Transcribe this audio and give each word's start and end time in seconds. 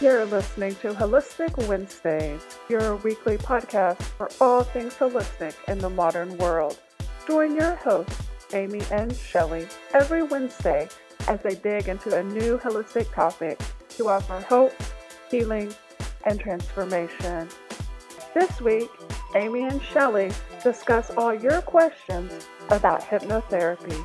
You're 0.00 0.24
listening 0.24 0.74
to 0.76 0.92
Wholistic 0.92 1.56
Wednesdays, 1.68 2.42
your 2.68 2.96
weekly 2.96 3.38
podcast 3.38 4.02
for 4.02 4.28
all 4.40 4.64
things 4.64 4.92
holistic 4.94 5.54
in 5.68 5.78
the 5.78 5.88
modern 5.88 6.36
world. 6.36 6.80
Join 7.28 7.54
your 7.54 7.76
hosts, 7.76 8.20
Amy 8.52 8.82
and 8.90 9.14
Shelly, 9.14 9.68
every 9.92 10.24
Wednesday 10.24 10.88
as 11.28 11.40
they 11.42 11.54
dig 11.54 11.88
into 11.88 12.18
a 12.18 12.24
new 12.24 12.58
holistic 12.58 13.14
topic 13.14 13.60
to 13.90 14.08
offer 14.08 14.40
hope, 14.40 14.74
healing, 15.30 15.72
and 16.24 16.40
transformation. 16.40 17.48
This 18.34 18.60
week, 18.60 18.90
Amy 19.36 19.62
and 19.62 19.80
Shelly 19.80 20.32
discuss 20.64 21.12
all 21.12 21.32
your 21.32 21.62
questions 21.62 22.48
about 22.70 23.00
hypnotherapy 23.00 24.04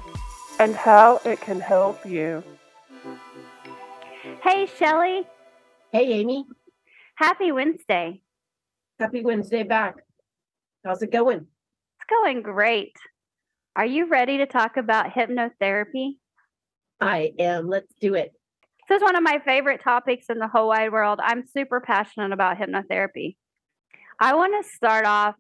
and 0.60 0.76
how 0.76 1.20
it 1.26 1.42
can 1.42 1.60
help 1.60 2.06
you. 2.06 2.44
Hey, 4.44 4.68
Shelly. 4.78 5.26
Hey, 5.92 6.14
Amy. 6.14 6.46
Happy 7.16 7.52
Wednesday. 7.52 8.22
Happy 9.00 9.24
Wednesday 9.24 9.64
back. 9.64 9.96
How's 10.86 11.02
it 11.02 11.12
going? 11.12 11.38
It's 11.40 12.10
going 12.24 12.44
great. 12.44 12.94
Are 13.76 13.88
you 13.88 14.08
ready 14.08 14.38
to 14.38 14.46
talk 14.46 14.78
about 14.78 15.12
hypnotherapy? 15.12 16.18
I 17.02 17.32
am. 17.40 17.68
Let's 17.68 17.92
do 18.00 18.14
it. 18.14 18.34
This 18.88 18.98
is 18.98 19.02
one 19.02 19.16
of 19.16 19.24
my 19.24 19.40
favorite 19.44 19.82
topics 19.84 20.28
in 20.30 20.38
the 20.38 20.48
whole 20.48 20.68
wide 20.68 20.92
world. 20.92 21.20
I'm 21.24 21.48
super 21.48 21.82
passionate 21.82 22.34
about 22.34 22.58
hypnotherapy. 22.58 23.38
I 24.20 24.36
want 24.36 24.64
to 24.64 24.72
start 24.72 25.08
off 25.08 25.34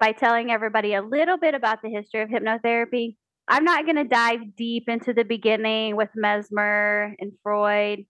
by 0.00 0.10
telling 0.10 0.50
everybody 0.50 0.94
a 0.94 1.02
little 1.02 1.38
bit 1.38 1.54
about 1.54 1.80
the 1.80 1.90
history 1.90 2.22
of 2.22 2.28
hypnotherapy. 2.28 3.14
I'm 3.46 3.62
not 3.62 3.84
going 3.84 3.96
to 3.96 4.04
dive 4.04 4.56
deep 4.56 4.88
into 4.88 5.12
the 5.12 5.24
beginning 5.24 5.94
with 5.94 6.08
Mesmer 6.16 7.14
and 7.20 7.30
Freud. 7.44 8.04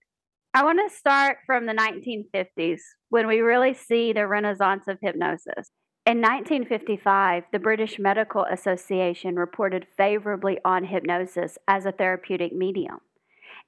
I 0.56 0.62
want 0.62 0.78
to 0.88 0.96
start 0.96 1.38
from 1.46 1.66
the 1.66 1.72
1950s 1.72 2.78
when 3.08 3.26
we 3.26 3.40
really 3.40 3.74
see 3.74 4.12
the 4.12 4.28
renaissance 4.28 4.84
of 4.86 4.98
hypnosis. 5.02 5.72
In 6.06 6.20
1955, 6.20 7.46
the 7.50 7.58
British 7.58 7.98
Medical 7.98 8.44
Association 8.44 9.34
reported 9.34 9.88
favorably 9.96 10.58
on 10.64 10.84
hypnosis 10.84 11.58
as 11.66 11.86
a 11.86 11.90
therapeutic 11.90 12.52
medium. 12.52 13.00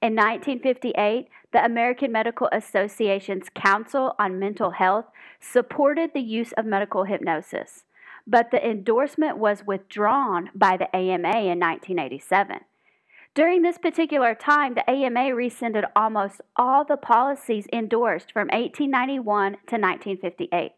In 0.01 0.15
1958, 0.15 1.27
the 1.51 1.65
American 1.65 2.13
Medical 2.13 2.47
Association's 2.53 3.49
Council 3.53 4.15
on 4.17 4.39
Mental 4.39 4.71
Health 4.71 5.07
supported 5.41 6.11
the 6.13 6.21
use 6.21 6.53
of 6.53 6.65
medical 6.65 7.03
hypnosis, 7.03 7.83
but 8.25 8.49
the 8.49 8.65
endorsement 8.65 9.37
was 9.37 9.67
withdrawn 9.67 10.51
by 10.55 10.77
the 10.77 10.95
AMA 10.95 11.37
in 11.37 11.59
1987. 11.59 12.59
During 13.37 13.61
this 13.61 13.77
particular 13.77 14.33
time, 14.33 14.73
the 14.73 14.89
AMA 14.89 15.35
rescinded 15.35 15.85
almost 15.95 16.41
all 16.55 16.83
the 16.83 16.97
policies 16.97 17.67
endorsed 17.71 18.31
from 18.31 18.47
1891 18.47 19.51
to 19.51 19.77
1958 19.77 20.71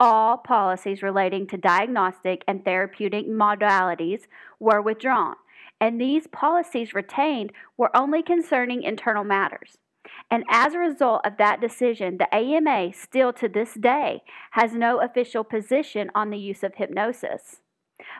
all 0.00 0.36
policies 0.36 1.00
relating 1.00 1.46
to 1.46 1.56
diagnostic 1.56 2.42
and 2.48 2.64
therapeutic 2.64 3.28
modalities 3.28 4.22
were 4.58 4.82
withdrawn, 4.82 5.36
and 5.80 6.00
these 6.00 6.26
policies 6.26 6.92
retained 6.92 7.52
were 7.76 7.96
only 7.96 8.20
concerning 8.20 8.82
internal 8.82 9.24
matters. 9.24 9.78
And 10.28 10.44
as 10.50 10.74
a 10.74 10.78
result 10.78 11.22
of 11.24 11.36
that 11.38 11.60
decision, 11.60 12.18
the 12.18 12.34
AMA 12.34 12.94
still 12.94 13.32
to 13.34 13.48
this 13.48 13.74
day 13.74 14.22
has 14.50 14.72
no 14.72 15.00
official 15.00 15.44
position 15.44 16.10
on 16.16 16.30
the 16.30 16.38
use 16.38 16.64
of 16.64 16.74
hypnosis. 16.74 17.60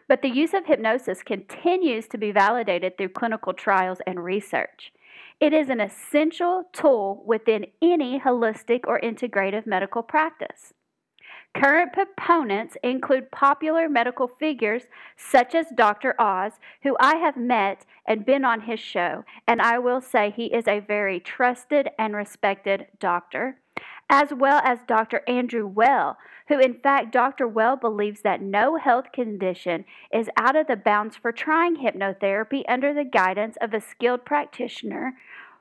But 0.08 0.22
the 0.22 0.30
use 0.30 0.54
of 0.54 0.66
hypnosis 0.66 1.22
continues 1.22 2.06
to 2.08 2.18
be 2.18 2.32
validated 2.32 2.96
through 2.96 3.10
clinical 3.10 3.52
trials 3.52 3.98
and 4.06 4.22
research. 4.22 4.92
It 5.40 5.52
is 5.52 5.68
an 5.68 5.80
essential 5.80 6.64
tool 6.72 7.22
within 7.26 7.66
any 7.82 8.20
holistic 8.20 8.80
or 8.86 9.00
integrative 9.00 9.66
medical 9.66 10.02
practice. 10.02 10.72
Current 11.54 11.94
proponents 11.94 12.76
include 12.82 13.30
popular 13.30 13.88
medical 13.88 14.28
figures 14.28 14.84
such 15.16 15.54
as 15.54 15.66
Dr. 15.74 16.14
Oz, 16.20 16.52
who 16.82 16.96
I 17.00 17.16
have 17.16 17.36
met 17.36 17.86
and 18.06 18.26
been 18.26 18.44
on 18.44 18.62
his 18.62 18.78
show, 18.78 19.24
and 19.48 19.62
I 19.62 19.78
will 19.78 20.02
say 20.02 20.30
he 20.30 20.46
is 20.46 20.68
a 20.68 20.80
very 20.80 21.18
trusted 21.18 21.88
and 21.98 22.14
respected 22.14 22.88
doctor, 23.00 23.58
as 24.08 24.32
well 24.32 24.60
as 24.64 24.78
Dr. 24.86 25.22
Andrew 25.26 25.66
Weil, 25.66 26.16
who, 26.48 26.60
in 26.60 26.74
fact, 26.74 27.12
Dr. 27.12 27.48
Weil 27.48 27.76
believes 27.76 28.22
that 28.22 28.40
no 28.40 28.76
health 28.76 29.12
condition 29.12 29.84
is 30.12 30.30
out 30.36 30.54
of 30.54 30.68
the 30.68 30.76
bounds 30.76 31.16
for 31.16 31.32
trying 31.32 31.76
hypnotherapy 31.76 32.62
under 32.68 32.94
the 32.94 33.04
guidance 33.04 33.56
of 33.60 33.74
a 33.74 33.80
skilled 33.80 34.24
practitioner 34.24 35.14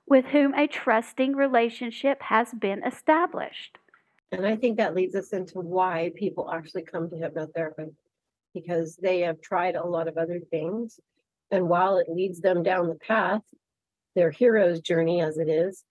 with 0.08 0.26
whom 0.26 0.54
a 0.54 0.68
trusting 0.68 1.36
relationship 1.36 2.22
has 2.22 2.54
been 2.54 2.84
established. 2.84 3.78
And 4.32 4.46
I 4.46 4.56
think 4.56 4.78
that 4.78 4.96
leads 4.96 5.16
us 5.16 5.34
into 5.34 5.60
why 5.60 6.12
people 6.16 6.52
actually 6.52 6.84
come 6.84 7.10
to 7.10 7.16
hypnotherapy 7.16 7.92
because 8.54 8.96
they 8.96 9.22
have 9.22 9.42
tried 9.42 9.76
a 9.76 9.86
lot 9.86 10.08
of 10.08 10.18
other 10.18 10.40
things. 10.52 11.00
And 11.52 11.68
while 11.68 11.98
it 11.98 12.10
leads 12.10 12.42
them 12.42 12.62
down 12.62 12.88
the 12.88 12.96
path, 12.96 13.42
their 14.16 14.32
hero's 14.32 14.80
journey 14.82 15.22
as 15.22 15.38
it 15.38 15.50
is, 15.50 15.84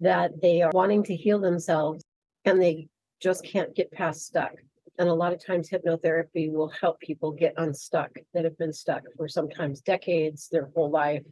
that 0.00 0.40
they 0.40 0.62
are 0.62 0.70
wanting 0.72 1.02
to 1.04 1.16
heal 1.16 1.38
themselves 1.38 2.04
and 2.44 2.60
they 2.60 2.88
just 3.20 3.44
can't 3.44 3.74
get 3.74 3.90
past 3.92 4.26
stuck. 4.26 4.52
And 4.98 5.08
a 5.08 5.14
lot 5.14 5.32
of 5.32 5.44
times, 5.44 5.70
hypnotherapy 5.70 6.50
will 6.50 6.72
help 6.80 6.98
people 6.98 7.30
get 7.30 7.54
unstuck 7.56 8.10
that 8.34 8.44
have 8.44 8.58
been 8.58 8.72
stuck 8.72 9.02
for 9.16 9.28
sometimes 9.28 9.80
decades, 9.80 10.48
their 10.50 10.70
whole 10.74 10.90
life, 10.90 11.22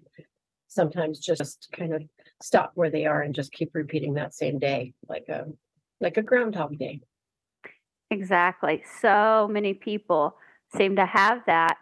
sometimes 0.68 1.18
just 1.18 1.68
kind 1.76 1.92
of 1.92 2.02
stop 2.40 2.72
where 2.74 2.90
they 2.90 3.06
are 3.06 3.22
and 3.22 3.34
just 3.34 3.52
keep 3.52 3.70
repeating 3.74 4.14
that 4.14 4.34
same 4.34 4.58
day, 4.58 4.94
like 5.08 5.28
a 5.28 5.46
like 6.00 6.16
a 6.16 6.22
Groundhog 6.22 6.78
Day. 6.78 7.00
Exactly. 8.10 8.84
So 9.00 9.48
many 9.50 9.74
people 9.74 10.36
seem 10.76 10.96
to 10.96 11.06
have 11.06 11.40
that 11.46 11.76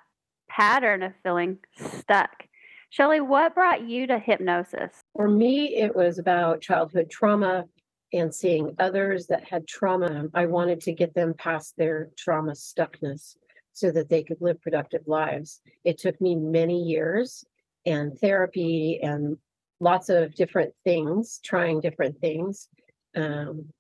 pattern 0.49 1.03
of 1.03 1.13
feeling 1.23 1.59
stuck. 1.77 2.45
Shelly, 2.95 3.21
what 3.21 3.57
brought 3.57 3.83
you 3.83 4.07
to 4.07 4.21
hypnosis? 4.21 4.93
For 5.17 5.29
me, 5.29 5.75
it 5.79 5.97
was 5.97 6.21
about 6.21 6.61
childhood 6.61 7.11
trauma 7.11 7.65
and 8.13 8.33
seeing 8.33 8.77
others 8.79 9.27
that 9.27 9.43
had 9.43 9.67
trauma. 9.67 10.27
I 10.33 10.47
wanted 10.47 10.81
to 10.83 10.93
get 10.93 11.13
them 11.13 11.35
past 11.37 11.75
their 11.77 12.11
trauma 12.17 12.53
stuckness 12.53 13.35
so 13.73 13.91
that 13.91 14.09
they 14.09 14.23
could 14.23 14.41
live 14.41 14.63
productive 14.63 15.09
lives. 15.09 15.61
It 15.83 15.99
took 15.99 16.21
me 16.21 16.37
many 16.37 16.85
years 16.85 17.45
and 17.85 18.17
therapy 18.17 19.01
and 19.03 19.39
lots 19.81 20.09
of 20.09 20.37
different 20.37 20.73
things, 20.85 21.41
trying 21.43 21.81
different 21.81 22.21
things. 22.21 22.69
Um, 23.17 23.71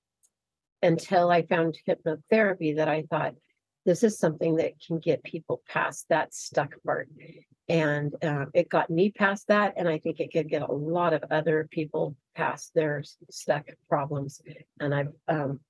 until 0.83 1.31
I 1.31 1.43
found 1.43 1.79
hypnotherapy 1.89 2.79
that 2.79 2.89
I 2.89 3.05
thought 3.09 3.37
this 3.87 4.03
is 4.03 4.19
something 4.19 4.57
that 4.57 4.73
can 4.85 4.99
get 4.99 5.23
people 5.23 5.63
past 5.69 6.07
that 6.09 6.35
stuck 6.35 6.75
part. 6.85 7.09
And 7.69 8.15
uh, 8.23 8.47
it 8.53 8.69
got 8.69 8.91
me 8.91 9.11
past 9.11 9.49
that. 9.49 9.75
And 9.77 9.89
I 9.89 9.99
think 9.99 10.21
it 10.21 10.33
could 10.33 10.49
get 10.49 10.63
a 10.63 10.73
lot 10.73 11.15
of 11.15 11.25
other 11.31 11.67
people 11.71 12.15
past 12.37 12.73
their 12.75 13.03
stuck 13.31 13.67
problems. 13.89 14.43
And 14.81 14.95
I've, 14.95 15.13
um, 15.29 15.61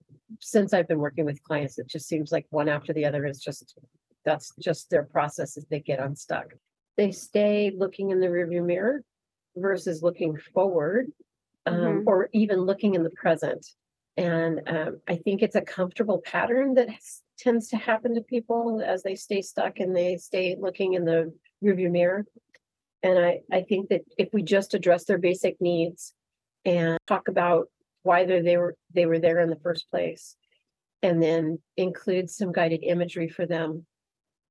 since 0.41 0.73
I've 0.73 0.89
been 0.89 0.99
working 0.99 1.25
with 1.25 1.43
clients, 1.43 1.79
it 1.79 1.87
just 1.87 2.09
seems 2.09 2.33
like 2.33 2.47
one 2.51 2.69
after 2.69 2.93
the 2.93 3.05
other 3.05 3.27
is 3.27 3.39
just, 3.39 3.79
that's 4.25 4.53
just 4.61 4.91
their 4.91 5.05
process 5.05 5.57
as 5.57 5.67
they 5.67 5.81
get 5.81 6.01
unstuck. 6.01 6.55
They 6.97 7.13
stay 7.13 7.73
looking 7.77 8.11
in 8.11 8.21
the 8.21 8.27
rearview 8.27 8.65
mirror 8.65 9.03
versus 9.57 10.03
looking 10.03 10.37
forward 10.53 11.13
um, 11.67 11.75
mm-hmm. 11.75 12.09
or 12.09 12.29
even 12.33 12.61
looking 12.61 12.95
in 12.95 13.05
the 13.05 13.11
present. 13.11 13.67
And 14.17 14.63
um, 14.67 15.01
I 15.09 15.17
think 15.17 15.43
it's 15.43 15.57
a 15.57 15.61
comfortable 15.61 16.21
pattern 16.25 16.75
that 16.75 16.89
has, 16.89 17.23
tends 17.39 17.69
to 17.69 17.77
happen 17.77 18.15
to 18.15 18.21
people 18.21 18.83
as 18.85 19.03
they 19.03 19.17
stay 19.17 19.43
stuck 19.43 19.81
and 19.81 19.95
they 19.95 20.17
stay 20.17 20.57
looking 20.59 20.95
in 20.95 21.05
the 21.05 21.33
rearview 21.65 21.91
mirror. 21.91 22.25
And 23.03 23.19
I, 23.19 23.41
I 23.53 23.63
think 23.63 23.89
that 23.91 24.03
if 24.19 24.29
we 24.33 24.43
just 24.43 24.75
address 24.75 25.05
their 25.05 25.19
basic 25.19 25.61
needs 25.61 26.15
and 26.65 26.99
talk 27.07 27.29
about 27.29 27.69
why 28.03 28.25
they 28.25 28.57
were 28.57 28.77
they 28.95 29.07
were 29.07 29.19
there 29.19 29.41
in 29.41 29.51
the 29.51 29.57
first 29.63 29.91
place, 29.91 30.37
and 31.03 31.23
then 31.23 31.59
include 31.77 32.31
some 32.31 32.53
guided 32.53 32.83
imagery 32.83 33.29
for 33.29 33.47
them 33.47 33.87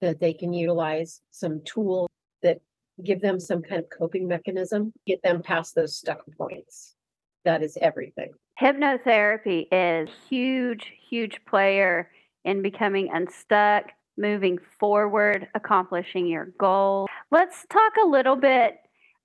that 0.01 0.19
they 0.19 0.33
can 0.33 0.53
utilize, 0.53 1.21
some 1.31 1.61
tools 1.65 2.09
that 2.41 2.59
give 3.03 3.21
them 3.21 3.39
some 3.39 3.61
kind 3.61 3.81
of 3.81 3.89
coping 3.89 4.27
mechanism, 4.27 4.93
get 5.07 5.21
them 5.23 5.41
past 5.41 5.75
those 5.75 5.95
stuck 5.95 6.21
points. 6.37 6.95
That 7.45 7.63
is 7.63 7.77
everything. 7.81 8.31
Hypnotherapy 8.61 9.67
is 9.71 10.09
huge, 10.29 10.93
huge 11.09 11.39
player 11.47 12.11
in 12.45 12.61
becoming 12.61 13.09
unstuck, 13.11 13.85
moving 14.17 14.57
forward, 14.79 15.47
accomplishing 15.55 16.27
your 16.27 16.47
goal. 16.57 17.07
Let's 17.31 17.65
talk 17.69 17.93
a 18.03 18.07
little 18.07 18.35
bit 18.35 18.77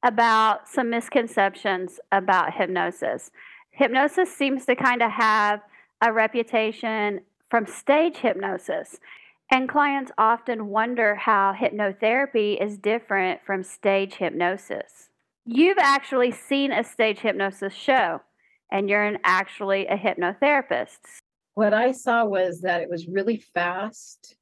about 0.04 0.68
some 0.68 0.90
misconceptions 0.90 2.00
about 2.12 2.54
hypnosis. 2.54 3.30
Hypnosis 3.70 4.34
seems 4.34 4.64
to 4.66 4.74
kind 4.76 5.02
of 5.02 5.10
have 5.10 5.60
a 6.00 6.12
reputation 6.12 7.20
from 7.50 7.66
stage 7.66 8.16
hypnosis. 8.18 8.98
And 9.50 9.68
clients 9.68 10.12
often 10.18 10.68
wonder 10.68 11.14
how 11.14 11.54
hypnotherapy 11.58 12.62
is 12.62 12.76
different 12.78 13.40
from 13.44 13.62
stage 13.62 14.14
hypnosis. 14.14 15.08
You've 15.46 15.78
actually 15.78 16.30
seen 16.30 16.70
a 16.70 16.84
stage 16.84 17.20
hypnosis 17.20 17.72
show. 17.72 18.20
and 18.70 18.88
you're 18.88 19.02
an, 19.02 19.18
actually 19.24 19.86
a 19.86 19.96
hypnotherapist. 19.96 20.98
What 21.54 21.74
I 21.74 21.92
saw 21.92 22.24
was 22.24 22.60
that 22.60 22.82
it 22.82 22.90
was 22.90 23.08
really 23.08 23.38
fast. 23.38 24.36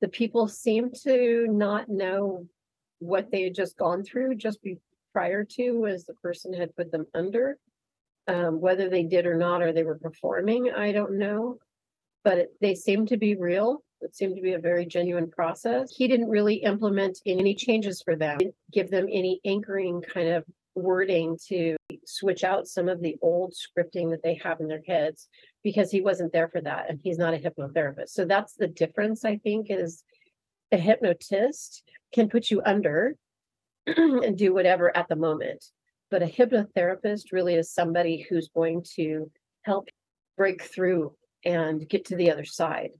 The 0.00 0.08
people 0.08 0.48
seemed 0.48 0.94
to 1.04 1.46
not 1.48 1.88
know 1.88 2.46
what 2.98 3.30
they 3.30 3.44
had 3.44 3.54
just 3.54 3.76
gone 3.76 4.02
through 4.04 4.36
just 4.36 4.62
be, 4.62 4.78
prior 5.12 5.44
to 5.44 5.86
as 5.86 6.04
the 6.04 6.14
person 6.14 6.52
had 6.52 6.76
put 6.76 6.92
them 6.92 7.06
under. 7.14 7.58
Um, 8.28 8.60
whether 8.60 8.88
they 8.88 9.04
did 9.04 9.24
or 9.24 9.36
not, 9.36 9.62
or 9.62 9.72
they 9.72 9.84
were 9.84 9.98
performing, 9.98 10.70
I 10.72 10.92
don't 10.92 11.18
know. 11.18 11.58
But 12.24 12.38
it, 12.38 12.48
they 12.60 12.74
seemed 12.74 13.08
to 13.08 13.16
be 13.16 13.36
real. 13.36 13.84
It 14.00 14.16
seemed 14.16 14.36
to 14.36 14.42
be 14.42 14.54
a 14.54 14.58
very 14.58 14.84
genuine 14.84 15.30
process. 15.30 15.94
He 15.94 16.08
didn't 16.08 16.28
really 16.28 16.56
implement 16.56 17.20
any 17.24 17.54
changes 17.54 18.02
for 18.02 18.16
them, 18.16 18.38
give 18.72 18.90
them 18.90 19.06
any 19.08 19.40
anchoring 19.44 20.02
kind 20.02 20.28
of 20.28 20.44
wording 20.74 21.38
to 21.48 21.76
switch 22.04 22.44
out 22.44 22.68
some 22.68 22.88
of 22.88 23.00
the 23.00 23.16
old 23.22 23.54
scripting 23.54 24.10
that 24.10 24.22
they 24.22 24.34
have 24.42 24.60
in 24.60 24.68
their 24.68 24.82
heads 24.86 25.28
because 25.66 25.90
he 25.90 26.00
wasn't 26.00 26.32
there 26.32 26.46
for 26.46 26.60
that 26.60 26.88
and 26.88 27.00
he's 27.02 27.18
not 27.18 27.34
a 27.34 27.38
hypnotherapist. 27.38 28.10
So 28.10 28.24
that's 28.24 28.52
the 28.52 28.68
difference, 28.68 29.24
I 29.24 29.38
think, 29.38 29.66
is 29.68 30.04
a 30.70 30.76
hypnotist 30.76 31.82
can 32.14 32.28
put 32.28 32.52
you 32.52 32.62
under 32.64 33.16
and 33.88 34.38
do 34.38 34.54
whatever 34.54 34.96
at 34.96 35.08
the 35.08 35.16
moment. 35.16 35.64
But 36.08 36.22
a 36.22 36.26
hypnotherapist 36.26 37.32
really 37.32 37.56
is 37.56 37.68
somebody 37.68 38.24
who's 38.30 38.48
going 38.54 38.84
to 38.94 39.28
help 39.62 39.88
break 40.36 40.62
through 40.62 41.16
and 41.44 41.88
get 41.88 42.04
to 42.06 42.16
the 42.16 42.30
other 42.30 42.44
side 42.44 42.90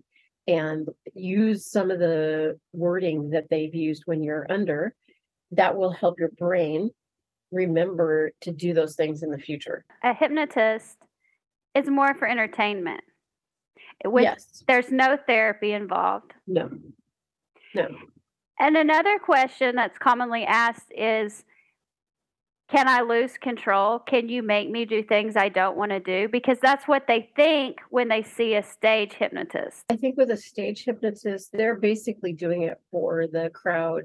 and 0.49 0.89
use 1.15 1.71
some 1.71 1.93
of 1.93 2.01
the 2.01 2.59
wording 2.73 3.31
that 3.31 3.49
they've 3.49 3.77
used 3.77 4.03
when 4.07 4.25
you're 4.25 4.51
under 4.51 4.93
that 5.53 5.77
will 5.77 5.93
help 5.93 6.19
your 6.19 6.31
brain 6.31 6.91
remember 7.53 8.33
to 8.41 8.51
do 8.51 8.75
those 8.75 8.97
things 8.97 9.23
in 9.23 9.31
the 9.31 9.39
future. 9.39 9.85
A 10.03 10.13
hypnotist 10.13 10.99
is 11.77 11.89
more 11.89 12.15
for 12.15 12.27
entertainment. 12.27 13.03
With, 14.05 14.25
yes. 14.25 14.63
There's 14.67 14.91
no 14.91 15.17
therapy 15.27 15.73
involved. 15.73 16.33
No. 16.47 16.71
No. 17.75 17.89
And 18.59 18.77
another 18.77 19.19
question 19.19 19.77
that's 19.77 19.99
commonly 19.99 20.45
asked 20.45 20.93
is 20.97 21.45
Can 22.71 22.89
I 22.89 23.01
lose 23.03 23.37
control? 23.39 23.99
Can 23.99 24.29
you 24.29 24.43
make 24.43 24.71
me 24.71 24.85
do 24.85 25.03
things 25.03 25.37
I 25.37 25.49
don't 25.49 25.77
want 25.77 25.91
to 25.91 26.01
do? 26.01 26.29
Because 26.29 26.59
that's 26.61 26.87
what 26.87 27.07
they 27.07 27.31
think 27.37 27.79
when 27.91 28.09
they 28.09 28.23
see 28.23 28.55
a 28.55 28.63
stage 28.63 29.13
hypnotist. 29.13 29.85
I 29.91 29.97
think 29.97 30.17
with 30.17 30.31
a 30.31 30.37
stage 30.37 30.85
hypnotist, 30.85 31.51
they're 31.53 31.77
basically 31.77 32.33
doing 32.33 32.63
it 32.63 32.81
for 32.91 33.27
the 33.27 33.51
crowd 33.51 34.05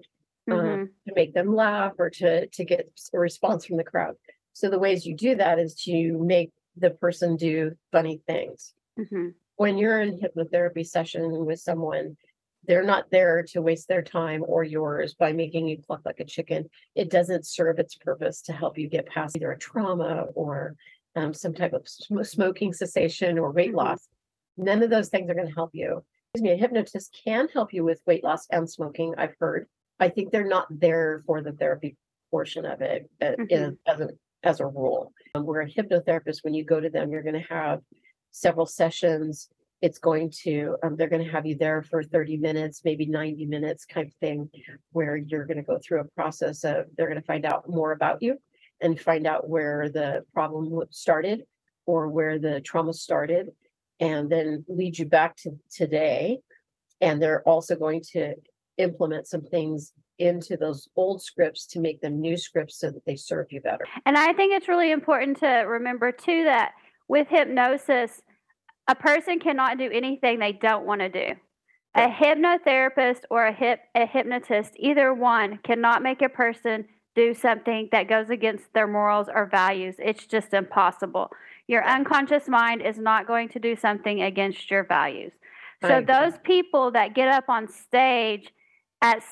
um, 0.52 0.90
to 1.08 1.14
make 1.16 1.34
them 1.34 1.56
laugh 1.56 1.94
or 1.98 2.10
to 2.10 2.48
to 2.48 2.66
get 2.66 2.92
a 3.14 3.20
response 3.20 3.66
from 3.66 3.78
the 3.78 3.84
crowd. 3.84 4.16
So 4.54 4.70
the 4.70 4.80
ways 4.80 5.06
you 5.06 5.16
do 5.16 5.36
that 5.36 5.60
is 5.60 5.76
to 5.86 6.18
make 6.24 6.52
the 6.78 6.92
person 6.92 7.36
do 7.36 7.76
funny 7.92 8.22
things. 8.28 8.74
Mhm. 8.98 9.34
When 9.58 9.78
you're 9.78 10.02
in 10.02 10.20
hypnotherapy 10.20 10.86
session 10.86 11.46
with 11.46 11.60
someone, 11.60 12.18
they're 12.68 12.84
not 12.84 13.10
there 13.10 13.42
to 13.44 13.62
waste 13.62 13.88
their 13.88 14.02
time 14.04 14.44
or 14.48 14.64
yours 14.64 15.14
by 15.16 15.34
making 15.34 15.68
you 15.68 15.82
cluck 15.82 16.02
like 16.06 16.20
a 16.20 16.26
chicken. 16.26 16.70
It 16.96 17.10
doesn't 17.10 17.46
serve 17.46 17.80
its 17.80 17.96
purpose 17.96 18.42
to 18.44 18.54
help 18.54 18.78
you 18.78 18.88
get 18.88 19.08
past 19.08 19.36
either 19.36 19.52
a 19.52 19.58
trauma 19.58 20.28
or 20.36 20.76
um, 21.16 21.34
some 21.34 21.54
type 21.54 21.74
of 21.74 21.88
sm- 21.90 22.22
smoking 22.22 22.72
cessation 22.72 23.38
or 23.38 23.52
weight 23.52 23.72
Mhm. 23.74 23.76
loss. 23.78 24.08
None 24.58 24.82
of 24.84 24.90
those 24.90 25.10
things 25.10 25.30
are 25.30 25.34
going 25.34 25.48
to 25.48 25.54
help 25.54 25.72
you. 25.74 26.06
Excuse 26.34 26.44
me, 26.44 26.52
a 26.52 26.56
hypnotist 26.56 27.20
can 27.26 27.50
help 27.50 27.74
you 27.74 27.84
with 27.84 28.02
weight 28.06 28.24
loss 28.24 28.48
and 28.50 28.70
smoking. 28.70 29.14
I've 29.18 29.36
heard. 29.40 29.68
I 30.00 30.08
think 30.10 30.32
they're 30.32 30.46
not 30.48 30.68
there 30.70 31.22
for 31.26 31.42
the 31.42 31.52
therapy 31.52 31.98
portion 32.30 32.66
of 32.66 32.82
it 32.82 33.10
uh, 33.22 33.34
in- 33.50 33.78
as 33.86 34.00
a 34.00 34.10
as 34.44 34.60
a 34.62 34.66
rule. 34.66 35.14
Um, 35.34 35.46
where 35.46 35.62
a 35.62 35.70
hypnotherapist, 35.70 36.44
when 36.44 36.54
you 36.54 36.66
go 36.66 36.82
to 36.82 36.90
them, 36.90 37.10
you're 37.10 37.24
going 37.24 37.42
to 37.42 37.54
have 37.54 37.80
several 38.32 38.66
sessions. 38.66 39.50
It's 39.82 39.98
going 39.98 40.32
to 40.44 40.76
um, 40.84 40.98
they're 40.98 41.08
going 41.08 41.24
to 41.24 41.32
have 41.32 41.46
you 41.46 41.56
there 41.56 41.82
for 41.84 42.04
30 42.04 42.38
minutes, 42.38 42.82
maybe 42.84 43.06
90 43.06 43.46
minutes, 43.46 43.86
kind 43.86 44.08
of 44.08 44.14
thing, 44.16 44.50
where 44.92 45.16
you're 45.16 45.46
going 45.46 45.58
to 45.58 45.64
go 45.64 45.80
through 45.80 46.02
a 46.02 46.16
process 46.16 46.66
of 46.66 46.86
they're 46.98 47.08
going 47.08 47.20
to 47.20 47.26
find 47.26 47.46
out 47.46 47.70
more 47.70 47.94
about 47.94 48.22
you 48.22 48.38
and 48.82 49.00
find 49.00 49.26
out 49.26 49.48
where 49.48 49.90
the 49.90 50.26
problem 50.34 50.84
started 50.92 51.44
or 51.86 52.10
where 52.10 52.38
the 52.38 52.60
trauma 52.62 52.94
started, 52.94 53.50
and 54.02 54.30
then 54.30 54.66
lead 54.68 55.00
you 55.00 55.06
back 55.06 55.38
to 55.38 55.52
today. 55.72 56.40
And 57.00 57.22
they're 57.22 57.42
also 57.44 57.76
going 57.76 58.04
to 58.12 58.36
implement 58.78 59.28
some 59.28 59.42
things 59.42 59.94
into 60.22 60.56
those 60.56 60.88
old 60.96 61.22
scripts 61.22 61.66
to 61.66 61.80
make 61.80 62.02
them 62.02 62.22
new 62.22 62.38
scripts 62.38 62.80
so 62.80 62.92
that 62.92 63.06
they 63.06 63.16
serve 63.16 63.48
you 63.52 63.60
better. 63.62 63.86
And 64.06 64.18
I 64.18 64.34
think 64.34 64.54
it's 64.54 64.68
really 64.68 64.92
important 64.92 65.40
to 65.40 65.48
remember 65.48 66.12
too 66.12 66.44
that 66.46 66.74
with 67.08 67.28
hypnosis, 67.28 68.22
a 68.88 68.96
person 68.96 69.40
cannot 69.40 69.78
do 69.78 69.90
anything 69.92 70.40
they 70.40 70.54
don't 70.54 70.86
want 70.86 71.02
to 71.02 71.10
do. 71.10 71.34
A 71.96 72.08
hypnotherapist 72.08 73.24
or 73.30 73.48
a 73.48 73.54
hip 73.54 73.82
a 73.96 74.06
hypnotist, 74.06 74.74
either 74.78 75.14
one, 75.14 75.60
cannot 75.64 76.02
make 76.02 76.22
a 76.22 76.30
person 76.30 76.86
do 77.16 77.34
something 77.34 77.90
that 77.92 78.08
goes 78.08 78.30
against 78.30 78.74
their 78.74 78.88
morals 78.88 79.28
or 79.34 79.46
values. 79.46 79.96
It's 80.00 80.26
just 80.26 80.54
impossible. 80.54 81.32
Your 81.68 81.86
unconscious 81.86 82.48
mind 82.48 82.82
is 82.82 82.98
not 82.98 83.28
going 83.28 83.50
to 83.50 83.60
do 83.60 83.76
something 83.76 84.22
against 84.22 84.72
your 84.72 84.86
values. 84.86 85.34
So 85.82 86.00
those 86.00 86.34
people 86.44 86.92
that 86.92 87.16
get 87.16 87.28
up 87.28 87.46
on 87.50 87.68
stage 87.68 88.54
at 89.02 89.24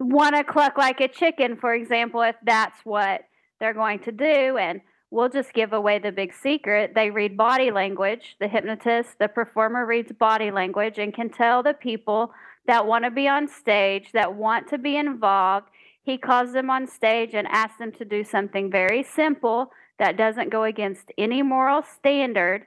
s- 0.00 0.30
to 0.34 0.44
cluck 0.44 0.76
like 0.78 1.00
a 1.00 1.08
chicken, 1.08 1.56
for 1.56 1.74
example, 1.74 2.22
if 2.22 2.36
that's 2.44 2.80
what 2.84 3.22
they're 3.60 3.74
going 3.74 4.00
to 4.00 4.12
do, 4.12 4.56
and 4.56 4.80
we'll 5.10 5.28
just 5.28 5.52
give 5.52 5.72
away 5.72 5.98
the 5.98 6.12
big 6.12 6.32
secret. 6.34 6.92
They 6.94 7.10
read 7.10 7.36
body 7.36 7.70
language. 7.70 8.36
The 8.40 8.48
hypnotist, 8.48 9.18
the 9.18 9.28
performer 9.28 9.86
reads 9.86 10.12
body 10.12 10.50
language 10.50 10.98
and 10.98 11.14
can 11.14 11.30
tell 11.30 11.62
the 11.62 11.74
people 11.74 12.32
that 12.66 12.86
want 12.86 13.04
to 13.04 13.10
be 13.10 13.26
on 13.26 13.48
stage, 13.48 14.12
that 14.12 14.34
want 14.34 14.68
to 14.68 14.78
be 14.78 14.96
involved. 14.96 15.68
He 16.02 16.18
calls 16.18 16.52
them 16.52 16.70
on 16.70 16.86
stage 16.86 17.34
and 17.34 17.46
asks 17.48 17.78
them 17.78 17.92
to 17.92 18.04
do 18.04 18.24
something 18.24 18.70
very 18.70 19.02
simple 19.02 19.72
that 19.98 20.16
doesn't 20.16 20.50
go 20.50 20.64
against 20.64 21.10
any 21.18 21.42
moral 21.42 21.82
standard 21.82 22.66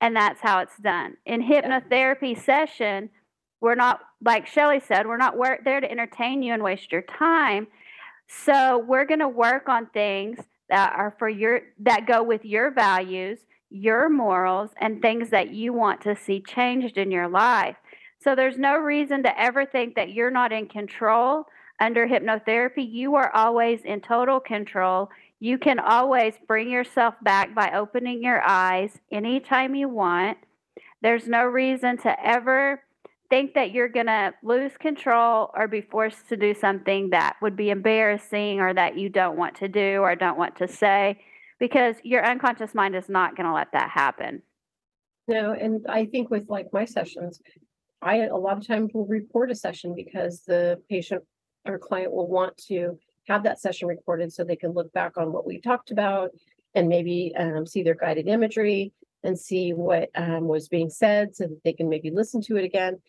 and 0.00 0.14
that's 0.14 0.40
how 0.42 0.58
it's 0.60 0.76
done. 0.78 1.16
In 1.24 1.42
hypnotherapy 1.42 2.38
session, 2.38 3.10
we're 3.64 3.74
not 3.74 4.00
like 4.22 4.46
Shelly 4.46 4.78
said, 4.78 5.06
we're 5.06 5.16
not 5.16 5.36
there 5.64 5.80
to 5.80 5.90
entertain 5.90 6.42
you 6.42 6.52
and 6.52 6.62
waste 6.62 6.92
your 6.92 7.00
time. 7.00 7.66
So 8.28 8.78
we're 8.78 9.06
going 9.06 9.20
to 9.20 9.28
work 9.28 9.70
on 9.70 9.86
things 9.86 10.38
that 10.68 10.92
are 10.94 11.14
for 11.18 11.30
your 11.30 11.62
that 11.80 12.06
go 12.06 12.22
with 12.22 12.44
your 12.44 12.70
values, 12.70 13.38
your 13.70 14.10
morals 14.10 14.70
and 14.76 15.00
things 15.00 15.30
that 15.30 15.50
you 15.50 15.72
want 15.72 16.02
to 16.02 16.14
see 16.14 16.42
changed 16.46 16.98
in 16.98 17.10
your 17.10 17.26
life. 17.26 17.76
So 18.22 18.34
there's 18.34 18.58
no 18.58 18.76
reason 18.76 19.22
to 19.22 19.40
ever 19.40 19.64
think 19.64 19.94
that 19.94 20.10
you're 20.10 20.30
not 20.30 20.52
in 20.52 20.66
control 20.66 21.46
under 21.80 22.06
hypnotherapy. 22.06 22.86
You 22.90 23.14
are 23.14 23.34
always 23.34 23.80
in 23.82 24.02
total 24.02 24.40
control. 24.40 25.10
You 25.40 25.56
can 25.56 25.78
always 25.78 26.34
bring 26.46 26.70
yourself 26.70 27.14
back 27.22 27.54
by 27.54 27.72
opening 27.72 28.22
your 28.22 28.42
eyes 28.46 28.98
anytime 29.10 29.74
you 29.74 29.88
want. 29.88 30.36
There's 31.00 31.26
no 31.26 31.44
reason 31.44 31.96
to 31.98 32.26
ever 32.26 32.83
think 33.34 33.54
that 33.54 33.72
you're 33.72 33.88
going 33.88 34.06
to 34.06 34.32
lose 34.44 34.70
control 34.78 35.50
or 35.56 35.66
be 35.66 35.80
forced 35.80 36.28
to 36.28 36.36
do 36.36 36.54
something 36.54 37.10
that 37.10 37.34
would 37.42 37.56
be 37.56 37.70
embarrassing 37.70 38.60
or 38.60 38.72
that 38.72 38.96
you 38.96 39.08
don't 39.08 39.36
want 39.36 39.56
to 39.56 39.66
do 39.66 39.98
or 40.02 40.14
don't 40.14 40.38
want 40.38 40.54
to 40.54 40.68
say 40.68 41.20
because 41.58 41.96
your 42.04 42.24
unconscious 42.24 42.76
mind 42.76 42.94
is 42.94 43.08
not 43.08 43.36
going 43.36 43.48
to 43.48 43.52
let 43.52 43.72
that 43.72 43.90
happen. 43.90 44.40
No, 45.26 45.50
and 45.50 45.84
I 45.88 46.04
think 46.04 46.30
with 46.30 46.48
like 46.48 46.72
my 46.72 46.84
sessions, 46.84 47.40
I 48.00 48.18
a 48.18 48.36
lot 48.36 48.56
of 48.56 48.64
times 48.64 48.92
will 48.94 49.06
record 49.06 49.50
a 49.50 49.56
session 49.56 49.96
because 49.96 50.42
the 50.46 50.80
patient 50.88 51.24
or 51.66 51.76
client 51.76 52.12
will 52.12 52.28
want 52.28 52.56
to 52.68 52.96
have 53.26 53.42
that 53.42 53.60
session 53.60 53.88
recorded 53.88 54.32
so 54.32 54.44
they 54.44 54.54
can 54.54 54.70
look 54.70 54.92
back 54.92 55.16
on 55.16 55.32
what 55.32 55.44
we 55.44 55.60
talked 55.60 55.90
about 55.90 56.30
and 56.76 56.86
maybe 56.88 57.34
um, 57.36 57.66
see 57.66 57.82
their 57.82 57.96
guided 57.96 58.28
imagery 58.28 58.92
and 59.24 59.36
see 59.36 59.72
what 59.72 60.10
um, 60.14 60.46
was 60.46 60.68
being 60.68 60.90
said 60.90 61.34
so 61.34 61.48
that 61.48 61.64
they 61.64 61.72
can 61.72 61.88
maybe 61.88 62.12
listen 62.12 62.40
to 62.42 62.56
it 62.56 62.64
again. 62.64 63.00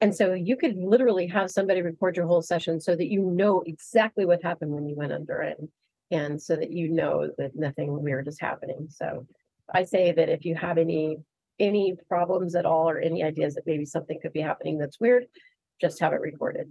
And 0.00 0.14
so 0.14 0.32
you 0.32 0.56
could 0.56 0.76
literally 0.76 1.26
have 1.26 1.50
somebody 1.50 1.82
record 1.82 2.16
your 2.16 2.26
whole 2.26 2.42
session 2.42 2.80
so 2.80 2.94
that 2.94 3.10
you 3.10 3.22
know 3.22 3.62
exactly 3.66 4.24
what 4.24 4.42
happened 4.42 4.70
when 4.70 4.88
you 4.88 4.94
went 4.94 5.12
under 5.12 5.42
it. 5.42 5.58
And 6.10 6.40
so 6.40 6.56
that 6.56 6.70
you 6.70 6.88
know 6.88 7.30
that 7.36 7.56
nothing 7.56 8.02
weird 8.02 8.28
is 8.28 8.38
happening. 8.40 8.86
So 8.90 9.26
I 9.74 9.84
say 9.84 10.12
that 10.12 10.28
if 10.28 10.44
you 10.44 10.54
have 10.54 10.78
any 10.78 11.18
any 11.58 11.96
problems 12.08 12.54
at 12.54 12.64
all 12.64 12.88
or 12.88 12.98
any 12.98 13.24
ideas 13.24 13.56
that 13.56 13.66
maybe 13.66 13.84
something 13.84 14.20
could 14.22 14.32
be 14.32 14.40
happening 14.40 14.78
that's 14.78 15.00
weird, 15.00 15.26
just 15.80 15.98
have 15.98 16.12
it 16.12 16.20
recorded. 16.20 16.70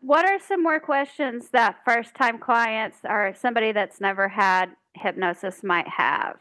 What 0.00 0.24
are 0.24 0.40
some 0.40 0.60
more 0.60 0.80
questions 0.80 1.50
that 1.50 1.84
first 1.84 2.16
time 2.16 2.38
clients 2.38 2.98
or 3.04 3.32
somebody 3.38 3.70
that's 3.70 4.00
never 4.00 4.28
had 4.28 4.70
hypnosis 4.94 5.62
might 5.62 5.86
have? 5.86 6.36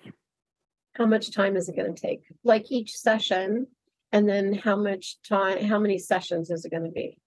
How 0.95 1.05
much 1.05 1.31
time 1.31 1.55
is 1.55 1.69
it 1.69 1.75
going 1.75 1.93
to 1.93 2.01
take? 2.01 2.23
Like 2.43 2.71
each 2.71 2.97
session, 2.97 3.67
and 4.11 4.27
then 4.27 4.53
how 4.53 4.75
much 4.75 5.17
time, 5.27 5.63
how 5.63 5.79
many 5.79 5.97
sessions 5.97 6.49
is 6.49 6.65
it 6.65 6.71
going 6.71 6.85
to 6.85 6.91
be? 6.91 7.17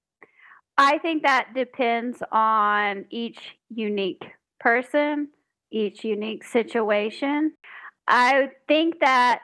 I 0.79 0.99
think 0.99 1.23
that 1.25 1.49
depends 1.55 2.23
on 2.33 3.05
each 3.11 3.39
unique 3.69 4.25
person, 4.59 5.29
each 5.71 6.05
unique 6.05 6.45
situation. 6.45 7.53
I 8.09 8.51
think 8.67 9.01
that 9.01 9.43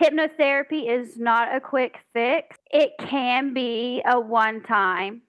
hypnotherapy 0.00 0.88
is 0.88 1.18
not 1.18 1.54
a 1.54 1.60
quick 1.60 1.96
fix. 2.12 2.56
It 2.70 2.92
can 2.98 3.52
be 3.52 4.02
a 4.06 4.20
one 4.20 4.62
time. 4.62 5.22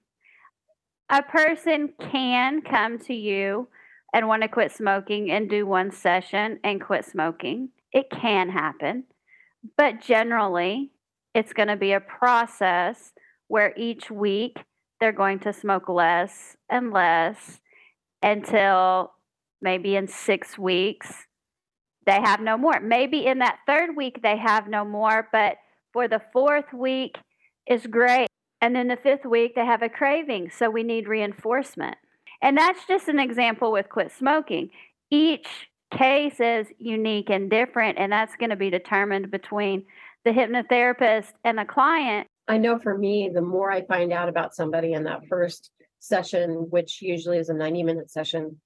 A 1.10 1.22
person 1.22 1.94
can 2.12 2.62
come 2.62 3.00
to 3.00 3.14
you 3.14 3.68
and 4.14 4.28
want 4.28 4.44
to 4.44 4.48
quit 4.48 4.72
smoking 4.72 5.32
and 5.32 5.50
do 5.50 5.66
one 5.66 5.92
session 5.92 6.60
and 6.64 6.80
quit 6.80 7.04
smoking. 7.06 7.70
It 7.92 8.10
can 8.10 8.50
happen. 8.50 9.06
But 9.78 10.02
generally, 10.02 10.92
it's 11.34 11.54
going 11.54 11.70
to 11.70 11.76
be 11.76 11.94
a 11.94 12.00
process 12.00 13.14
where 13.48 13.74
each 13.78 14.12
week 14.12 14.58
they're 15.00 15.12
going 15.12 15.40
to 15.40 15.54
smoke 15.54 15.90
less 15.90 16.56
and 16.70 16.92
less 16.92 17.60
until 18.22 19.14
maybe 19.62 19.96
in 19.96 20.08
six 20.08 20.58
weeks 20.58 21.28
they 22.06 22.22
have 22.22 22.42
no 22.42 22.58
more. 22.58 22.80
Maybe 22.80 23.26
in 23.26 23.40
that 23.40 23.60
third 23.66 23.96
week 23.96 24.22
they 24.22 24.38
have 24.38 24.68
no 24.68 24.84
more, 24.84 25.28
but 25.32 25.58
for 25.92 26.08
the 26.08 26.22
fourth 26.32 26.74
week 26.74 27.18
is 27.68 27.88
great. 27.88 28.28
And 28.62 28.76
then 28.76 28.88
the 28.88 28.98
fifth 28.98 29.26
week 29.26 29.56
they 29.56 29.66
have 29.66 29.82
a 29.82 29.90
craving, 29.90 30.52
so 30.52 30.70
we 30.70 30.84
need 30.84 31.08
reinforcement. 31.08 31.98
And 32.42 32.58
that's 32.58 32.86
just 32.88 33.08
an 33.08 33.20
example 33.20 33.72
with 33.72 33.90
quit 33.90 34.12
smoking. 34.12 34.70
Each 35.10 35.48
case 35.98 36.40
is 36.40 36.68
unique 36.78 37.30
and 37.30 37.50
different, 37.50 37.98
and 37.98 38.12
that's 38.12 38.36
going 38.36 38.50
to 38.50 38.56
be 38.56 38.70
determined 38.70 39.32
between 39.32 39.86
the 40.26 40.32
hypnotherapist 40.32 41.32
and 41.44 41.58
the 41.58 41.66
client. 41.66 42.28
I 42.48 42.58
know 42.58 42.78
for 42.80 42.98
me, 42.98 43.30
the 43.34 43.42
more 43.42 43.72
I 43.72 43.86
find 43.86 44.12
out 44.12 44.30
about 44.30 44.56
somebody 44.56 44.94
in 44.94 45.04
that 45.04 45.28
first 45.28 45.72
session, 46.00 46.68
which 46.70 47.02
usually 47.02 47.38
is 47.38 47.50
a 47.50 47.54
90 47.54 47.84
minute 47.84 48.12
session, 48.12 48.60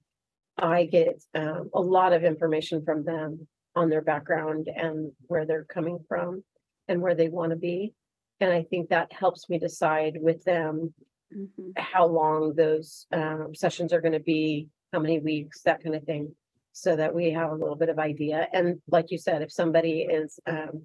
I 0.58 0.86
get 0.86 1.24
um, 1.36 1.70
a 1.74 1.80
lot 1.82 2.14
of 2.14 2.24
information 2.24 2.84
from 2.84 3.04
them 3.04 3.48
on 3.76 3.90
their 3.90 4.02
background 4.02 4.68
and 4.76 5.12
where 5.28 5.46
they're 5.46 5.66
coming 5.66 6.00
from 6.08 6.44
and 6.88 7.02
where 7.02 7.14
they 7.14 7.30
want 7.30 7.52
to 7.52 7.56
be. 7.56 7.94
And 8.40 8.52
I 8.52 8.64
think 8.64 8.90
that 8.90 9.12
helps 9.14 9.50
me 9.50 9.60
decide 9.60 10.18
with 10.20 10.44
them 10.44 10.94
Mhm. 11.36 11.78
how 11.78 12.06
long 12.06 12.54
those 12.56 13.06
um, 13.12 13.54
sessions 13.54 13.92
are 13.92 14.00
going 14.00 14.14
to 14.14 14.20
be, 14.20 14.70
how 14.94 15.00
many 15.00 15.20
weeks, 15.20 15.62
that 15.64 15.84
kind 15.84 15.96
of 15.96 16.04
thing. 16.04 16.34
So 16.80 16.96
that 16.96 17.16
we 17.16 17.32
have 17.32 17.50
a 17.50 17.56
little 17.56 17.76
bit 17.76 17.90
of 17.90 17.98
idea. 17.98 18.48
And 18.54 18.80
like 18.88 19.10
you 19.10 19.18
said, 19.18 19.42
if 19.42 19.52
somebody 19.52 20.02
is, 20.02 20.40
um, 20.46 20.84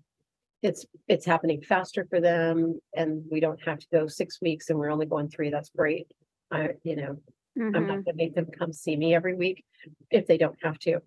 it's, 0.63 0.87
it's 1.07 1.27
happening 1.27 1.61
faster 1.61 2.07
for 2.09 2.19
them 2.19 2.81
and 2.95 3.23
we 3.31 3.41
don't 3.41 3.63
have 3.67 3.79
to 3.79 3.87
go 3.93 4.07
six 4.07 4.41
weeks 4.41 4.71
and 4.71 4.79
we're 4.79 4.91
only 4.91 5.05
going 5.05 5.29
three, 5.29 5.51
that's 5.51 5.69
great. 5.69 6.07
I, 6.51 6.71
you 6.83 6.97
know, 6.97 7.19
I'm 7.59 7.73
Mhm. 7.73 7.87
not 7.89 8.05
gonna 8.07 8.17
make 8.17 8.35
them 8.35 8.47
come 8.47 8.73
see 8.73 8.97
me 8.97 9.15
every 9.15 9.35
week 9.35 9.67
if 10.11 10.27
they 10.27 10.39
don't 10.39 10.57
have 10.63 10.79
to. 10.79 11.03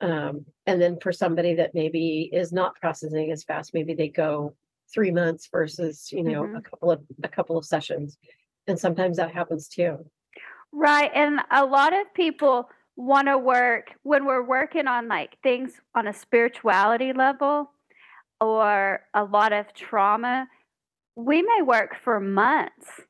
Um, 0.00 0.46
and 0.64 0.80
then 0.80 0.98
for 1.00 1.12
somebody 1.12 1.56
that 1.56 1.74
maybe 1.74 2.30
is 2.32 2.50
not 2.50 2.76
processing 2.76 3.30
as 3.30 3.44
fast, 3.44 3.74
maybe 3.74 3.92
they 3.92 4.08
go 4.08 4.54
three 4.90 5.10
months 5.10 5.50
versus, 5.52 6.10
you 6.10 6.22
know, 6.22 6.44
a 6.54 6.62
couple 6.62 6.90
of, 6.90 7.02
a 7.22 7.28
couple 7.28 7.58
of 7.58 7.66
sessions. 7.66 8.16
And 8.66 8.78
sometimes 8.78 9.18
that 9.18 9.34
happens 9.34 9.68
too. 9.68 9.98
Right. 10.72 11.10
And 11.14 11.40
a 11.50 11.66
lot 11.66 11.92
of 11.92 12.14
people 12.14 12.70
want 13.00 13.28
to 13.28 13.38
work 13.38 13.92
when 14.02 14.26
we're 14.26 14.42
working 14.42 14.86
on 14.86 15.08
like 15.08 15.38
things 15.42 15.80
on 15.94 16.06
a 16.06 16.12
spirituality 16.12 17.12
level 17.12 17.70
or 18.40 19.00
a 19.14 19.24
lot 19.24 19.52
of 19.52 19.72
trauma, 19.74 20.46
we 21.16 21.42
may 21.42 21.62
work 21.62 21.96
for 22.04 22.20
months 22.20 23.00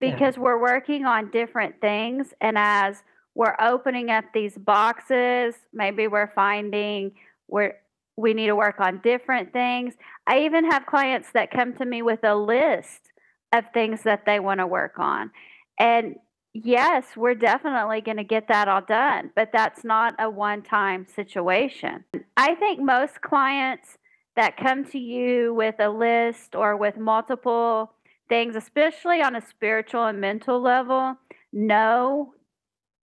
Yeah. 0.00 0.10
because 0.12 0.38
we're 0.38 0.60
working 0.60 1.04
on 1.06 1.30
different 1.30 1.80
things. 1.80 2.34
And 2.40 2.56
as 2.58 3.02
we're 3.34 3.56
opening 3.60 4.10
up 4.10 4.24
these 4.34 4.58
boxes, 4.58 5.54
maybe 5.72 6.06
we're 6.06 6.32
finding 6.34 7.12
where 7.46 7.78
we 8.16 8.34
need 8.34 8.48
to 8.48 8.56
work 8.56 8.80
on 8.80 9.00
different 9.02 9.52
things. 9.52 9.94
I 10.26 10.40
even 10.40 10.70
have 10.70 10.84
clients 10.84 11.30
that 11.32 11.50
come 11.50 11.74
to 11.76 11.84
me 11.86 12.02
with 12.02 12.22
a 12.24 12.34
list 12.34 13.10
of 13.52 13.64
things 13.72 14.02
that 14.02 14.26
they 14.26 14.38
want 14.38 14.60
to 14.60 14.66
work 14.66 14.98
on. 14.98 15.30
And 15.78 16.16
yes, 16.52 17.04
we're 17.16 17.34
definitely 17.34 18.00
going 18.00 18.16
to 18.16 18.24
get 18.24 18.48
that 18.48 18.68
all 18.68 18.82
done, 18.82 19.30
but 19.34 19.50
that's 19.52 19.84
not 19.84 20.14
a 20.18 20.28
one 20.28 20.62
time 20.62 21.06
situation. 21.06 22.04
I 22.36 22.54
think 22.54 22.80
most 22.80 23.20
clients 23.20 23.98
that 24.36 24.56
come 24.56 24.84
to 24.86 24.98
you 24.98 25.54
with 25.54 25.76
a 25.78 25.88
list 25.88 26.54
or 26.54 26.76
with 26.76 26.96
multiple 26.96 27.92
things, 28.28 28.56
especially 28.56 29.20
on 29.20 29.36
a 29.36 29.40
spiritual 29.40 30.06
and 30.06 30.20
mental 30.20 30.60
level, 30.60 31.16
know 31.52 32.34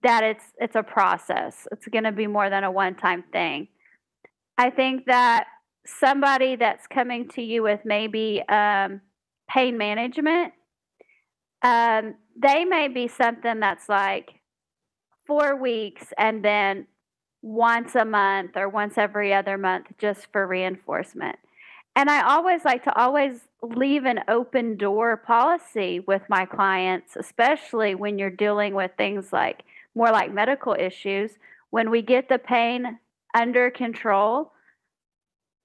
that 0.04 0.24
it's 0.24 0.46
it's 0.58 0.75
a 0.75 0.84
process. 0.84 1.68
It's 1.72 1.88
going 1.88 2.06
to 2.06 2.12
be 2.12 2.27
more 2.27 2.50
than 2.50 2.63
a 2.63 2.72
one 2.72 2.96
time 2.96 3.24
thing. 3.32 3.68
I 4.58 4.70
think 4.70 5.06
that 5.06 5.48
somebody 5.86 6.56
that's 6.56 6.88
coming 6.88 7.30
to 7.30 7.42
you 7.42 7.63
with 7.63 7.82
maybe 7.86 8.44
um, 8.50 9.01
pain 9.50 9.77
management, 9.77 10.54
um, 11.62 12.16
they 12.39 12.65
may 12.65 12.88
be 12.88 13.08
something 13.08 13.60
that's 13.60 13.89
like 13.89 14.36
four 15.25 15.56
weeks 15.56 16.13
and 16.17 16.44
then 16.44 16.88
once 17.41 17.96
a 17.96 18.06
month 18.06 18.51
or 18.56 18.70
once 18.70 18.98
every 18.98 19.34
other 19.34 19.58
month 19.58 19.88
just 19.98 20.27
for 20.32 20.46
reinforcement. 20.48 21.38
And 21.96 22.10
I 22.10 22.22
always 22.22 22.63
like 22.63 22.84
to 22.84 22.96
always 22.96 23.39
leave 23.63 24.06
an 24.06 24.20
open 24.27 24.77
door 24.77 25.17
policy 25.17 26.00
with 26.01 26.22
my 26.29 26.46
clients, 26.46 27.15
especially 27.15 27.96
when 27.96 28.20
you're 28.20 28.29
dealing 28.29 28.75
with 28.75 28.91
things 28.98 29.34
like 29.34 29.63
more 29.96 30.12
like 30.12 30.32
medical 30.32 30.75
issues. 30.77 31.32
When 31.72 31.89
we 31.89 32.03
get 32.03 32.29
the 32.29 32.38
pain 32.38 33.00
under 33.36 33.72
control, 33.72 34.51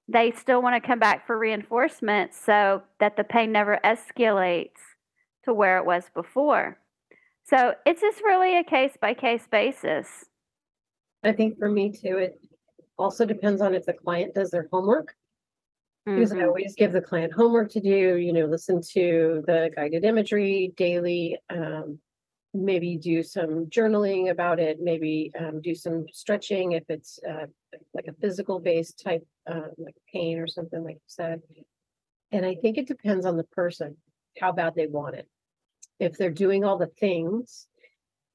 they 0.09 0.31
still 0.31 0.63
want 0.63 0.83
to 0.83 0.87
come 0.87 0.99
back 0.99 1.27
for 1.27 1.39
reinforcement 1.39 2.35
so 2.35 2.83
that 2.99 3.17
the 3.17 3.25
pain 3.25 3.53
never 3.53 3.79
escalates 3.85 4.92
to 5.45 5.55
where 5.55 5.79
it 5.79 5.85
was 5.85 6.11
before. 6.15 6.79
So 7.45 7.75
it's 7.85 8.01
just 8.01 8.23
really 8.23 8.57
a 8.59 8.65
case 8.65 8.97
by 9.01 9.15
case 9.15 9.47
basis. 9.51 10.27
I 11.23 11.33
think 11.33 11.59
for 11.59 11.69
me 11.69 11.93
too, 11.93 12.19
it 12.19 12.41
also 12.99 13.25
depends 13.25 13.61
on 13.61 13.75
if 13.75 13.85
the 13.85 13.93
client 13.93 14.35
does 14.35 14.51
their 14.51 14.69
homework. 14.73 15.15
Because 16.05 16.33
I 16.33 16.41
Mhm. 16.41 16.47
always 16.49 16.75
give 16.75 16.93
the 16.93 17.01
client 17.01 17.33
homework 17.33 17.71
to 17.73 17.81
do, 17.81 18.17
you 18.17 18.33
know, 18.33 18.47
listen 18.47 18.81
to 18.93 19.43
the 19.47 19.71
guided 19.75 20.05
imagery 20.05 20.73
daily. 20.77 21.39
Um, 21.49 22.01
maybe 22.55 22.99
do 22.99 23.23
some 23.23 23.67
journaling 23.67 24.31
about 24.31 24.61
it, 24.61 24.79
maybe 24.79 25.33
um, 25.39 25.63
do 25.63 25.75
some 25.75 26.07
stretching 26.13 26.73
if 26.73 26.85
it's 26.91 27.19
uh, 27.27 27.47
like 27.95 28.07
a 28.07 28.13
physical 28.21 28.61
based 28.61 29.03
type, 29.03 29.27
uh, 29.47 29.69
like 29.79 29.97
pain 30.13 30.39
or 30.39 30.47
something 30.47 30.85
like 30.85 30.97
you 30.97 31.01
said. 31.07 31.41
And 32.31 32.45
I 32.45 32.57
think 32.57 32.77
it 32.77 32.87
depends 32.87 33.25
on 33.25 33.39
the 33.39 33.45
person, 33.45 33.97
how 34.39 34.53
bad 34.53 34.75
they 34.75 34.87
want 34.87 35.15
it. 35.15 35.29
If 36.03 36.19
they're 36.19 36.31
doing 36.31 36.65
all 36.65 36.79
the 36.79 36.91
things, 36.99 37.69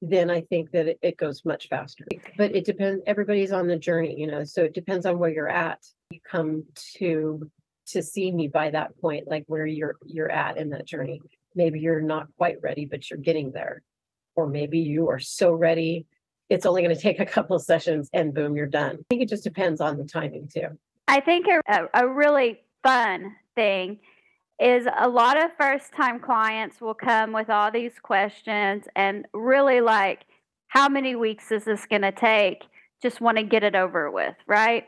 then 0.01 0.29
I 0.29 0.41
think 0.41 0.71
that 0.71 0.97
it, 1.01 1.17
goes 1.17 1.43
much 1.43 1.67
faster. 1.67 2.05
But 2.37 2.55
it 2.55 2.65
depends, 2.65 3.03
everybody's 3.05 3.51
on 3.51 3.67
the 3.67 3.77
journey, 3.77 4.17
you 4.17 4.27
know, 4.27 4.43
so 4.43 4.63
it 4.63 4.73
depends 4.73 5.05
on 5.05 5.19
where 5.19 5.29
you're 5.29 5.49
at. 5.49 5.85
You 6.11 6.19
come 6.29 6.63
to 6.95 7.49
to 7.87 8.03
see 8.03 8.31
me 8.31 8.49
by 8.49 8.69
that 8.69 8.99
point, 8.99 9.27
like 9.27 9.45
where 9.47 9.65
you're 9.65 9.95
you're 10.05 10.31
at 10.31 10.57
in 10.57 10.69
that 10.69 10.85
journey. 10.85 11.21
Maybe 11.55 11.79
you're 11.79 12.01
not 12.01 12.27
quite 12.37 12.57
ready, 12.61 12.85
but 12.85 13.09
you're 13.09 13.19
getting 13.19 13.51
there. 13.51 13.81
Or 14.35 14.47
maybe 14.47 14.79
you 14.79 15.09
are 15.09 15.19
so 15.19 15.51
ready, 15.51 16.05
it's 16.49 16.65
only 16.65 16.83
going 16.83 16.95
to 16.95 17.01
take 17.01 17.19
a 17.19 17.25
couple 17.25 17.55
of 17.55 17.63
sessions 17.63 18.09
and 18.13 18.33
boom, 18.33 18.55
you're 18.55 18.67
done. 18.67 18.97
I 18.99 19.03
think 19.09 19.21
it 19.23 19.29
just 19.29 19.43
depends 19.43 19.81
on 19.81 19.97
the 19.97 20.05
timing 20.05 20.47
too. 20.47 20.67
I 21.07 21.19
think 21.19 21.47
a, 21.47 21.87
a 21.93 22.07
really 22.07 22.61
fun 22.83 23.35
thing 23.55 23.99
is 24.59 24.87
a 24.97 25.07
lot 25.07 25.37
of 25.41 25.51
first 25.57 25.93
time 25.93 26.19
clients 26.19 26.81
will 26.81 26.93
come 26.93 27.31
with 27.31 27.49
all 27.49 27.71
these 27.71 27.99
questions 28.01 28.85
and 28.95 29.25
really 29.33 29.81
like, 29.81 30.25
how 30.67 30.89
many 30.89 31.15
weeks 31.15 31.51
is 31.51 31.65
this 31.65 31.85
going 31.85 32.01
to 32.01 32.11
take? 32.11 32.63
Just 33.01 33.21
want 33.21 33.37
to 33.37 33.43
get 33.43 33.63
it 33.63 33.75
over 33.75 34.09
with, 34.09 34.35
right? 34.47 34.85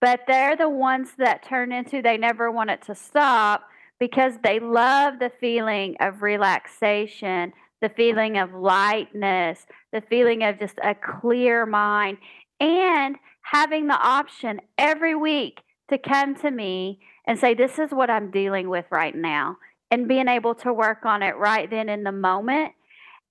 But 0.00 0.20
they're 0.26 0.56
the 0.56 0.68
ones 0.68 1.10
that 1.18 1.46
turn 1.46 1.72
into 1.72 2.02
they 2.02 2.16
never 2.16 2.50
want 2.50 2.70
it 2.70 2.82
to 2.86 2.94
stop 2.94 3.64
because 4.00 4.34
they 4.42 4.58
love 4.58 5.18
the 5.18 5.32
feeling 5.40 5.96
of 6.00 6.22
relaxation, 6.22 7.52
the 7.80 7.88
feeling 7.90 8.38
of 8.38 8.54
lightness, 8.54 9.66
the 9.92 10.02
feeling 10.02 10.42
of 10.42 10.58
just 10.58 10.78
a 10.82 10.94
clear 10.94 11.66
mind, 11.66 12.18
and 12.60 13.16
having 13.42 13.86
the 13.86 13.98
option 13.98 14.60
every 14.78 15.14
week 15.14 15.60
to 15.90 15.98
come 15.98 16.34
to 16.36 16.50
me 16.50 17.00
and 17.26 17.38
say, 17.38 17.54
This 17.54 17.78
is 17.78 17.90
what 17.90 18.10
I'm 18.10 18.30
dealing 18.30 18.68
with 18.68 18.86
right 18.90 19.14
now, 19.14 19.56
and 19.90 20.08
being 20.08 20.28
able 20.28 20.54
to 20.56 20.72
work 20.72 21.04
on 21.04 21.22
it 21.22 21.36
right 21.36 21.68
then 21.68 21.88
in 21.88 22.02
the 22.02 22.12
moment. 22.12 22.72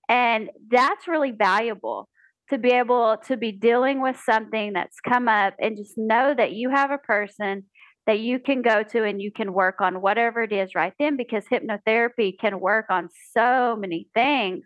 And 0.10 0.50
that's 0.70 1.08
really 1.08 1.32
valuable 1.32 2.10
to 2.50 2.58
be 2.58 2.72
able 2.72 3.18
to 3.26 3.38
be 3.38 3.52
dealing 3.52 4.02
with 4.02 4.20
something 4.24 4.74
that's 4.74 5.00
come 5.00 5.28
up 5.28 5.54
and 5.60 5.78
just 5.78 5.94
know 5.98 6.34
that 6.36 6.52
you 6.52 6.70
have 6.70 6.92
a 6.92 6.98
person 6.98 7.64
that 8.06 8.20
you 8.20 8.38
can 8.38 8.62
go 8.62 8.84
to 8.84 9.04
and 9.04 9.22
you 9.22 9.32
can 9.32 9.54
work 9.54 9.80
on 9.80 10.02
whatever 10.02 10.44
it 10.44 10.52
is 10.52 10.76
right 10.76 10.94
then 11.00 11.16
because 11.16 11.46
hypnotherapy 11.46 12.38
can 12.38 12.60
work 12.60 12.86
on 12.90 13.08
so 13.36 13.78
many 13.80 14.10
things. 14.14 14.66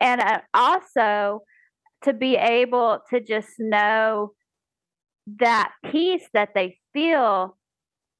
And 0.00 0.20
uh, 0.20 0.40
also 0.52 1.40
to 2.04 2.12
be 2.12 2.36
able 2.36 3.00
to 3.10 3.20
just 3.20 3.52
know 3.58 4.32
that 5.40 5.72
peace 5.90 6.28
that 6.34 6.50
they 6.54 6.78
feel 6.92 7.56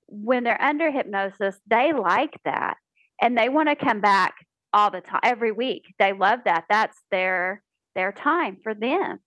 when 0.09 0.45
they're 0.45 0.61
under 0.61 0.91
hypnosis, 0.91 1.59
they 1.67 1.93
like 1.93 2.35
that 2.45 2.75
and 3.21 3.37
they 3.37 3.49
want 3.49 3.69
to 3.69 3.77
come 3.77 4.01
back 4.01 4.35
all 4.73 4.91
the 4.91 5.01
time 5.01 5.21
every 5.23 5.53
week. 5.53 5.83
They 5.99 6.13
love 6.13 6.41
that. 6.45 6.65
That's 6.69 6.99
their 7.11 7.63
their 7.95 8.13
time 8.13 8.57
for 8.63 8.75
them. 8.75 9.19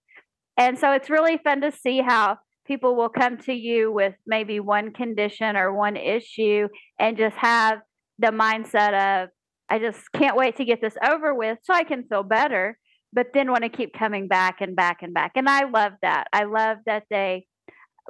And 0.57 0.79
so 0.79 0.91
it's 0.93 1.09
really 1.09 1.37
fun 1.37 1.61
to 1.61 1.71
see 1.71 2.01
how 2.01 2.37
people 2.65 2.95
will 2.95 3.09
come 3.09 3.37
to 3.37 3.53
you 3.53 3.91
with 3.91 4.15
maybe 4.25 4.59
one 4.59 4.91
condition 4.91 5.55
or 5.55 5.73
one 5.73 5.95
issue 5.95 6.67
and 6.99 7.17
just 7.17 7.35
have 7.37 7.79
the 8.17 8.27
mindset 8.27 9.23
of 9.23 9.29
I 9.69 9.79
just 9.79 9.99
can't 10.13 10.37
wait 10.37 10.57
to 10.57 10.65
get 10.65 10.81
this 10.81 10.95
over 11.03 11.33
with 11.33 11.57
so 11.63 11.73
I 11.73 11.83
can 11.83 12.03
feel 12.07 12.23
better, 12.23 12.77
but 13.13 13.27
then 13.33 13.51
want 13.51 13.63
to 13.63 13.69
keep 13.69 13.93
coming 13.93 14.27
back 14.27 14.61
and 14.61 14.75
back 14.75 15.01
and 15.01 15.13
back. 15.13 15.31
And 15.35 15.49
I 15.49 15.65
love 15.65 15.93
that. 16.01 16.27
I 16.33 16.43
love 16.43 16.77
that 16.85 17.03
they 17.09 17.45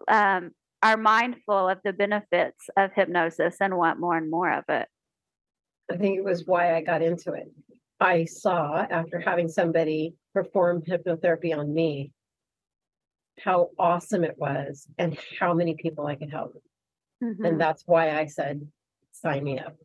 um, 0.09 0.51
are 0.83 0.97
mindful 0.97 1.69
of 1.69 1.79
the 1.83 1.93
benefits 1.93 2.69
of 2.77 2.91
hypnosis 2.93 3.57
and 3.59 3.77
want 3.77 3.99
more 3.99 4.17
and 4.17 4.29
more 4.29 4.51
of 4.51 4.65
it. 4.69 4.87
I 5.91 5.97
think 5.97 6.17
it 6.17 6.23
was 6.23 6.45
why 6.45 6.75
I 6.75 6.81
got 6.81 7.01
into 7.01 7.33
it. 7.33 7.51
I 7.99 8.25
saw 8.25 8.85
after 8.89 9.19
having 9.19 9.47
somebody 9.47 10.15
perform 10.33 10.81
hypnotherapy 10.81 11.57
on 11.57 11.73
me 11.73 12.11
how 13.39 13.69
awesome 13.77 14.23
it 14.23 14.35
was 14.37 14.87
and 14.97 15.17
how 15.39 15.53
many 15.53 15.75
people 15.75 16.07
I 16.07 16.15
could 16.15 16.31
help. 16.31 16.61
Mhm. 17.21 17.47
And 17.47 17.61
that's 17.61 17.83
why 17.85 18.17
I 18.17 18.25
said, 18.25 18.67
sign 19.11 19.43
me 19.43 19.59
up. 19.59 19.75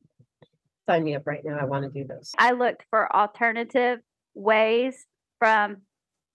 Sign 0.89 1.05
me 1.05 1.15
up 1.15 1.27
right 1.27 1.45
now. 1.45 1.59
I 1.59 1.65
want 1.65 1.85
to 1.85 1.91
do 1.91 2.07
this. 2.07 2.33
I 2.39 2.53
looked 2.53 2.85
for 2.91 3.15
alternative 3.15 4.01
ways 4.35 5.07
from 5.39 5.83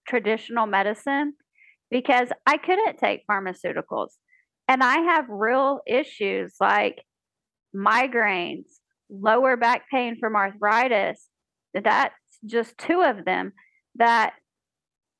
traditional 0.08 0.66
medicine 0.66 1.34
because 1.90 2.30
I 2.46 2.58
couldn't 2.58 2.98
take 2.98 3.26
pharmaceuticals. 3.28 4.12
And 4.68 4.84
I 4.84 4.98
have 4.98 5.26
real 5.30 5.82
issues 5.86 6.56
like 6.60 7.04
migraines, 7.76 8.66
lower 9.10 9.58
back 9.58 9.84
pain 9.92 10.18
from 10.20 10.36
arthritis. 10.36 11.28
That's 11.74 12.16
just 12.46 12.78
two 12.78 13.02
of 13.02 13.26
them 13.26 13.54
that 13.96 14.34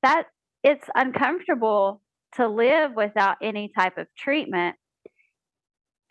that 0.04 0.28
it's 0.64 0.88
uncomfortable 0.96 2.02
to 2.36 2.48
live 2.48 2.92
without 2.96 3.38
any 3.42 3.72
type 3.78 3.98
of 3.98 4.08
treatment. 4.18 4.76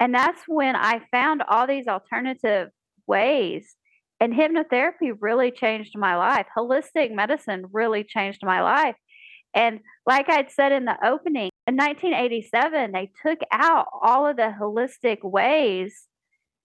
And 0.00 0.14
that's 0.14 0.43
when 0.47 0.75
I 0.76 1.00
found 1.11 1.43
all 1.49 1.67
these 1.67 1.87
alternative 1.87 2.69
ways 3.07 3.76
and 4.21 4.33
hypnotherapy 4.33 5.12
really 5.21 5.50
changed 5.50 5.93
my 5.97 6.17
life. 6.17 6.47
Holistic 6.57 7.14
medicine 7.14 7.64
really 7.73 8.05
changed 8.05 8.41
my 8.43 8.62
life. 8.62 8.97
And 9.55 9.81
like 10.07 10.29
I'd 10.29 10.50
said 10.50 10.73
in 10.73 10.85
the 10.85 10.97
opening, 11.05 11.50
in 11.66 11.76
1987, 11.76 12.92
they 12.92 13.11
took 13.26 13.40
out 13.50 13.87
all 14.02 14.26
of 14.26 14.37
the 14.37 14.54
holistic 14.61 15.18
ways 15.23 16.06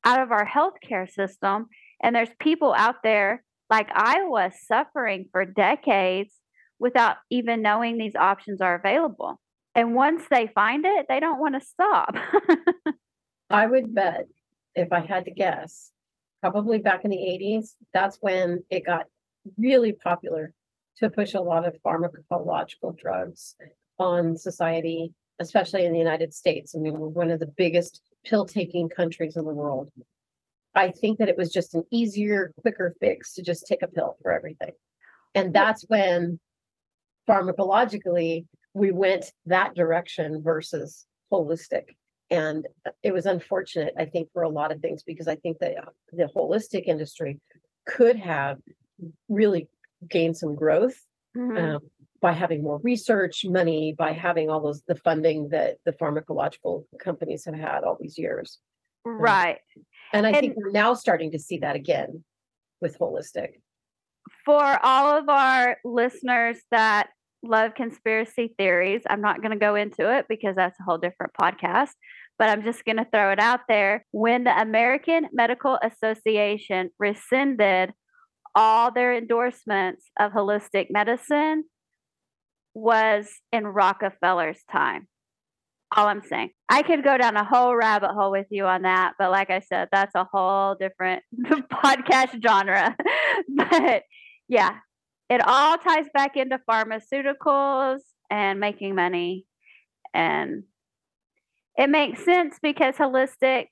out 0.03 0.21
of 0.21 0.31
our 0.31 0.45
healthcare 0.45 1.09
system. 1.09 1.67
And 2.01 2.15
there's 2.15 2.29
people 2.39 2.73
out 2.73 3.03
there 3.03 3.43
like 3.69 3.87
I 3.93 4.23
was 4.23 4.53
suffering 4.65 5.27
for 5.31 5.45
decades 5.45 6.33
without 6.79 7.17
even 7.29 7.61
knowing 7.61 7.97
these 7.97 8.15
options 8.15 8.61
are 8.61 8.75
available. 8.75 9.39
And 9.75 9.95
once 9.95 10.23
they 10.29 10.47
find 10.47 10.85
it, 10.85 11.05
they 11.07 11.19
don't 11.19 11.39
want 11.39 11.55
to 11.55 11.65
stop. 11.65 12.15
I 13.49 13.67
would 13.67 13.93
bet 13.93 14.27
if 14.75 14.91
I 14.91 14.99
had 15.01 15.25
to 15.25 15.31
guess, 15.31 15.91
probably 16.41 16.79
back 16.79 17.05
in 17.05 17.11
the 17.11 17.23
eighties, 17.23 17.75
that's 17.93 18.17
when 18.21 18.63
it 18.69 18.85
got 18.85 19.05
really 19.57 19.93
popular 19.93 20.53
to 20.97 21.09
push 21.09 21.33
a 21.33 21.41
lot 21.41 21.65
of 21.65 21.75
pharmacological 21.85 22.97
drugs 22.97 23.55
on 23.99 24.37
society, 24.37 25.13
especially 25.39 25.85
in 25.85 25.93
the 25.93 25.99
United 25.99 26.33
States. 26.33 26.75
I 26.75 26.79
mean, 26.79 26.97
we're 26.97 27.07
one 27.07 27.31
of 27.31 27.39
the 27.39 27.53
biggest 27.57 28.01
pill 28.25 28.45
taking 28.45 28.89
countries 28.89 29.35
in 29.37 29.45
the 29.45 29.53
world. 29.53 29.91
I 30.75 30.91
think 30.91 31.19
that 31.19 31.29
it 31.29 31.37
was 31.37 31.51
just 31.51 31.75
an 31.75 31.83
easier, 31.91 32.53
quicker 32.61 32.95
fix 32.99 33.33
to 33.35 33.41
just 33.41 33.67
take 33.67 33.81
a 33.81 33.87
pill 33.87 34.17
for 34.21 34.31
everything. 34.31 34.71
And 35.35 35.53
that's 35.53 35.83
when 35.87 36.39
pharmacologically 37.27 38.45
we 38.73 38.91
went 38.91 39.31
that 39.45 39.75
direction 39.75 40.41
versus 40.41 41.05
holistic. 41.31 41.95
And 42.31 42.67
it 43.01 43.11
was 43.11 43.25
unfortunate, 43.25 43.93
I 43.97 44.05
think, 44.05 44.29
for 44.31 44.43
a 44.43 44.49
lot 44.49 44.71
of 44.71 44.79
things 44.81 45.03
because 45.03 45.27
I 45.27 45.35
think 45.35 45.57
that 45.59 45.77
uh, 45.77 45.89
the 46.13 46.29
holistic 46.35 46.83
industry 46.85 47.39
could 47.87 48.17
have 48.17 48.57
really 49.27 49.67
gained 50.07 50.37
some 50.37 50.55
growth 50.55 50.99
Mhm. 51.35 51.75
um, 51.75 51.81
by 52.21 52.33
having 52.33 52.63
more 52.63 52.79
research 52.83 53.45
money, 53.45 53.93
by 53.97 54.11
having 54.11 54.49
all 54.49 54.59
those 54.61 54.81
the 54.87 54.95
funding 54.95 55.49
that 55.49 55.77
the 55.85 55.93
pharmacological 55.93 56.83
companies 56.99 57.45
have 57.45 57.55
had 57.55 57.83
all 57.83 57.97
these 57.99 58.17
years. 58.17 58.59
Um, 59.05 59.21
right. 59.21 59.59
And 60.13 60.25
I 60.27 60.39
think 60.39 60.55
we're 60.57 60.71
now 60.71 60.93
starting 60.93 61.31
to 61.31 61.39
see 61.39 61.59
that 61.59 61.75
again 61.75 62.23
with 62.81 62.97
holistic. 62.99 63.61
for 64.45 64.79
all 64.83 65.17
of 65.17 65.29
our 65.29 65.77
listeners 65.83 66.57
that 66.71 67.09
love 67.43 67.73
conspiracy 67.75 68.53
theories, 68.57 69.01
I'm 69.09 69.21
not 69.21 69.41
going 69.41 69.51
to 69.51 69.57
go 69.57 69.75
into 69.75 70.11
it 70.11 70.25
because 70.27 70.55
that's 70.55 70.79
a 70.79 70.83
whole 70.83 70.97
different 70.97 71.33
podcast, 71.39 71.91
but 72.37 72.49
I'm 72.49 72.63
just 72.63 72.83
going 72.85 72.97
to 72.97 73.07
throw 73.11 73.31
it 73.31 73.39
out 73.39 73.61
there. 73.67 74.05
When 74.11 74.43
the 74.43 74.59
American 74.59 75.27
Medical 75.31 75.79
Association 75.81 76.89
rescinded 76.99 77.93
all 78.55 78.91
their 78.91 79.13
endorsements 79.13 80.05
of 80.19 80.31
holistic 80.31 80.87
medicine 80.89 81.63
was 82.79 83.29
in 83.51 83.67
Rockefeller's 83.67 84.63
time. 84.71 85.07
All 85.95 86.07
I'm 86.07 86.21
saying. 86.23 86.51
I 86.69 86.83
could 86.83 87.03
go 87.03 87.17
down 87.17 87.35
a 87.35 87.43
whole 87.43 87.75
rabbit 87.75 88.11
hole 88.11 88.31
with 88.31 88.45
you 88.51 88.65
on 88.65 88.83
that, 88.83 89.13
but 89.17 89.31
like 89.31 89.49
I 89.49 89.59
said, 89.59 89.89
that's 89.91 90.13
a 90.15 90.27
whole 90.31 90.75
different 90.75 91.23
podcast 91.43 92.43
genre. 92.45 92.95
but 93.49 94.03
yeah, 94.47 94.75
it 95.29 95.41
all 95.45 95.77
ties 95.77 96.05
back 96.13 96.37
into 96.37 96.59
pharmaceuticals 96.69 97.99
and 98.29 98.59
making 98.59 98.95
money. 98.95 99.45
And 100.13 100.63
it 101.77 101.89
makes 101.89 102.23
sense 102.23 102.57
because 102.61 102.95
holistic, 102.95 103.67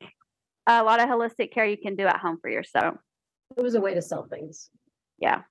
a 0.67 0.84
lot 0.84 1.00
of 1.00 1.08
holistic 1.08 1.52
care 1.52 1.65
you 1.65 1.78
can 1.78 1.96
do 1.96 2.08
at 2.08 2.17
home 2.17 2.38
for 2.41 2.50
yourself. 2.50 2.96
It 3.56 3.62
was 3.62 3.76
a 3.76 3.82
way 3.82 3.93
to 3.93 4.02
sell 4.02 4.28
things. 4.28 4.70
Yeah. 5.20 5.41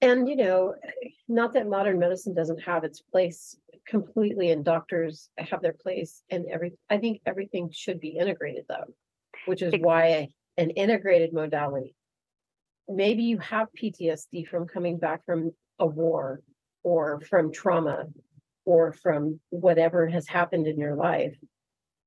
And 0.00 0.28
you 0.28 0.36
know, 0.36 0.74
not 1.28 1.54
that 1.54 1.68
modern 1.68 1.98
medicine 1.98 2.34
doesn't 2.34 2.62
have 2.62 2.84
its 2.84 3.00
place 3.00 3.56
completely 3.86 4.50
and 4.50 4.64
doctors 4.64 5.30
have 5.38 5.62
their 5.62 5.72
place 5.72 6.22
and 6.30 6.44
every 6.52 6.72
I 6.90 6.98
think 6.98 7.20
everything 7.24 7.70
should 7.72 8.00
be 8.00 8.10
integrated 8.10 8.64
though, 8.68 8.94
which 9.46 9.62
is 9.62 9.74
why 9.80 10.28
an 10.56 10.70
integrated 10.70 11.32
modality. 11.32 11.94
Maybe 12.88 13.22
you 13.24 13.38
have 13.38 13.68
PTSD 13.80 14.46
from 14.48 14.66
coming 14.66 14.98
back 14.98 15.24
from 15.24 15.52
a 15.78 15.86
war 15.86 16.42
or 16.82 17.20
from 17.20 17.52
trauma 17.52 18.06
or 18.64 18.92
from 18.92 19.40
whatever 19.50 20.08
has 20.08 20.26
happened 20.26 20.66
in 20.66 20.78
your 20.78 20.94
life. 20.94 21.36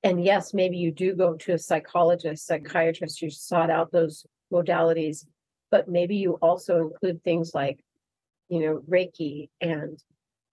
And 0.03 0.23
yes, 0.23 0.53
maybe 0.53 0.77
you 0.77 0.91
do 0.91 1.15
go 1.15 1.35
to 1.35 1.53
a 1.53 1.59
psychologist, 1.59 2.45
psychiatrist, 2.45 3.21
you 3.21 3.29
sought 3.29 3.69
out 3.69 3.91
those 3.91 4.25
modalities 4.51 5.25
but 5.71 5.87
maybe 5.87 6.17
you 6.17 6.33
also 6.41 6.77
include 6.79 7.23
things 7.23 7.55
like, 7.55 7.79
you 8.49 8.59
know, 8.59 8.83
Reiki 8.89 9.49
and 9.61 9.97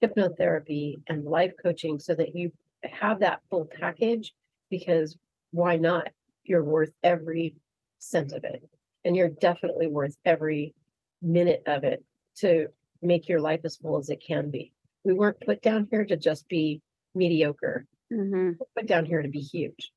hypnotherapy 0.03 0.95
and 1.09 1.25
life 1.25 1.53
coaching 1.61 1.99
so 1.99 2.15
that 2.15 2.35
you 2.35 2.53
have 2.85 3.21
that 3.21 3.41
full 3.51 3.69
package 3.81 4.33
because 4.71 5.17
why 5.51 5.77
not? 5.77 6.09
You're 6.45 6.65
worth 6.65 6.93
every 7.03 7.57
cent 7.99 8.33
of 8.33 8.45
it. 8.45 8.63
And 9.05 9.17
you're 9.17 9.29
definitely 9.29 9.89
worth 9.89 10.17
every 10.25 10.75
minute 11.21 11.63
of 11.67 11.85
it 11.85 12.05
to 12.37 12.69
make 13.03 13.29
your 13.29 13.41
life 13.41 13.61
as 13.65 13.77
full 13.77 13.99
as 13.99 14.09
it 14.09 14.23
can 14.25 14.51
be. 14.51 14.73
We 15.05 15.15
weren't 15.15 15.41
put 15.41 15.63
down 15.63 15.89
here 15.91 16.05
to 16.05 16.17
just 16.17 16.49
be 16.49 16.81
mediocre 17.15 17.87
hmm 18.11 18.53
put 18.77 18.87
down 18.87 19.05
here 19.05 19.23
to 19.23 19.29
be 19.29 19.41
huge. 19.41 19.93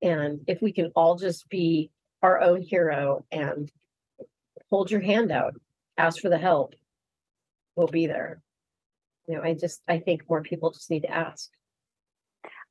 And 0.00 0.40
if 0.48 0.60
we 0.60 0.72
can 0.72 0.90
all 0.96 1.16
just 1.16 1.48
be 1.48 1.90
our 2.22 2.40
own 2.40 2.62
hero 2.62 3.24
and 3.30 3.70
hold 4.72 4.90
your 4.90 5.02
hand 5.02 5.30
out, 5.30 5.54
ask 5.98 6.22
for 6.22 6.30
the 6.30 6.38
help, 6.38 6.74
we'll 7.76 7.86
be 7.86 8.06
there. 8.06 8.40
You 9.28 9.36
know, 9.36 9.42
I 9.42 9.52
just, 9.52 9.82
I 9.86 9.98
think 9.98 10.22
more 10.30 10.40
people 10.40 10.70
just 10.70 10.90
need 10.90 11.02
to 11.02 11.10
ask. 11.10 11.50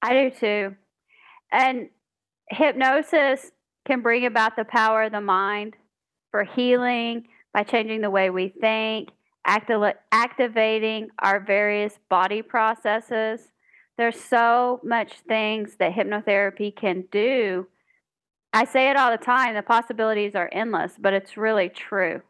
I 0.02 0.14
do 0.14 0.32
too. 0.32 0.76
And 1.52 1.90
hypnosis 2.50 3.52
can 3.86 4.02
bring 4.02 4.26
about 4.26 4.56
the 4.56 4.66
power 4.66 5.04
of 5.04 5.12
the 5.12 5.22
mind 5.22 5.76
for 6.32 6.44
healing 6.44 7.28
by 7.54 7.62
changing 7.62 8.02
the 8.02 8.10
way 8.10 8.32
we 8.32 8.50
think, 8.50 9.10
acti- 9.46 10.00
activating 10.12 11.10
our 11.20 11.40
various 11.40 12.00
body 12.10 12.42
processes. 12.42 13.42
There's 14.00 14.20
so 14.20 14.80
much 14.84 15.20
things 15.28 15.76
that 15.78 15.94
hypnotherapy 15.94 16.76
can 16.76 17.04
do. 17.12 17.68
I 18.54 18.66
say 18.66 18.90
it 18.90 18.98
all 18.98 19.12
the 19.12 19.18
time, 19.18 19.56
the 19.56 19.62
possibilities 19.62 20.36
are 20.36 20.50
endless, 20.52 20.94
but 21.00 21.14
it's 21.14 21.38
really 21.38 21.70
true. 21.70 22.22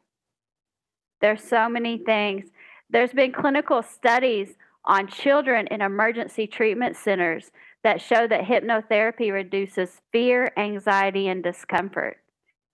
There's 1.19 1.43
so 1.43 1.67
many 1.67 1.97
things. 1.97 2.49
There's 2.89 3.13
been 3.13 3.31
clinical 3.31 3.81
studies 3.81 4.55
on 4.85 5.07
children 5.07 5.67
in 5.67 5.81
emergency 5.81 6.47
treatment 6.47 6.95
centers 6.95 7.51
that 7.83 8.01
show 8.01 8.27
that 8.27 8.45
hypnotherapy 8.45 9.31
reduces 9.31 10.01
fear, 10.11 10.51
anxiety, 10.57 11.27
and 11.27 11.43
discomfort. 11.43 12.17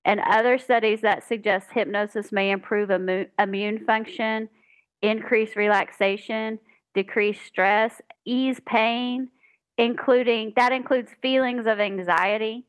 And 0.04 0.22
other 0.22 0.58
studies 0.58 1.02
that 1.02 1.28
suggest 1.28 1.68
hypnosis 1.74 2.32
may 2.32 2.52
improve 2.52 2.90
immu- 2.90 3.28
immune 3.38 3.86
function, 3.86 4.50
increase 5.02 5.56
relaxation, 5.56 6.60
decrease 6.96 7.42
stress, 7.42 8.02
ease 8.26 8.60
pain, 8.66 9.30
including 9.78 10.54
that 10.56 10.72
includes 10.72 11.12
feelings 11.22 11.68
of 11.68 11.80
anxiety. 11.80 12.66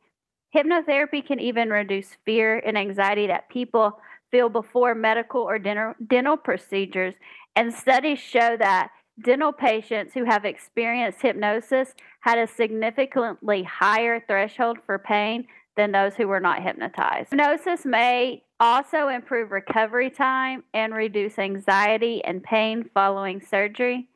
Hypnotherapy 0.54 1.26
can 1.26 1.40
even 1.40 1.70
reduce 1.70 2.16
fear 2.24 2.58
and 2.58 2.78
anxiety 2.78 3.26
that 3.26 3.48
people 3.48 4.00
feel 4.30 4.48
before 4.48 4.94
medical 4.94 5.42
or 5.42 5.58
dental, 5.58 5.94
dental 6.06 6.36
procedures. 6.36 7.14
And 7.56 7.72
studies 7.72 8.18
show 8.18 8.56
that 8.58 8.90
dental 9.20 9.52
patients 9.52 10.14
who 10.14 10.24
have 10.24 10.44
experienced 10.44 11.20
hypnosis 11.20 11.94
had 12.20 12.38
a 12.38 12.46
significantly 12.46 13.62
higher 13.62 14.22
threshold 14.26 14.78
for 14.86 14.98
pain 14.98 15.46
than 15.76 15.92
those 15.92 16.14
who 16.14 16.28
were 16.28 16.40
not 16.40 16.62
hypnotized. 16.62 17.30
Hypnosis 17.30 17.84
may 17.84 18.42
also 18.60 19.08
improve 19.08 19.50
recovery 19.50 20.10
time 20.10 20.64
and 20.74 20.94
reduce 20.94 21.38
anxiety 21.38 22.24
and 22.24 22.42
pain 22.42 22.88
following 22.94 23.40
surgery. 23.40 24.08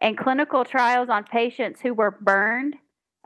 And 0.00 0.18
clinical 0.18 0.64
trials 0.64 1.08
on 1.08 1.24
patients 1.24 1.80
who 1.80 1.94
were 1.94 2.10
burned, 2.10 2.76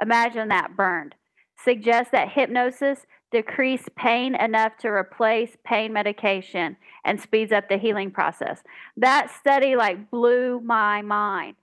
imagine 0.01 0.49
that 0.49 0.77
burned, 0.77 1.15
suggest 1.63 2.13
that 2.13 2.31
hypnosis 2.31 3.07
decreased 3.31 3.95
pain 3.95 4.35
enough 4.35 4.77
to 4.79 4.89
replace 4.89 5.57
pain 5.65 5.93
medication 5.93 6.77
and 7.05 7.21
speeds 7.21 7.53
up 7.53 7.69
the 7.69 7.77
healing 7.77 8.11
process. 8.11 8.63
That 8.97 9.31
study 9.31 9.77
like 9.77 10.11
blew 10.11 10.61
my 10.61 11.03
mind. 11.03 11.57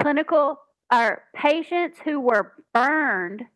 Clinical 0.00 0.60
or 0.92 1.22
patients 1.34 1.98
who 2.04 2.20
were 2.20 2.52
burned 2.74 3.46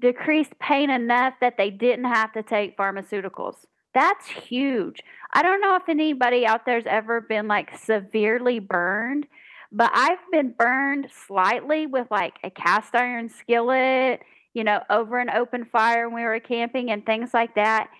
decreased 0.00 0.58
pain 0.58 0.90
enough 0.90 1.34
that 1.40 1.56
they 1.56 1.70
didn't 1.70 2.04
have 2.04 2.32
to 2.32 2.42
take 2.42 2.76
pharmaceuticals. 2.76 3.56
That's 3.94 4.28
huge. 4.28 5.02
I 5.32 5.42
don't 5.42 5.60
know 5.60 5.74
if 5.76 5.88
anybody 5.88 6.46
out 6.46 6.66
there's 6.66 6.86
ever 6.86 7.20
been 7.20 7.48
like 7.48 7.76
severely 7.78 8.58
burned, 8.60 9.26
but 9.72 9.90
I've 9.92 10.18
been 10.30 10.54
burned 10.56 11.08
slightly 11.26 11.86
with 11.86 12.06
like 12.10 12.34
a 12.44 12.50
cast 12.50 12.94
iron 12.94 13.28
skillet, 13.28 14.22
you 14.58 14.64
know, 14.64 14.82
over 14.90 15.20
an 15.20 15.30
open 15.30 15.64
fire 15.64 16.08
when 16.08 16.20
we 16.20 16.28
were 16.28 16.40
camping 16.40 16.90
and 16.90 17.06
things 17.06 17.32
like 17.32 17.54
that. 17.54 17.90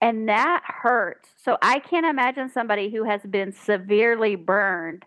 And 0.00 0.28
that 0.28 0.62
hurts. 0.64 1.28
So 1.44 1.58
I 1.60 1.80
can't 1.80 2.06
imagine 2.06 2.48
somebody 2.48 2.88
who 2.88 3.02
has 3.02 3.20
been 3.22 3.52
severely 3.52 4.36
burned 4.36 5.02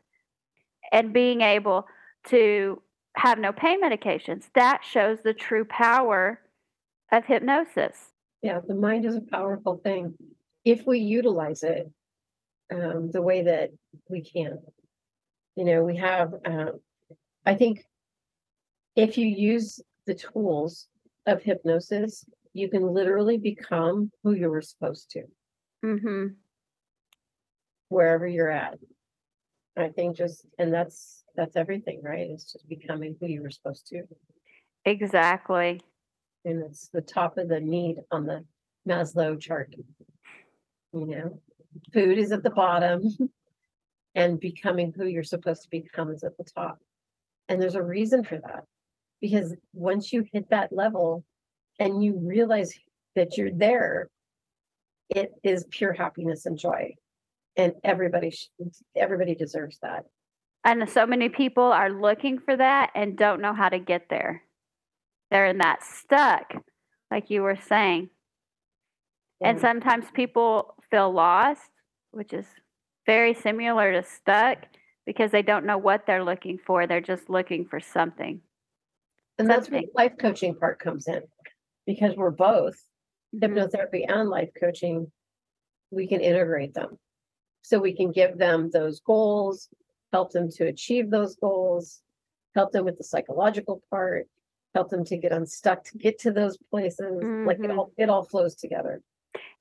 and 0.92 1.14
being 1.14 1.40
able 1.40 1.88
to 2.28 2.82
have 3.16 3.40
no 3.40 3.54
pain 3.54 3.82
medications. 3.82 4.50
That 4.54 4.82
shows 4.84 5.20
the 5.24 5.34
true 5.34 5.64
power 5.64 6.42
of 7.10 7.24
hypnosis. 7.24 8.12
Yeah, 8.42 8.60
the 8.68 8.76
mind 8.76 9.06
is 9.06 9.16
a 9.16 9.22
powerful 9.22 9.80
thing 9.82 10.14
if 10.66 10.86
we 10.86 11.00
utilize 11.00 11.64
it 11.64 11.90
um, 12.74 13.12
the 13.12 13.22
way 13.22 13.44
that 13.44 13.72
we 14.10 14.22
can. 14.22 14.60
You 15.56 15.64
know, 15.64 15.84
we 15.86 15.96
have, 15.96 16.34
um, 16.46 16.82
I 17.46 17.56
think 17.56 17.86
if 18.98 19.18
you 19.18 19.26
use 19.26 19.80
the 20.06 20.16
tools 20.16 20.88
of 21.28 21.44
hypnosis, 21.44 22.26
you 22.54 22.70
can 22.70 22.82
literally 22.82 23.38
become 23.38 24.12
who 24.24 24.34
you 24.34 24.50
were 24.50 24.62
supposed 24.62 25.12
to, 25.12 25.24
Mm-hmm. 25.86 26.28
wherever 27.90 28.28
you're 28.28 28.50
at. 28.50 28.80
I 29.78 29.90
think 29.90 30.18
just, 30.18 30.46
and 30.58 30.74
that's, 30.74 31.24
that's 31.36 31.56
everything, 31.56 32.02
right? 32.02 32.28
It's 32.32 32.52
just 32.52 32.68
becoming 32.68 33.16
who 33.20 33.28
you 33.28 33.44
were 33.44 33.52
supposed 33.52 33.86
to. 33.88 34.04
Exactly. 34.86 35.82
And 36.46 36.64
it's 36.64 36.90
the 36.90 37.02
top 37.02 37.38
of 37.38 37.48
the 37.50 37.60
need 37.60 37.98
on 38.10 38.26
the 38.26 38.44
Maslow 38.90 39.40
chart. 39.40 39.76
You 40.94 41.06
know, 41.06 41.42
food 41.94 42.18
is 42.18 42.32
at 42.32 42.42
the 42.42 42.50
bottom 42.50 43.04
and 44.16 44.40
becoming 44.40 44.94
who 44.96 45.06
you're 45.06 45.24
supposed 45.24 45.64
to 45.64 45.70
become 45.70 46.10
is 46.10 46.24
at 46.24 46.38
the 46.38 46.44
top. 46.44 46.80
And 47.50 47.62
there's 47.62 47.76
a 47.76 47.84
reason 47.84 48.24
for 48.24 48.38
that. 48.38 48.64
Because 49.22 49.56
once 49.74 50.14
you 50.14 50.26
hit 50.32 50.50
that 50.50 50.72
level 50.72 51.24
and 51.80 52.04
you 52.04 52.20
realize 52.20 52.74
that 53.16 53.38
you're 53.38 53.52
there, 53.52 54.10
it 55.10 55.32
is 55.44 55.66
pure 55.72 55.94
happiness 55.94 56.46
and 56.46 56.58
joy. 56.58 56.96
And 57.56 57.74
everybody, 57.84 58.38
everybody 58.96 59.34
deserves 59.34 59.80
that. 59.82 60.06
And 60.64 60.88
so 60.90 61.06
many 61.06 61.30
people 61.30 61.64
are 61.64 61.90
looking 61.90 62.40
for 62.40 62.56
that 62.56 62.92
and 62.94 63.18
don't 63.18 63.42
know 63.42 63.54
how 63.54 63.70
to 63.70 63.80
get 63.80 64.10
there. 64.10 64.44
They're 65.32 65.48
in 65.48 65.58
that 65.60 65.84
stuck, 65.84 66.54
like 67.10 67.30
you 67.30 67.42
were 67.42 67.56
saying. 67.56 68.10
And 69.42 69.52
And 69.52 69.60
sometimes 69.60 70.06
people 70.14 70.76
feel 70.92 71.12
lost, 71.12 71.70
which 72.12 72.34
is 72.34 72.46
very 73.06 73.34
similar 73.34 73.94
to 73.94 74.04
stuck 74.04 74.58
because 75.06 75.32
they 75.32 75.42
don't 75.42 75.66
know 75.66 75.78
what 75.78 76.06
they're 76.06 76.24
looking 76.24 76.58
for. 76.58 76.86
They're 76.86 77.02
just 77.02 77.30
looking 77.30 77.66
for 77.66 77.80
something. 77.80 78.42
And 79.40 79.50
that's 79.50 79.70
where 79.70 79.82
the 79.82 79.90
life 79.96 80.14
coaching 80.20 80.56
part 80.56 80.80
comes 80.80 81.08
in. 81.08 81.22
Because 81.86 82.16
we're 82.16 82.32
both 82.32 82.78
Mhm. 83.34 83.42
hypnotherapy 83.42 84.06
and 84.08 84.30
life 84.30 84.50
coaching, 84.60 85.12
we 85.92 86.08
can 86.08 86.22
integrate 86.22 86.74
them. 86.74 87.00
So 87.62 87.80
we 87.80 87.94
can 87.94 88.12
give 88.12 88.38
them 88.38 88.70
those 88.70 89.00
goals, 89.00 89.70
help 90.12 90.32
them 90.32 90.50
to 90.52 90.66
achieve 90.68 91.10
those 91.10 91.36
goals, 91.36 92.02
help 92.56 92.72
them 92.72 92.86
with 92.86 92.98
the 92.98 93.04
psychological 93.04 93.82
part, 93.90 94.28
help 94.74 94.90
them 94.90 95.04
to 95.06 95.18
get 95.18 95.32
unstuck, 95.32 95.84
to 95.86 95.98
get 95.98 96.20
to 96.20 96.32
those 96.32 96.58
places. 96.70 97.28
Like 97.46 97.60
it 97.60 97.64
Mhm. 97.64 97.78
all, 97.78 97.92
it 97.98 98.10
all 98.10 98.24
flows 98.24 98.56
together. 98.56 99.02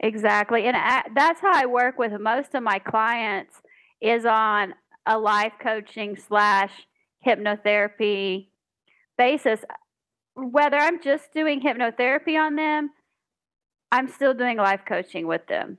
Exactly. 0.01 0.65
And 0.65 0.77
I, 0.77 1.05
that's 1.15 1.41
how 1.41 1.53
I 1.55 1.67
work 1.67 1.99
with 1.99 2.13
most 2.21 2.55
of 2.55 2.63
my 2.63 2.79
clients 2.79 3.63
is 4.01 4.25
on 4.25 4.75
a 5.07 5.19
life 5.19 5.55
coaching 5.61 6.17
slash 6.17 6.87
hypnotherapy 7.25 8.49
basis. 9.17 9.61
Whether 10.35 10.77
I'm 10.77 11.03
just 11.03 11.33
doing 11.33 11.61
hypnotherapy 11.61 12.39
on 12.39 12.57
them, 12.57 12.91
I'm 13.91 14.09
still 14.09 14.35
doing 14.35 14.59
life 14.59 14.83
coaching 14.87 15.27
with 15.27 15.47
them 15.47 15.79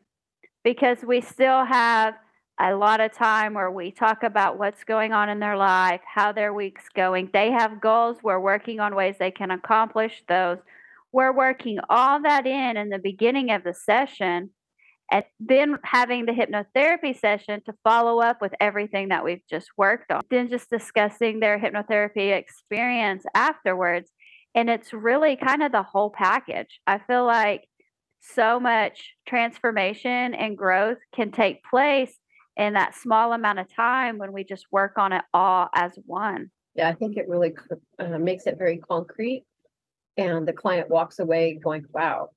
because 0.63 1.03
we 1.03 1.21
still 1.21 1.65
have 1.65 2.15
a 2.59 2.75
lot 2.75 2.99
of 2.99 3.13
time 3.13 3.53
where 3.53 3.69
we 3.69 3.91
talk 3.91 4.23
about 4.23 4.57
what's 4.57 4.83
going 4.83 5.13
on 5.13 5.29
in 5.29 5.39
their 5.39 5.55
life, 5.55 6.01
how 6.05 6.31
their 6.31 6.53
week's 6.53 6.89
going. 6.89 7.29
They 7.31 7.51
have 7.51 7.81
goals. 7.81 8.17
We're 8.23 8.39
working 8.39 8.79
on 8.79 8.95
ways 8.95 9.15
they 9.19 9.29
can 9.29 9.51
accomplish 9.51 10.23
those. 10.27 10.57
We're 11.11 11.33
working 11.33 11.77
all 11.89 12.21
that 12.23 12.47
in 12.47 12.77
in 12.77 12.89
the 12.89 12.99
beginning 12.99 13.51
of 13.51 13.63
the 13.63 13.73
session 13.73 14.49
and 15.11 15.23
then 15.39 15.77
having 15.83 16.25
the 16.25 16.33
hypnotherapy 16.33 17.17
session 17.17 17.61
to 17.65 17.73
follow 17.83 18.19
up 18.19 18.41
with 18.41 18.53
everything 18.59 19.09
that 19.09 19.23
we've 19.23 19.45
just 19.49 19.69
worked 19.77 20.11
on. 20.11 20.21
Then 20.29 20.49
just 20.49 20.69
discussing 20.69 21.39
their 21.39 21.57
hypnotherapy 21.59 22.37
experience 22.37 23.23
afterwards. 23.33 24.11
And 24.53 24.69
it's 24.69 24.91
really 24.91 25.37
kind 25.37 25.63
of 25.63 25.71
the 25.71 25.83
whole 25.83 26.09
package. 26.09 26.79
I 26.85 26.99
feel 26.99 27.25
like 27.25 27.63
so 28.19 28.59
much 28.59 29.13
transformation 29.27 30.33
and 30.33 30.57
growth 30.57 30.97
can 31.15 31.31
take 31.31 31.63
place 31.63 32.13
in 32.57 32.73
that 32.73 32.95
small 32.95 33.33
amount 33.33 33.59
of 33.59 33.73
time 33.73 34.17
when 34.17 34.33
we 34.33 34.43
just 34.43 34.65
work 34.71 34.97
on 34.97 35.13
it 35.13 35.23
all 35.33 35.69
as 35.75 35.91
one. 36.05 36.51
Yeah, 36.75 36.89
I 36.89 36.93
think 36.93 37.17
it 37.17 37.29
really 37.29 37.53
uh, 37.99 38.17
makes 38.17 38.45
it 38.47 38.57
very 38.57 38.77
concrete. 38.77 39.45
And 40.17 40.47
the 40.47 40.53
client 40.53 40.89
walks 40.89 41.19
away 41.19 41.59
going, 41.63 41.85
wow, 41.93 42.29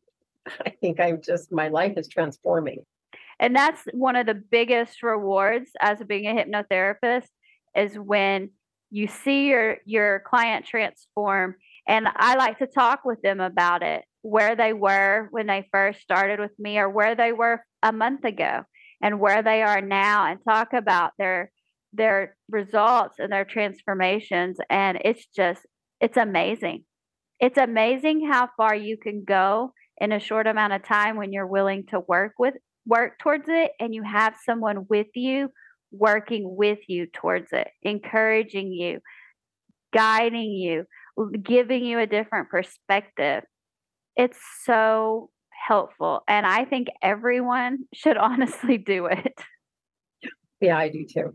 I 0.67 0.71
think 0.81 1.01
I'm 1.01 1.21
just, 1.23 1.53
my 1.53 1.69
life 1.69 1.95
is 1.97 2.09
transforming. 2.09 2.85
And 3.39 3.57
that's 3.57 3.83
one 3.93 4.17
of 4.17 4.27
the 4.27 4.35
biggest 4.35 5.03
rewards 5.03 5.71
as 5.81 5.99
being 6.07 6.27
a 6.27 6.35
hypnotherapist 6.35 7.29
is 7.75 7.95
when 7.99 8.51
you 8.91 9.07
see 9.07 9.47
your 9.47 9.77
your 9.87 10.21
client 10.27 10.67
transform 10.67 11.55
and 11.87 12.07
I 12.15 12.37
like 12.37 12.59
to 12.59 12.67
talk 12.67 13.05
with 13.05 13.23
them 13.23 13.41
about 13.41 13.83
it, 13.83 14.05
where 14.23 14.55
they 14.55 14.73
were 14.73 15.29
when 15.31 15.47
they 15.47 15.69
first 15.73 16.01
started 16.01 16.39
with 16.39 16.53
me 16.59 16.79
or 16.79 16.89
where 16.89 17.15
they 17.15 17.33
were 17.33 17.65
a 17.83 17.93
month 17.93 18.25
ago 18.25 18.63
and 19.03 19.19
where 19.19 19.43
they 19.43 19.63
are 19.63 19.81
now 19.81 20.27
and 20.27 20.39
talk 20.47 20.73
about 20.73 21.13
their 21.19 21.51
their 21.93 22.37
results 22.49 23.17
and 23.19 23.33
their 23.33 23.45
transformations 23.45 24.59
and 24.69 24.99
it's 25.05 25.27
just 25.35 25.63
it's 26.01 26.17
amazing. 26.17 26.85
It's 27.41 27.59
amazing 27.59 28.29
how 28.31 28.51
far 28.57 28.75
you 28.75 28.99
can 28.99 29.25
go 29.25 29.73
in 30.01 30.13
a 30.13 30.21
short 30.21 30.47
amount 30.47 30.73
of 30.73 30.83
time 30.83 31.17
when 31.17 31.33
you're 31.33 31.47
willing 31.47 31.87
to 31.87 32.01
work 32.01 32.33
with 32.39 32.55
work 32.87 33.19
towards 33.19 33.45
it 33.49 33.73
and 33.79 33.95
you 33.95 34.03
have 34.03 34.35
someone 34.45 34.87
with 34.89 35.09
you 35.15 35.51
working 35.93 36.57
with 36.57 36.79
you 36.89 37.07
towards 37.07 37.53
it, 37.53 37.69
encouraging 37.83 38.73
you, 38.73 39.01
guiding 39.93 40.53
you, 40.53 40.87
giving 41.43 41.85
you 41.85 41.99
a 41.99 42.07
different 42.07 42.49
perspective. 42.49 43.45
It's 44.17 44.39
so 44.65 45.31
helpful. 45.51 46.23
And 46.29 46.47
I 46.47 46.65
think 46.65 46.89
everyone 47.03 47.81
should 47.95 48.17
honestly 48.17 48.79
do 48.79 49.07
it. 49.07 49.35
Yeah, 50.61 50.79
I 50.79 50.91
do 50.91 51.07
too. 51.07 51.35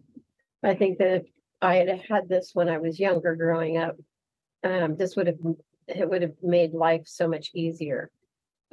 I 0.64 0.76
think 0.76 1.00
that 1.00 1.16
if 1.16 1.24
I 1.62 1.76
had 1.76 2.02
had 2.08 2.30
this 2.30 2.52
when 2.54 2.70
I 2.70 2.78
was 2.78 3.00
younger 3.00 3.36
growing 3.36 3.78
up. 3.78 3.96
Um, 4.64 4.96
this 4.98 5.16
would 5.16 5.28
have, 5.28 5.38
it 5.88 6.10
would 6.10 6.22
have 6.22 6.36
made 6.42 6.74
life 6.74 7.04
so 7.06 7.28
much 7.28 7.52
easier. 7.54 8.10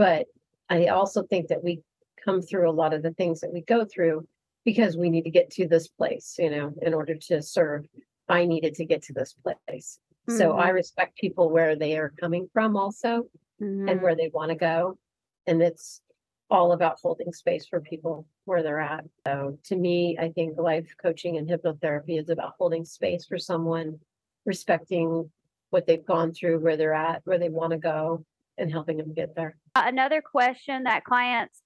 But 0.02 0.26
I 0.68 0.86
also 0.86 1.22
think 1.22 1.46
that 1.46 1.62
we 1.62 1.80
come 2.24 2.42
through 2.42 2.68
a 2.68 2.72
lot 2.72 2.92
of 2.92 3.04
the 3.04 3.12
things 3.12 3.38
that 3.40 3.52
we 3.52 3.60
go 3.60 3.84
through 3.84 4.26
because 4.64 4.96
we 4.96 5.10
need 5.10 5.22
to 5.22 5.30
get 5.30 5.48
to 5.50 5.68
this 5.68 5.86
place, 5.86 6.34
you 6.40 6.50
know, 6.50 6.74
in 6.82 6.92
order 6.92 7.14
to 7.14 7.40
serve. 7.40 7.86
I 8.28 8.44
needed 8.44 8.74
to 8.74 8.84
get 8.84 9.02
to 9.02 9.12
this 9.12 9.36
place. 9.68 10.00
So 10.28 10.54
I 10.54 10.70
respect 10.70 11.16
people 11.18 11.50
where 11.50 11.76
they 11.76 11.96
are 11.98 12.12
coming 12.18 12.48
from 12.52 12.76
also 12.76 13.28
and 13.60 13.86
Mhm. 13.86 14.02
where 14.02 14.16
they 14.16 14.28
want 14.34 14.48
to 14.48 14.56
go. 14.56 14.98
And 15.46 15.62
it's 15.62 16.02
all 16.50 16.72
about 16.72 16.98
holding 17.00 17.32
space 17.32 17.66
for 17.68 17.80
people 17.80 18.26
where 18.44 18.64
they're 18.64 18.80
at. 18.80 19.04
So 19.24 19.56
to 19.68 19.76
me, 19.76 20.18
I 20.18 20.32
think 20.32 20.58
life 20.58 20.92
coaching 21.00 21.36
and 21.36 21.48
hypnotherapy 21.48 22.18
is 22.18 22.28
about 22.28 22.54
holding 22.58 22.84
space 22.84 23.24
for 23.24 23.38
someone, 23.38 24.00
respecting 24.46 25.30
what 25.70 25.86
they've 25.86 26.04
gone 26.04 26.32
through, 26.32 26.58
where 26.58 26.76
they're 26.76 26.92
at, 26.92 27.24
where 27.24 27.38
they 27.38 27.50
want 27.50 27.70
to 27.70 27.78
go, 27.78 28.24
and 28.58 28.70
helping 28.70 28.98
them 28.98 29.14
get 29.14 29.34
there. 29.34 29.56
Uh, 29.74 29.84
Another 29.86 30.22
question 30.22 30.84
that 30.84 31.04
clients 31.04 31.62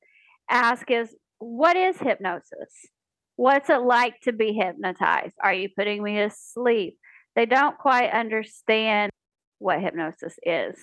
ask 0.49 0.91
is, 0.91 1.15
what 1.39 1.77
is 1.77 1.99
hypnosis? 1.99 2.73
What's 3.37 3.69
it 3.69 3.83
like 3.83 4.21
to 4.23 4.33
be 4.33 4.53
hypnotized? 4.53 5.35
Are 5.43 5.53
you 5.53 5.69
putting 5.77 6.03
me 6.03 6.17
to 6.17 6.31
sleep? 6.31 6.97
They 7.35 7.45
don't 7.45 7.77
quite 7.77 8.11
understand 8.11 9.11
what 9.59 9.81
hypnosis 9.81 10.39
is. 10.43 10.75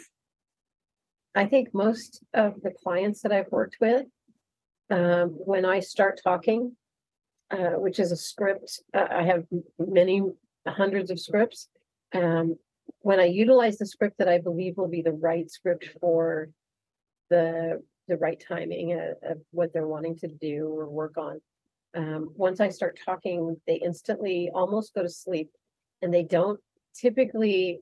I 1.35 1.45
think 1.45 1.73
most 1.73 2.23
of 2.33 2.61
the 2.61 2.71
clients 2.71 3.21
that 3.21 3.31
I've 3.31 3.51
worked 3.51 3.77
with, 3.81 4.05
um, 4.91 5.29
when 5.29 5.65
I 5.65 5.79
start 5.79 6.21
talking, 6.23 6.75
uh, 7.49 7.71
which 7.77 7.99
is 7.99 8.11
a 8.11 8.15
script, 8.15 8.81
uh, 8.93 9.07
I 9.09 9.23
have 9.23 9.45
many 9.79 10.21
hundreds 10.67 11.09
of 11.09 11.19
scripts. 11.19 11.69
Um, 12.13 12.57
when 13.03 13.19
I 13.19 13.25
utilize 13.25 13.77
the 13.77 13.85
script 13.85 14.17
that 14.17 14.27
I 14.27 14.39
believe 14.39 14.77
will 14.77 14.87
be 14.87 15.01
the 15.01 15.13
right 15.13 15.49
script 15.49 15.87
for 16.01 16.49
the, 17.29 17.81
the 18.07 18.17
right 18.17 18.43
timing 18.45 18.93
of, 18.93 19.17
of 19.23 19.37
what 19.51 19.71
they're 19.73 19.87
wanting 19.87 20.17
to 20.17 20.27
do 20.27 20.67
or 20.67 20.89
work 20.89 21.17
on. 21.17 21.39
Um, 21.95 22.31
once 22.35 22.59
I 22.59 22.69
start 22.69 22.99
talking, 23.05 23.55
they 23.67 23.75
instantly 23.75 24.49
almost 24.53 24.93
go 24.93 25.03
to 25.03 25.09
sleep 25.09 25.51
and 26.01 26.13
they 26.13 26.23
don't 26.23 26.59
typically 26.95 27.79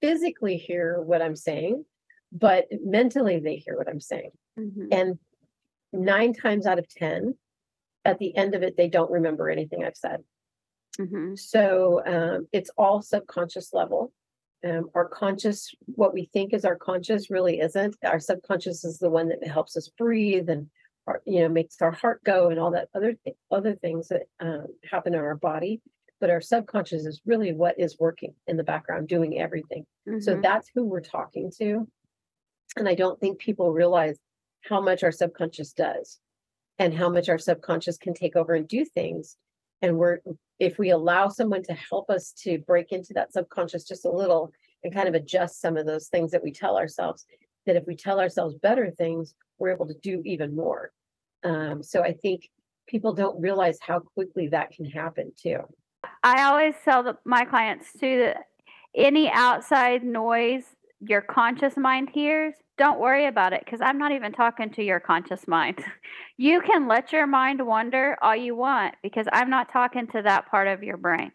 physically 0.00 0.56
hear 0.56 1.00
what 1.00 1.22
I'm 1.22 1.36
saying 1.36 1.84
but 2.32 2.66
mentally 2.70 3.40
they 3.40 3.56
hear 3.56 3.76
what 3.76 3.88
I'm 3.88 4.00
saying. 4.00 4.30
Mhm. 4.58 4.88
And 4.92 5.18
nine 5.92 6.32
times 6.32 6.66
out 6.66 6.78
of 6.78 6.88
10, 6.88 7.36
at 8.04 8.18
the 8.18 8.34
end 8.36 8.54
of 8.54 8.62
it, 8.62 8.76
they 8.76 8.88
don't 8.88 9.10
remember 9.10 9.50
anything 9.50 9.84
I've 9.84 9.96
said. 9.96 10.24
Mhm. 10.98 11.38
So 11.38 12.02
um, 12.06 12.48
it's 12.52 12.70
all 12.76 13.02
subconscious 13.02 13.72
level. 13.72 14.12
Um, 14.64 14.90
our 14.94 15.08
conscious, 15.08 15.74
what 15.86 16.12
we 16.12 16.28
think 16.32 16.52
is 16.52 16.64
our 16.64 16.76
conscious 16.76 17.30
really 17.30 17.60
isn't. 17.60 17.96
Our 18.04 18.20
subconscious 18.20 18.84
is 18.84 18.98
the 18.98 19.08
one 19.10 19.28
that 19.28 19.46
helps 19.46 19.76
us 19.76 19.88
breathe 19.88 20.50
and, 20.50 20.68
our, 21.06 21.22
you 21.24 21.40
know, 21.40 21.48
makes 21.48 21.80
our 21.80 21.92
heart 21.92 22.22
go 22.24 22.50
and 22.50 22.60
all 22.60 22.70
that 22.72 22.88
other 22.94 23.14
th- 23.24 23.36
other 23.50 23.74
things 23.74 24.08
that 24.08 24.24
um, 24.38 24.66
happen 24.84 25.14
in 25.14 25.20
our 25.20 25.34
body. 25.34 25.80
But 26.20 26.28
our 26.28 26.42
subconscious 26.42 27.06
is 27.06 27.22
really 27.24 27.52
what 27.54 27.80
is 27.80 27.98
working 27.98 28.34
in 28.46 28.58
the 28.58 28.62
background, 28.64 29.08
doing 29.08 29.38
everything. 29.40 29.86
So 30.20 30.36
Mhm. 30.36 30.42
that's 30.42 30.70
who 30.74 30.84
we're 30.84 31.00
talking 31.00 31.50
to. 31.58 31.88
And 32.76 32.86
I 32.86 32.94
don't 32.94 33.18
think 33.18 33.38
people 33.38 33.72
realize 33.72 34.18
how 34.62 34.82
much 34.82 35.02
our 35.02 35.12
subconscious 35.12 35.72
does 35.72 36.20
and 36.78 36.92
how 36.92 37.08
much 37.08 37.30
our 37.30 37.38
subconscious 37.38 37.96
can 37.96 38.12
take 38.12 38.36
over 38.36 38.54
and 38.54 38.68
do 38.68 38.84
things. 38.84 39.38
And 39.82 39.96
we're, 39.96 40.18
if 40.58 40.78
we 40.78 40.90
allow 40.90 41.28
someone 41.28 41.62
to 41.64 41.72
help 41.72 42.10
us 42.10 42.32
to 42.42 42.58
break 42.58 42.92
into 42.92 43.12
that 43.14 43.32
subconscious 43.32 43.84
just 43.84 44.04
a 44.04 44.10
little 44.10 44.52
and 44.84 44.94
kind 44.94 45.08
of 45.08 45.14
adjust 45.14 45.60
some 45.60 45.76
of 45.76 45.86
those 45.86 46.08
things 46.08 46.30
that 46.30 46.42
we 46.42 46.52
tell 46.52 46.76
ourselves, 46.76 47.26
that 47.66 47.76
if 47.76 47.86
we 47.86 47.96
tell 47.96 48.20
ourselves 48.20 48.54
better 48.56 48.90
things, 48.90 49.34
we're 49.58 49.72
able 49.72 49.86
to 49.86 49.94
do 50.02 50.22
even 50.24 50.54
more. 50.54 50.90
Um, 51.44 51.82
so 51.82 52.02
I 52.02 52.12
think 52.12 52.48
people 52.86 53.14
don't 53.14 53.40
realize 53.40 53.78
how 53.80 54.00
quickly 54.00 54.48
that 54.48 54.70
can 54.70 54.84
happen 54.84 55.32
too. 55.40 55.60
I 56.22 56.44
always 56.44 56.74
tell 56.84 57.02
the, 57.02 57.16
my 57.24 57.44
clients 57.44 57.92
too 57.98 58.20
that 58.20 58.44
any 58.94 59.30
outside 59.30 60.02
noise 60.02 60.64
your 61.00 61.22
conscious 61.22 61.76
mind 61.76 62.10
hears, 62.12 62.54
don't 62.80 62.98
worry 62.98 63.26
about 63.26 63.52
it 63.52 63.60
because 63.62 63.82
I'm 63.82 63.98
not 63.98 64.10
even 64.10 64.32
talking 64.32 64.70
to 64.70 64.82
your 64.82 65.00
conscious 65.00 65.46
mind. 65.46 65.84
You 66.38 66.62
can 66.62 66.88
let 66.88 67.12
your 67.12 67.26
mind 67.26 67.66
wander 67.66 68.16
all 68.22 68.34
you 68.34 68.56
want 68.56 68.94
because 69.02 69.26
I'm 69.30 69.50
not 69.50 69.70
talking 69.70 70.06
to 70.06 70.22
that 70.22 70.50
part 70.50 70.68
of 70.68 70.82
your 70.82 70.96
brain. 70.96 71.32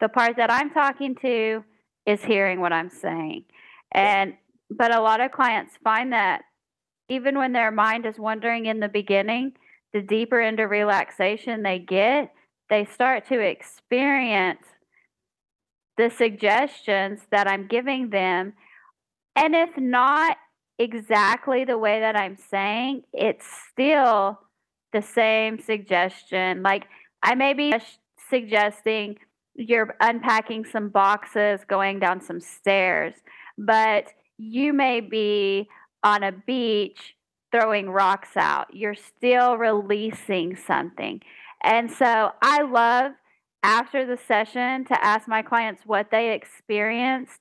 The 0.00 0.08
part 0.08 0.36
that 0.36 0.50
I'm 0.50 0.70
talking 0.70 1.14
to 1.22 1.62
is 2.04 2.24
hearing 2.24 2.60
what 2.60 2.72
I'm 2.72 2.90
saying. 2.90 3.44
And 3.92 4.34
but 4.68 4.92
a 4.92 5.00
lot 5.00 5.20
of 5.20 5.30
clients 5.30 5.74
find 5.84 6.12
that 6.12 6.42
even 7.08 7.38
when 7.38 7.52
their 7.52 7.70
mind 7.70 8.04
is 8.04 8.18
wandering 8.18 8.66
in 8.66 8.80
the 8.80 8.88
beginning, 8.88 9.52
the 9.92 10.02
deeper 10.02 10.40
into 10.40 10.66
relaxation 10.66 11.62
they 11.62 11.78
get, 11.78 12.32
they 12.68 12.84
start 12.84 13.28
to 13.28 13.38
experience 13.38 14.66
the 15.96 16.10
suggestions 16.10 17.20
that 17.30 17.46
I'm 17.46 17.68
giving 17.68 18.10
them. 18.10 18.54
And 19.36 19.54
if 19.54 19.70
not 19.78 20.36
exactly 20.78 21.64
the 21.64 21.78
way 21.78 22.00
that 22.00 22.16
I'm 22.16 22.36
saying, 22.36 23.02
it's 23.12 23.46
still 23.70 24.38
the 24.92 25.02
same 25.02 25.58
suggestion. 25.58 26.62
Like 26.62 26.86
I 27.22 27.34
may 27.34 27.52
be 27.52 27.74
suggesting 28.30 29.18
you're 29.54 29.96
unpacking 30.00 30.64
some 30.64 30.88
boxes, 30.88 31.60
going 31.66 31.98
down 31.98 32.20
some 32.20 32.40
stairs, 32.40 33.14
but 33.56 34.12
you 34.38 34.72
may 34.72 35.00
be 35.00 35.68
on 36.04 36.22
a 36.22 36.32
beach 36.32 37.16
throwing 37.50 37.90
rocks 37.90 38.36
out. 38.36 38.72
You're 38.72 38.94
still 38.94 39.56
releasing 39.56 40.54
something. 40.54 41.20
And 41.62 41.90
so 41.90 42.30
I 42.40 42.62
love 42.62 43.12
after 43.62 44.06
the 44.06 44.16
session 44.16 44.84
to 44.84 45.04
ask 45.04 45.26
my 45.26 45.42
clients 45.42 45.82
what 45.84 46.10
they 46.10 46.32
experienced. 46.32 47.40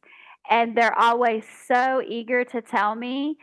And 0.49 0.75
they're 0.75 0.97
always 0.97 1.43
so 1.67 2.01
eager 2.05 2.43
to 2.45 2.61
tell 2.61 2.95
me. 2.95 3.37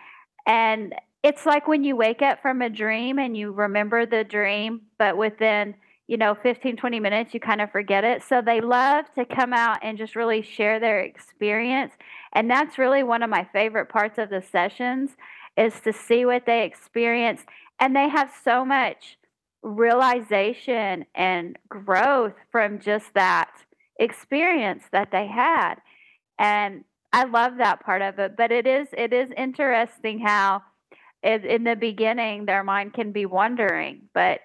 And 0.46 0.94
it's 1.22 1.46
like 1.46 1.66
when 1.66 1.84
you 1.84 1.96
wake 1.96 2.22
up 2.22 2.42
from 2.42 2.62
a 2.62 2.68
dream 2.68 3.18
and 3.18 3.36
you 3.36 3.52
remember 3.52 4.04
the 4.06 4.24
dream, 4.24 4.82
but 4.98 5.16
within, 5.16 5.74
you 6.06 6.18
know, 6.18 6.34
15, 6.34 6.76
20 6.76 7.00
minutes, 7.00 7.32
you 7.32 7.40
kind 7.40 7.62
of 7.62 7.70
forget 7.70 8.04
it. 8.04 8.22
So 8.22 8.42
they 8.42 8.60
love 8.60 9.06
to 9.14 9.24
come 9.24 9.52
out 9.52 9.78
and 9.82 9.96
just 9.96 10.16
really 10.16 10.42
share 10.42 10.78
their 10.78 11.00
experience. 11.00 11.92
And 12.34 12.50
that's 12.50 12.78
really 12.78 13.02
one 13.02 13.22
of 13.22 13.30
my 13.30 13.48
favorite 13.52 13.88
parts 13.88 14.18
of 14.18 14.28
the 14.28 14.42
sessions 14.42 15.12
is 15.56 15.80
to 15.80 15.92
see 15.92 16.26
what 16.26 16.46
they 16.46 16.64
experience. 16.64 17.42
And 17.80 17.96
they 17.96 18.08
have 18.08 18.30
so 18.44 18.64
much 18.64 19.16
realization 19.62 21.06
and 21.14 21.56
growth 21.68 22.34
from 22.52 22.80
just 22.80 23.14
that 23.14 23.50
experience 23.98 24.84
that 24.92 25.10
they 25.10 25.26
had. 25.26 25.76
And 26.38 26.84
I 27.14 27.24
love 27.24 27.58
that 27.58 27.78
part 27.80 28.02
of 28.02 28.18
it. 28.18 28.36
But 28.36 28.50
it 28.50 28.66
is 28.66 28.88
it 28.92 29.12
is 29.12 29.30
interesting 29.36 30.18
how 30.18 30.62
it, 31.22 31.44
in 31.44 31.62
the 31.62 31.76
beginning 31.76 32.44
their 32.44 32.64
mind 32.64 32.92
can 32.92 33.12
be 33.12 33.24
wondering, 33.24 34.08
but 34.12 34.40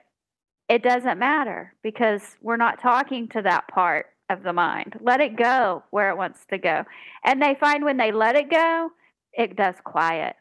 it 0.70 0.84
doesn't 0.84 1.18
matter 1.18 1.74
because 1.82 2.22
we're 2.42 2.58
not 2.58 2.80
talking 2.80 3.28
to 3.30 3.42
that 3.42 3.68
part 3.70 4.06
of 4.30 4.44
the 4.44 4.54
mind. 4.54 5.00
Let 5.02 5.20
it 5.20 5.36
go 5.36 5.84
where 5.90 6.12
it 6.12 6.18
wants 6.18 6.46
to 6.52 6.60
go. 6.60 6.86
And 7.26 7.42
they 7.42 7.56
find 7.60 7.84
when 7.84 7.98
they 7.98 8.12
let 8.12 8.36
it 8.36 8.52
go, 8.52 8.92
it 9.34 9.56
does 9.56 9.74
quiet. 9.84 10.36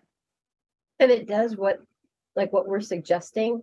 And 1.01 1.11
it 1.11 1.27
does 1.27 1.57
what, 1.57 1.81
like 2.37 2.53
what 2.53 2.69
we're 2.69 2.83
suggesting, 2.83 3.63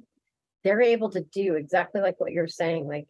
they're 0.63 0.81
able 0.81 1.11
to 1.11 1.21
do 1.21 1.53
exactly 1.53 2.01
like 2.01 2.19
what 2.19 2.31
you're 2.31 2.47
saying, 2.47 2.87
like 2.87 3.05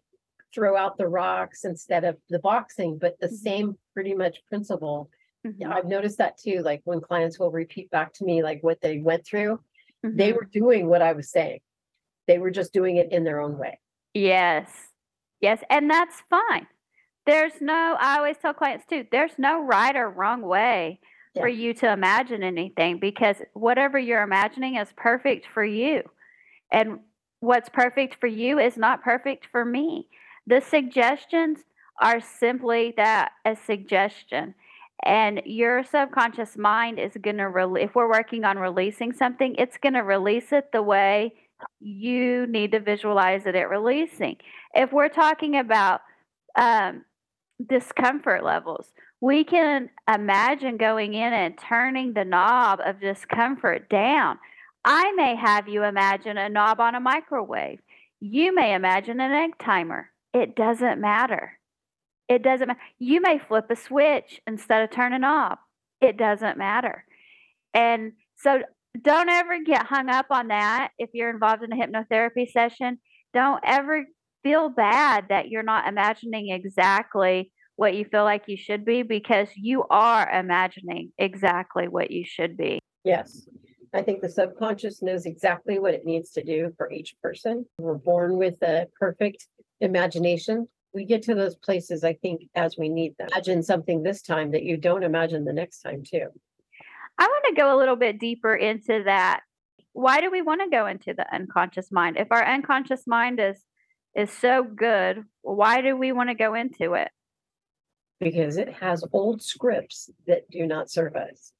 throw 0.53 0.75
out 0.75 0.97
the 0.97 1.07
rocks 1.07 1.63
instead 1.63 2.03
of 2.03 2.17
the 2.29 2.39
boxing, 2.39 2.97
but 2.97 3.17
the 3.21 3.27
Mhm. 3.27 3.31
same 3.31 3.77
pretty 3.93 4.13
much 4.13 4.43
principle. 4.49 5.09
Yeah, 5.58 5.73
I've 5.73 5.86
noticed 5.86 6.17
that 6.17 6.38
too, 6.38 6.62
like 6.63 6.81
when 6.86 7.01
clients 7.01 7.39
will 7.39 7.51
repeat 7.51 7.89
back 7.91 8.13
to 8.13 8.25
me 8.25 8.41
like 8.41 8.63
what 8.63 8.81
they 8.81 8.99
went 8.99 9.25
through, 9.25 9.60
they 10.03 10.31
Mhm. 10.31 10.36
were 10.36 10.45
doing 10.45 10.88
what 10.88 11.01
I 11.01 11.13
was 11.13 11.29
saying. 11.29 11.60
They 12.27 12.39
were 12.39 12.51
just 12.51 12.73
doing 12.73 12.97
it 12.97 13.12
in 13.12 13.23
their 13.23 13.39
own 13.39 13.58
way. 13.58 13.79
Yes. 14.13 14.91
Yes. 15.41 15.63
And 15.69 15.89
that's 15.89 16.21
fine. 16.29 16.67
There's 17.25 17.62
no, 17.62 17.95
I 17.99 18.17
always 18.17 18.38
tell 18.38 18.53
clients 18.53 18.86
too, 18.86 19.05
there's 19.12 19.38
no 19.38 19.62
right 19.63 19.95
or 19.95 20.10
wrong 20.10 20.41
way 20.41 20.99
for 21.36 21.49
you 21.49 21.73
to 21.73 21.91
imagine 21.91 22.43
anything 22.43 22.97
because 22.97 23.41
whatever 23.53 23.99
you're 23.99 24.23
imagining 24.23 24.77
is 24.77 24.93
perfect 24.95 25.45
for 25.53 25.65
you. 25.65 26.01
And 26.71 27.01
what's 27.41 27.67
perfect 27.67 28.15
for 28.21 28.27
you 28.27 28.58
is 28.58 28.77
not 28.77 29.03
perfect 29.03 29.47
for 29.51 29.65
me. 29.65 30.08
The 30.47 30.62
suggestions 30.62 31.60
are 32.01 32.21
simply 32.21 32.93
that 32.95 33.34
a 33.43 33.55
suggestion. 33.55 34.55
And 35.03 35.41
your 35.45 35.84
subconscious 35.84 36.58
mind 36.58 36.99
is 36.99 37.13
going 37.21 37.38
to, 37.38 37.49
re- 37.49 37.84
if 37.84 37.95
we're 37.95 38.10
working 38.10 38.43
on 38.43 38.58
releasing 38.58 39.13
something, 39.13 39.55
it's 39.58 39.77
going 39.77 39.93
to 39.93 40.01
release 40.01 40.51
it 40.51 40.71
the 40.71 40.81
way 40.81 41.34
you 41.79 42.47
need 42.47 42.71
to 42.71 42.79
visualize 42.79 43.45
it 43.45 43.55
at 43.55 43.69
releasing. 43.69 44.38
If 44.73 44.91
we're 44.91 45.10
talking 45.10 45.58
about 45.58 46.01
um, 46.55 47.03
discomfort 47.65 48.43
levels. 48.43 48.91
We 49.21 49.43
can 49.43 49.89
imagine 50.13 50.77
going 50.77 51.13
in 51.13 51.34
and 51.34 51.58
turning 51.58 52.13
the 52.13 52.25
knob 52.25 52.79
of 52.86 52.99
discomfort 52.99 53.89
down. 53.89 54.39
I 54.84 55.12
may 55.13 55.36
have 55.36 55.67
you 55.67 55.84
imagine 55.84 56.38
a 56.38 56.49
knob 56.49 56.79
on 56.79 56.95
a 56.95 56.99
microwave. 56.99 57.79
You 58.19 58.53
may 58.53 58.73
imagine 58.73 59.19
an 59.19 59.31
egg 59.31 59.58
timer. 59.60 60.12
It 60.34 60.55
doesn't 60.55 61.01
matter. 61.01 61.58
It 62.27 62.43
doesn't 62.43 62.67
matter. 62.67 62.79
You 62.99 63.21
may 63.21 63.39
flip 63.39 63.65
a 63.69 63.75
switch 63.75 64.41
instead 64.47 64.83
of 64.83 64.91
turning 64.91 65.23
off. 65.23 65.59
It 66.01 66.17
doesn't 66.17 66.57
matter. 66.57 67.05
And 67.73 68.13
so 68.38 68.61
don't 69.01 69.29
ever 69.29 69.63
get 69.63 69.85
hung 69.85 70.09
up 70.09 70.27
on 70.29 70.47
that 70.47 70.89
if 70.97 71.09
you're 71.13 71.29
involved 71.29 71.63
in 71.63 71.71
a 71.71 71.75
hypnotherapy 71.75 72.49
session. 72.49 72.99
Don't 73.33 73.61
ever 73.65 74.05
feel 74.43 74.69
bad 74.69 75.25
that 75.29 75.49
you're 75.49 75.63
not 75.63 75.88
imagining 75.88 76.49
exactly 76.49 77.51
what 77.75 77.93
you 77.93 78.05
feel 78.05 78.23
like 78.23 78.43
you 78.47 78.55
should 78.55 78.85
be 78.85 79.03
because 79.03 79.49
you 79.55 79.83
are 79.89 80.29
imagining 80.29 81.11
exactly 81.17 81.88
what 81.88 82.11
you 82.11 82.23
should 82.25 82.55
be. 82.55 82.79
Yes. 83.03 83.47
I 83.93 84.01
think 84.01 84.21
the 84.21 84.29
subconscious 84.29 85.01
knows 85.01 85.25
exactly 85.25 85.79
what 85.79 85.93
it 85.93 86.05
needs 86.05 86.31
to 86.31 86.43
do 86.43 86.73
for 86.77 86.91
each 86.91 87.15
person. 87.21 87.65
We're 87.79 87.95
born 87.95 88.38
with 88.38 88.61
a 88.61 88.88
perfect 88.99 89.47
imagination. 89.81 90.67
We 90.95 91.03
get 91.03 91.23
to 91.23 91.36
those 91.36 91.55
places, 91.58 92.05
I 92.05 92.13
think, 92.13 92.43
as 92.55 92.77
we 92.77 92.88
need 92.88 93.17
them. 93.17 93.27
Imagine 93.34 93.62
something 93.62 94.01
this 94.01 94.21
time 94.21 94.51
that 94.51 94.63
you 94.63 94.77
don't 94.77 95.03
imagine 95.03 95.43
the 95.43 95.51
next 95.51 95.81
time, 95.81 96.03
too. 96.10 96.27
I 97.17 97.27
want 97.27 97.45
to 97.49 97.62
go 97.62 97.75
a 97.75 97.77
little 97.77 97.97
bit 97.97 98.17
deeper 98.17 98.55
into 98.55 99.03
that. 99.03 99.41
Why 99.91 100.21
do 100.21 100.31
we 100.31 100.41
want 100.41 100.62
to 100.62 100.69
go 100.69 100.88
into 100.88 101.13
the 101.13 101.31
unconscious 101.36 101.91
mind? 101.91 102.15
If 102.17 102.31
our 102.31 102.45
unconscious 102.45 103.05
mind 103.05 103.41
is 103.41 103.62
is 104.15 104.31
so 104.31 104.63
good, 104.63 105.25
why 105.41 105.81
do 105.81 105.97
we 105.97 106.13
want 106.13 106.29
to 106.29 106.36
go 106.36 106.53
into 106.53 106.93
it? 106.93 107.10
Because 108.21 108.55
it 108.55 108.71
has 108.75 109.03
old 109.12 109.41
scripts 109.41 110.10
that 110.27 110.49
do 110.49 110.65
not 110.65 110.89
serve 110.89 111.17
us. 111.17 111.51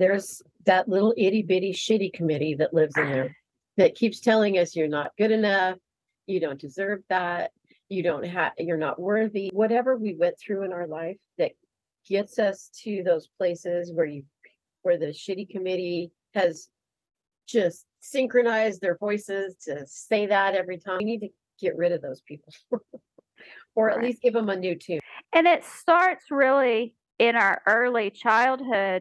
There's 0.00 0.42
that 0.64 0.88
little 0.88 1.14
itty 1.16 1.42
bitty 1.42 1.72
shitty 1.72 2.12
committee 2.12 2.54
that 2.54 2.74
lives 2.74 2.96
in 2.96 3.08
there 3.12 3.36
that 3.76 3.94
keeps 3.94 4.18
telling 4.18 4.58
us 4.58 4.74
you're 4.74 4.88
not 4.88 5.12
good 5.16 5.30
enough, 5.30 5.78
you 6.26 6.40
don't 6.40 6.60
deserve 6.60 7.02
that, 7.08 7.52
you 7.88 8.02
don't 8.02 8.24
have, 8.24 8.52
you're 8.58 8.76
not 8.76 9.00
worthy. 9.00 9.50
Whatever 9.52 9.96
we 9.96 10.14
went 10.14 10.38
through 10.38 10.64
in 10.64 10.72
our 10.72 10.86
life 10.86 11.16
that 11.38 11.52
gets 12.08 12.38
us 12.38 12.70
to 12.82 13.02
those 13.04 13.28
places 13.38 13.92
where 13.92 14.06
you, 14.06 14.24
where 14.82 14.98
the 14.98 15.06
shitty 15.06 15.48
committee 15.48 16.10
has 16.34 16.68
just 17.48 17.86
synchronized 18.00 18.80
their 18.80 18.96
voices 18.98 19.56
to 19.64 19.84
say 19.86 20.26
that 20.26 20.54
every 20.54 20.78
time. 20.78 20.98
We 20.98 21.04
need 21.04 21.20
to 21.20 21.28
get 21.60 21.76
rid 21.76 21.92
of 21.92 22.02
those 22.02 22.20
people 22.22 22.52
or 23.74 23.90
at 23.90 23.96
Right. 23.96 24.06
least 24.06 24.22
give 24.22 24.34
them 24.34 24.48
a 24.48 24.56
new 24.56 24.74
tune. 24.74 25.00
And 25.32 25.46
it 25.46 25.64
starts 25.64 26.26
really 26.30 26.94
in 27.18 27.36
our 27.36 27.62
early 27.66 28.10
childhood. 28.10 29.00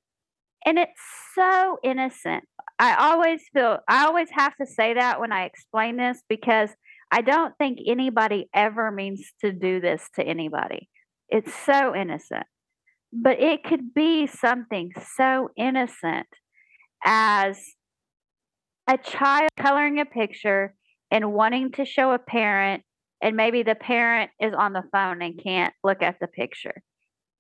And 0.66 0.80
it's 0.80 1.02
so 1.36 1.78
innocent. 1.84 2.44
I 2.80 2.96
always 2.96 3.42
feel, 3.54 3.80
I 3.88 4.06
always 4.06 4.30
have 4.32 4.56
to 4.58 4.66
say 4.66 4.96
that 4.96 5.20
when 5.20 5.32
I 5.32 5.46
explain 5.46 5.98
this 5.98 6.22
because 6.28 6.72
I 7.12 7.22
don't 7.22 7.54
think 7.58 7.80
anybody 7.86 8.50
ever 8.54 8.92
means 8.92 9.32
to 9.42 9.52
do 9.52 9.80
this 9.80 10.10
to 10.16 10.24
anybody. 10.24 10.90
It's 11.30 11.54
so 11.54 11.96
innocent. 11.96 12.46
But 13.14 13.40
it 13.40 13.64
could 13.64 13.94
be 13.94 14.28
something 14.28 14.92
so 15.16 15.50
innocent 15.56 16.28
as 17.06 17.58
a 18.88 18.98
child 18.98 19.50
coloring 19.58 20.00
a 20.00 20.06
picture 20.06 20.76
and 21.12 21.34
wanting 21.34 21.72
to 21.74 21.86
show 21.86 22.12
a 22.12 22.20
parent, 22.20 22.84
and 23.22 23.36
maybe 23.36 23.64
the 23.64 23.76
parent 23.76 24.32
is 24.40 24.54
on 24.54 24.74
the 24.74 24.84
phone 24.92 25.22
and 25.22 25.42
can't 25.42 25.74
look 25.84 26.02
at 26.02 26.20
the 26.20 26.28
picture. 26.28 26.82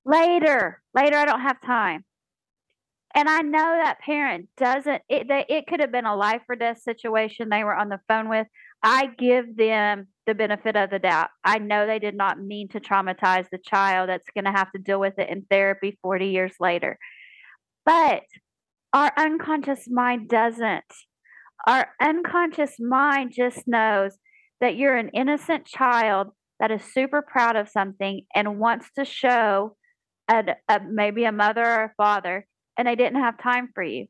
Later, 0.05 0.81
later, 0.93 1.17
I 1.17 1.25
don't 1.25 1.41
have 1.41 1.61
time. 1.61 2.05
And 3.15 3.27
I 3.29 3.41
know 3.41 3.79
that 3.83 3.99
parent 3.99 4.49
doesn't, 4.57 5.01
it, 5.09 5.27
they, 5.27 5.45
it 5.47 5.67
could 5.67 5.79
have 5.79 5.91
been 5.91 6.05
a 6.05 6.15
life 6.15 6.41
or 6.49 6.55
death 6.55 6.81
situation 6.81 7.49
they 7.49 7.63
were 7.63 7.75
on 7.75 7.89
the 7.89 7.99
phone 8.07 8.29
with. 8.29 8.47
I 8.87 9.07
give 9.17 9.57
them 9.57 10.09
the 10.27 10.35
benefit 10.35 10.75
of 10.75 10.91
the 10.91 10.99
doubt. 10.99 11.29
I 11.43 11.57
know 11.57 11.87
they 11.87 11.97
did 11.97 12.15
not 12.15 12.39
mean 12.39 12.67
to 12.69 12.79
traumatize 12.79 13.47
the 13.49 13.57
child 13.57 14.09
that's 14.09 14.29
going 14.35 14.45
to 14.45 14.51
have 14.51 14.71
to 14.73 14.79
deal 14.79 14.99
with 14.99 15.17
it 15.17 15.27
in 15.27 15.41
therapy 15.49 15.97
40 16.03 16.27
years 16.27 16.53
later. 16.59 16.99
But 17.83 18.21
our 18.93 19.11
unconscious 19.17 19.87
mind 19.89 20.29
doesn't. 20.29 20.85
Our 21.65 21.87
unconscious 21.99 22.75
mind 22.79 23.33
just 23.35 23.67
knows 23.67 24.17
that 24.61 24.75
you're 24.75 24.95
an 24.95 25.09
innocent 25.09 25.65
child 25.65 26.27
that 26.59 26.69
is 26.69 26.83
super 26.93 27.23
proud 27.23 27.55
of 27.55 27.69
something 27.69 28.21
and 28.35 28.59
wants 28.59 28.85
to 28.99 29.03
show 29.03 29.75
a, 30.29 30.43
a, 30.69 30.79
maybe 30.87 31.25
a 31.25 31.31
mother 31.31 31.65
or 31.65 31.83
a 31.85 31.93
father, 31.97 32.45
and 32.77 32.87
they 32.87 32.95
didn't 32.95 33.21
have 33.21 33.41
time 33.41 33.69
for 33.73 33.83
you. 33.83 34.05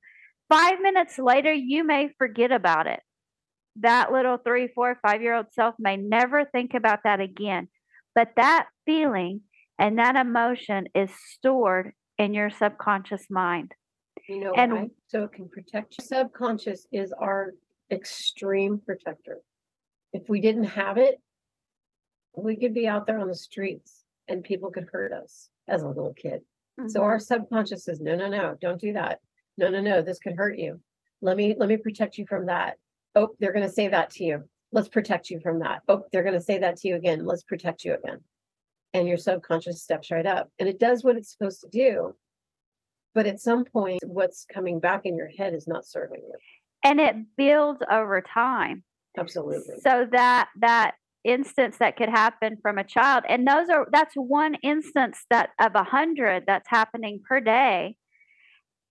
Five 0.49 0.81
minutes 0.81 1.17
later, 1.17 1.53
you 1.53 1.85
may 1.85 2.09
forget 2.17 2.51
about 2.51 2.87
it. 2.87 2.99
That 3.77 4.11
little 4.11 4.37
three, 4.37 4.67
four, 4.67 4.97
five 5.01 5.21
year 5.21 5.35
old 5.35 5.47
self 5.51 5.75
may 5.77 5.97
never 5.97 6.45
think 6.45 6.73
about 6.73 7.03
that 7.03 7.19
again. 7.19 7.67
But 8.13 8.29
that 8.37 8.67
feeling 8.85 9.41
and 9.77 9.99
that 9.99 10.15
emotion 10.15 10.87
is 10.95 11.09
stored 11.33 11.91
in 12.17 12.33
your 12.33 12.49
subconscious 12.49 13.25
mind. 13.29 13.73
You 14.29 14.39
know 14.39 14.53
And- 14.53 14.73
why? 14.73 14.89
So 15.07 15.23
it 15.23 15.33
can 15.33 15.49
protect 15.49 15.95
you. 15.97 16.05
Subconscious 16.05 16.87
is 16.91 17.11
our 17.11 17.53
extreme 17.91 18.79
protector. 18.79 19.41
If 20.13 20.29
we 20.29 20.39
didn't 20.39 20.63
have 20.65 20.97
it, 20.97 21.21
we 22.35 22.55
could 22.55 22.73
be 22.73 22.87
out 22.87 23.05
there 23.05 23.19
on 23.19 23.27
the 23.27 23.35
streets 23.35 24.03
and 24.27 24.43
people 24.43 24.71
could 24.71 24.87
hurt 24.91 25.11
us 25.11 25.49
as 25.67 25.83
a 25.83 25.87
little 25.87 26.13
kid. 26.13 26.41
So 26.87 26.99
mm-hmm. 26.99 27.03
our 27.03 27.19
subconscious 27.19 27.85
says, 27.85 28.01
no, 28.01 28.15
no, 28.15 28.27
no, 28.27 28.55
don't 28.59 28.81
do 28.81 28.93
that. 28.93 29.19
No, 29.57 29.69
no, 29.69 29.79
no, 29.79 30.01
this 30.01 30.19
could 30.19 30.35
hurt 30.35 30.57
you. 30.57 30.81
Let 31.21 31.37
me, 31.37 31.55
let 31.57 31.69
me 31.69 31.77
protect 31.77 32.17
you 32.17 32.25
from 32.27 32.47
that. 32.47 32.77
Oh, 33.15 33.29
they're 33.39 33.53
gonna 33.53 33.69
say 33.69 33.87
that 33.87 34.09
to 34.11 34.23
you. 34.23 34.43
Let's 34.71 34.89
protect 34.89 35.29
you 35.29 35.39
from 35.39 35.59
that. 35.59 35.81
Oh, 35.87 36.03
they're 36.11 36.23
gonna 36.23 36.41
say 36.41 36.57
that 36.59 36.77
to 36.77 36.87
you 36.89 36.95
again. 36.95 37.25
Let's 37.25 37.43
protect 37.43 37.83
you 37.85 37.93
again. 37.95 38.19
And 38.93 39.07
your 39.07 39.17
subconscious 39.17 39.81
steps 39.81 40.11
right 40.11 40.25
up 40.25 40.49
and 40.59 40.69
it 40.69 40.79
does 40.79 41.03
what 41.03 41.17
it's 41.17 41.31
supposed 41.31 41.61
to 41.61 41.69
do. 41.69 42.15
But 43.13 43.27
at 43.27 43.39
some 43.39 43.63
point, 43.65 44.01
what's 44.05 44.45
coming 44.53 44.79
back 44.79 45.05
in 45.05 45.15
your 45.15 45.29
head 45.37 45.53
is 45.53 45.67
not 45.67 45.85
serving 45.85 46.21
you. 46.21 46.35
and 46.83 46.99
it 46.99 47.15
builds 47.37 47.81
over 47.89 48.21
time. 48.21 48.83
Absolutely. 49.17 49.75
So 49.81 50.07
that 50.11 50.49
that 50.59 50.95
instance 51.23 51.77
that 51.79 51.97
could 51.97 52.09
happen 52.09 52.57
from 52.61 52.77
a 52.77 52.83
child, 52.83 53.23
and 53.29 53.47
those 53.47 53.69
are 53.69 53.87
that's 53.91 54.13
one 54.15 54.55
instance 54.55 55.25
that 55.29 55.49
of 55.59 55.73
a 55.75 55.83
hundred 55.83 56.43
that's 56.47 56.67
happening 56.69 57.21
per 57.27 57.39
day. 57.39 57.95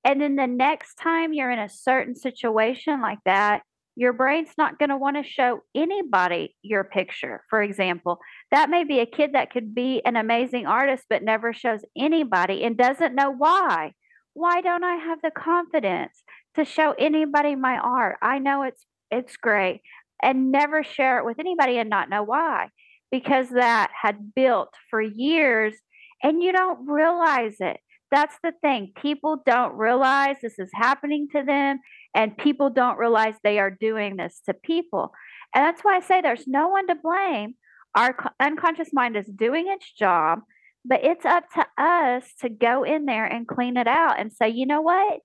And 0.04 0.20
then 0.20 0.36
the 0.36 0.46
next 0.46 0.96
time 0.96 1.32
you're 1.32 1.50
in 1.50 1.58
a 1.58 1.68
certain 1.68 2.14
situation 2.14 3.00
like 3.00 3.20
that, 3.26 3.62
your 3.96 4.12
brain's 4.12 4.50
not 4.58 4.78
going 4.78 4.88
to 4.88 4.96
want 4.96 5.16
to 5.16 5.28
show 5.28 5.60
anybody 5.74 6.56
your 6.62 6.84
picture. 6.84 7.42
For 7.48 7.62
example, 7.62 8.18
that 8.50 8.70
may 8.70 8.84
be 8.84 9.00
a 9.00 9.06
kid 9.06 9.32
that 9.34 9.52
could 9.52 9.74
be 9.74 10.02
an 10.04 10.16
amazing 10.16 10.66
artist, 10.66 11.04
but 11.08 11.22
never 11.22 11.52
shows 11.52 11.80
anybody 11.96 12.64
and 12.64 12.76
doesn't 12.76 13.14
know 13.14 13.30
why. 13.30 13.92
Why 14.32 14.60
don't 14.60 14.82
I 14.82 14.96
have 14.96 15.20
the 15.22 15.30
confidence 15.30 16.22
to 16.56 16.64
show 16.64 16.92
anybody 16.98 17.54
my 17.54 17.78
art? 17.78 18.16
I 18.20 18.38
know 18.40 18.62
it's 18.62 18.84
it's 19.10 19.36
great 19.36 19.82
and 20.22 20.50
never 20.50 20.82
share 20.82 21.18
it 21.18 21.24
with 21.24 21.38
anybody 21.38 21.78
and 21.78 21.88
not 21.88 22.10
know 22.10 22.24
why 22.24 22.68
because 23.12 23.50
that 23.50 23.92
had 24.02 24.34
built 24.34 24.74
for 24.90 25.00
years 25.00 25.74
and 26.22 26.42
you 26.42 26.50
don't 26.50 26.88
realize 26.88 27.56
it. 27.60 27.78
That's 28.10 28.36
the 28.42 28.52
thing. 28.60 28.92
People 29.00 29.42
don't 29.44 29.74
realize 29.74 30.36
this 30.40 30.58
is 30.58 30.70
happening 30.72 31.28
to 31.32 31.42
them, 31.42 31.78
and 32.14 32.36
people 32.36 32.70
don't 32.70 32.98
realize 32.98 33.34
they 33.42 33.58
are 33.58 33.70
doing 33.70 34.16
this 34.16 34.40
to 34.46 34.54
people. 34.54 35.12
And 35.54 35.64
that's 35.64 35.82
why 35.82 35.96
I 35.96 36.00
say 36.00 36.20
there's 36.20 36.46
no 36.46 36.68
one 36.68 36.86
to 36.86 36.94
blame. 36.94 37.54
Our 37.94 38.12
co- 38.12 38.30
unconscious 38.40 38.90
mind 38.92 39.16
is 39.16 39.26
doing 39.26 39.66
its 39.68 39.92
job, 39.92 40.40
but 40.84 41.04
it's 41.04 41.24
up 41.24 41.44
to 41.54 41.66
us 41.78 42.24
to 42.40 42.48
go 42.48 42.82
in 42.84 43.06
there 43.06 43.24
and 43.24 43.46
clean 43.46 43.76
it 43.76 43.86
out 43.86 44.18
and 44.18 44.32
say, 44.32 44.48
you 44.48 44.66
know 44.66 44.82
what? 44.82 45.20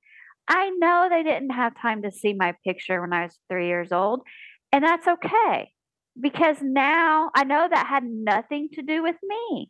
I 0.48 0.72
know 0.72 1.08
they 1.10 1.24
didn't 1.24 1.52
have 1.52 1.80
time 1.80 2.02
to 2.04 2.12
see 2.12 2.34
my 2.34 2.56
picture 2.66 3.02
when 3.02 3.14
I 3.14 3.24
was 3.24 3.38
three 3.50 3.68
years 3.68 3.92
old, 3.92 4.22
and 4.72 4.84
that's 4.84 5.08
okay 5.08 5.72
because 6.20 6.58
now 6.62 7.30
I 7.36 7.44
know 7.44 7.68
that 7.70 7.88
had 7.88 8.04
nothing 8.04 8.70
to 8.74 8.82
do 8.82 9.04
with 9.04 9.16
me. 9.24 9.70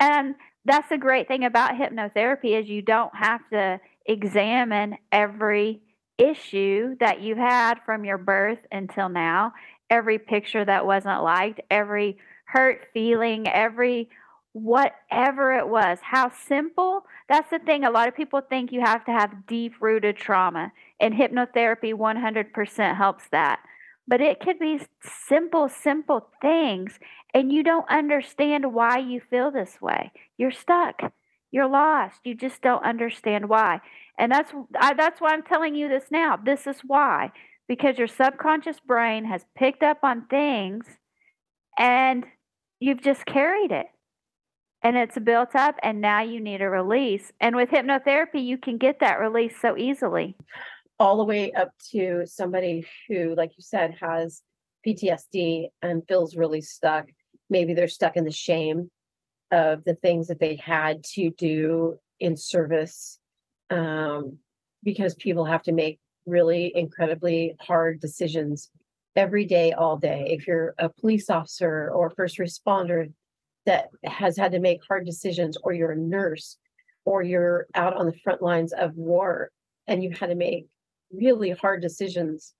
And 0.00 0.34
that's 0.64 0.88
the 0.88 0.98
great 0.98 1.28
thing 1.28 1.44
about 1.44 1.74
hypnotherapy 1.74 2.58
is 2.58 2.68
you 2.68 2.82
don't 2.82 3.14
have 3.14 3.40
to 3.52 3.80
examine 4.06 4.96
every 5.12 5.80
issue 6.18 6.96
that 7.00 7.20
you 7.20 7.36
had 7.36 7.76
from 7.84 8.04
your 8.04 8.18
birth 8.18 8.60
until 8.72 9.08
now, 9.08 9.52
every 9.90 10.18
picture 10.18 10.64
that 10.64 10.86
wasn't 10.86 11.22
liked, 11.22 11.60
every 11.70 12.18
hurt 12.46 12.86
feeling, 12.94 13.46
every 13.48 14.08
whatever 14.52 15.52
it 15.52 15.68
was. 15.68 15.98
How 16.02 16.30
simple. 16.48 17.04
That's 17.28 17.50
the 17.50 17.58
thing. 17.58 17.84
A 17.84 17.90
lot 17.90 18.08
of 18.08 18.16
people 18.16 18.40
think 18.40 18.72
you 18.72 18.80
have 18.80 19.04
to 19.04 19.12
have 19.12 19.46
deep 19.46 19.74
rooted 19.80 20.16
trauma, 20.16 20.72
and 20.98 21.12
hypnotherapy 21.12 21.92
100% 21.92 22.96
helps 22.96 23.28
that. 23.32 23.60
but 24.06 24.20
it 24.20 24.40
could 24.40 24.58
be 24.58 24.80
simple, 25.02 25.68
simple 25.68 26.28
things, 26.40 26.98
and 27.34 27.52
you 27.52 27.62
don't 27.62 27.88
understand 27.90 28.72
why 28.72 28.98
you 28.98 29.20
feel 29.20 29.50
this 29.50 29.80
way. 29.80 30.12
You're 30.38 30.52
stuck. 30.52 31.12
You're 31.50 31.68
lost. 31.68 32.20
You 32.24 32.34
just 32.34 32.62
don't 32.62 32.84
understand 32.84 33.48
why. 33.48 33.80
And 34.18 34.32
that's 34.32 34.52
I, 34.78 34.94
that's 34.94 35.20
why 35.20 35.32
I'm 35.32 35.42
telling 35.42 35.74
you 35.74 35.88
this 35.88 36.04
now. 36.10 36.36
This 36.36 36.66
is 36.66 36.80
why 36.86 37.32
because 37.68 37.98
your 37.98 38.08
subconscious 38.08 38.80
brain 38.80 39.24
has 39.24 39.44
picked 39.56 39.82
up 39.82 39.98
on 40.02 40.26
things 40.26 40.86
and 41.78 42.24
you've 42.80 43.02
just 43.02 43.26
carried 43.26 43.72
it. 43.72 43.86
And 44.82 44.96
it's 44.96 45.18
built 45.18 45.56
up 45.56 45.76
and 45.82 46.00
now 46.00 46.22
you 46.22 46.38
need 46.38 46.62
a 46.62 46.68
release. 46.68 47.32
And 47.40 47.56
with 47.56 47.70
hypnotherapy 47.70 48.44
you 48.44 48.58
can 48.58 48.78
get 48.78 49.00
that 49.00 49.20
release 49.20 49.54
so 49.60 49.76
easily. 49.76 50.36
All 50.98 51.18
the 51.18 51.24
way 51.24 51.52
up 51.52 51.70
to 51.90 52.22
somebody 52.26 52.86
who 53.08 53.34
like 53.34 53.52
you 53.56 53.62
said 53.62 53.96
has 54.00 54.42
PTSD 54.86 55.68
and 55.82 56.06
feels 56.06 56.36
really 56.36 56.60
stuck. 56.60 57.06
Maybe 57.50 57.74
they're 57.74 57.88
stuck 57.88 58.16
in 58.16 58.24
the 58.24 58.30
shame 58.30 58.90
of 59.50 59.84
the 59.84 59.94
things 59.94 60.28
that 60.28 60.40
they 60.40 60.56
had 60.56 61.04
to 61.04 61.30
do 61.30 61.98
in 62.18 62.36
service 62.36 63.18
um, 63.70 64.38
because 64.82 65.14
people 65.14 65.44
have 65.44 65.62
to 65.62 65.72
make 65.72 65.98
really 66.26 66.72
incredibly 66.74 67.54
hard 67.60 68.00
decisions 68.00 68.70
every 69.14 69.44
day, 69.44 69.72
all 69.72 69.96
day. 69.96 70.26
If 70.30 70.46
you're 70.46 70.74
a 70.78 70.88
police 70.88 71.30
officer 71.30 71.90
or 71.90 72.10
first 72.10 72.38
responder 72.38 73.12
that 73.64 73.88
has 74.04 74.36
had 74.36 74.52
to 74.52 74.60
make 74.60 74.80
hard 74.86 75.06
decisions, 75.06 75.56
or 75.62 75.72
you're 75.72 75.92
a 75.92 75.96
nurse, 75.96 76.56
or 77.04 77.22
you're 77.22 77.66
out 77.74 77.96
on 77.96 78.06
the 78.06 78.18
front 78.24 78.42
lines 78.42 78.72
of 78.72 78.94
war 78.96 79.50
and 79.86 80.02
you've 80.02 80.18
had 80.18 80.28
to 80.28 80.34
make 80.34 80.66
really 81.12 81.50
hard 81.50 81.80
decisions, 81.80 82.54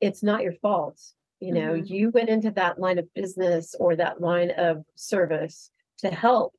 it's 0.00 0.22
not 0.22 0.42
your 0.42 0.52
fault. 0.54 1.00
You 1.40 1.52
know, 1.52 1.74
Mhm. 1.74 1.88
you 1.88 2.10
went 2.10 2.28
into 2.28 2.50
that 2.52 2.80
line 2.80 2.98
of 2.98 3.12
business 3.14 3.74
or 3.76 3.94
that 3.96 4.20
line 4.20 4.50
of 4.50 4.84
service 4.96 5.70
to 5.98 6.10
help. 6.10 6.54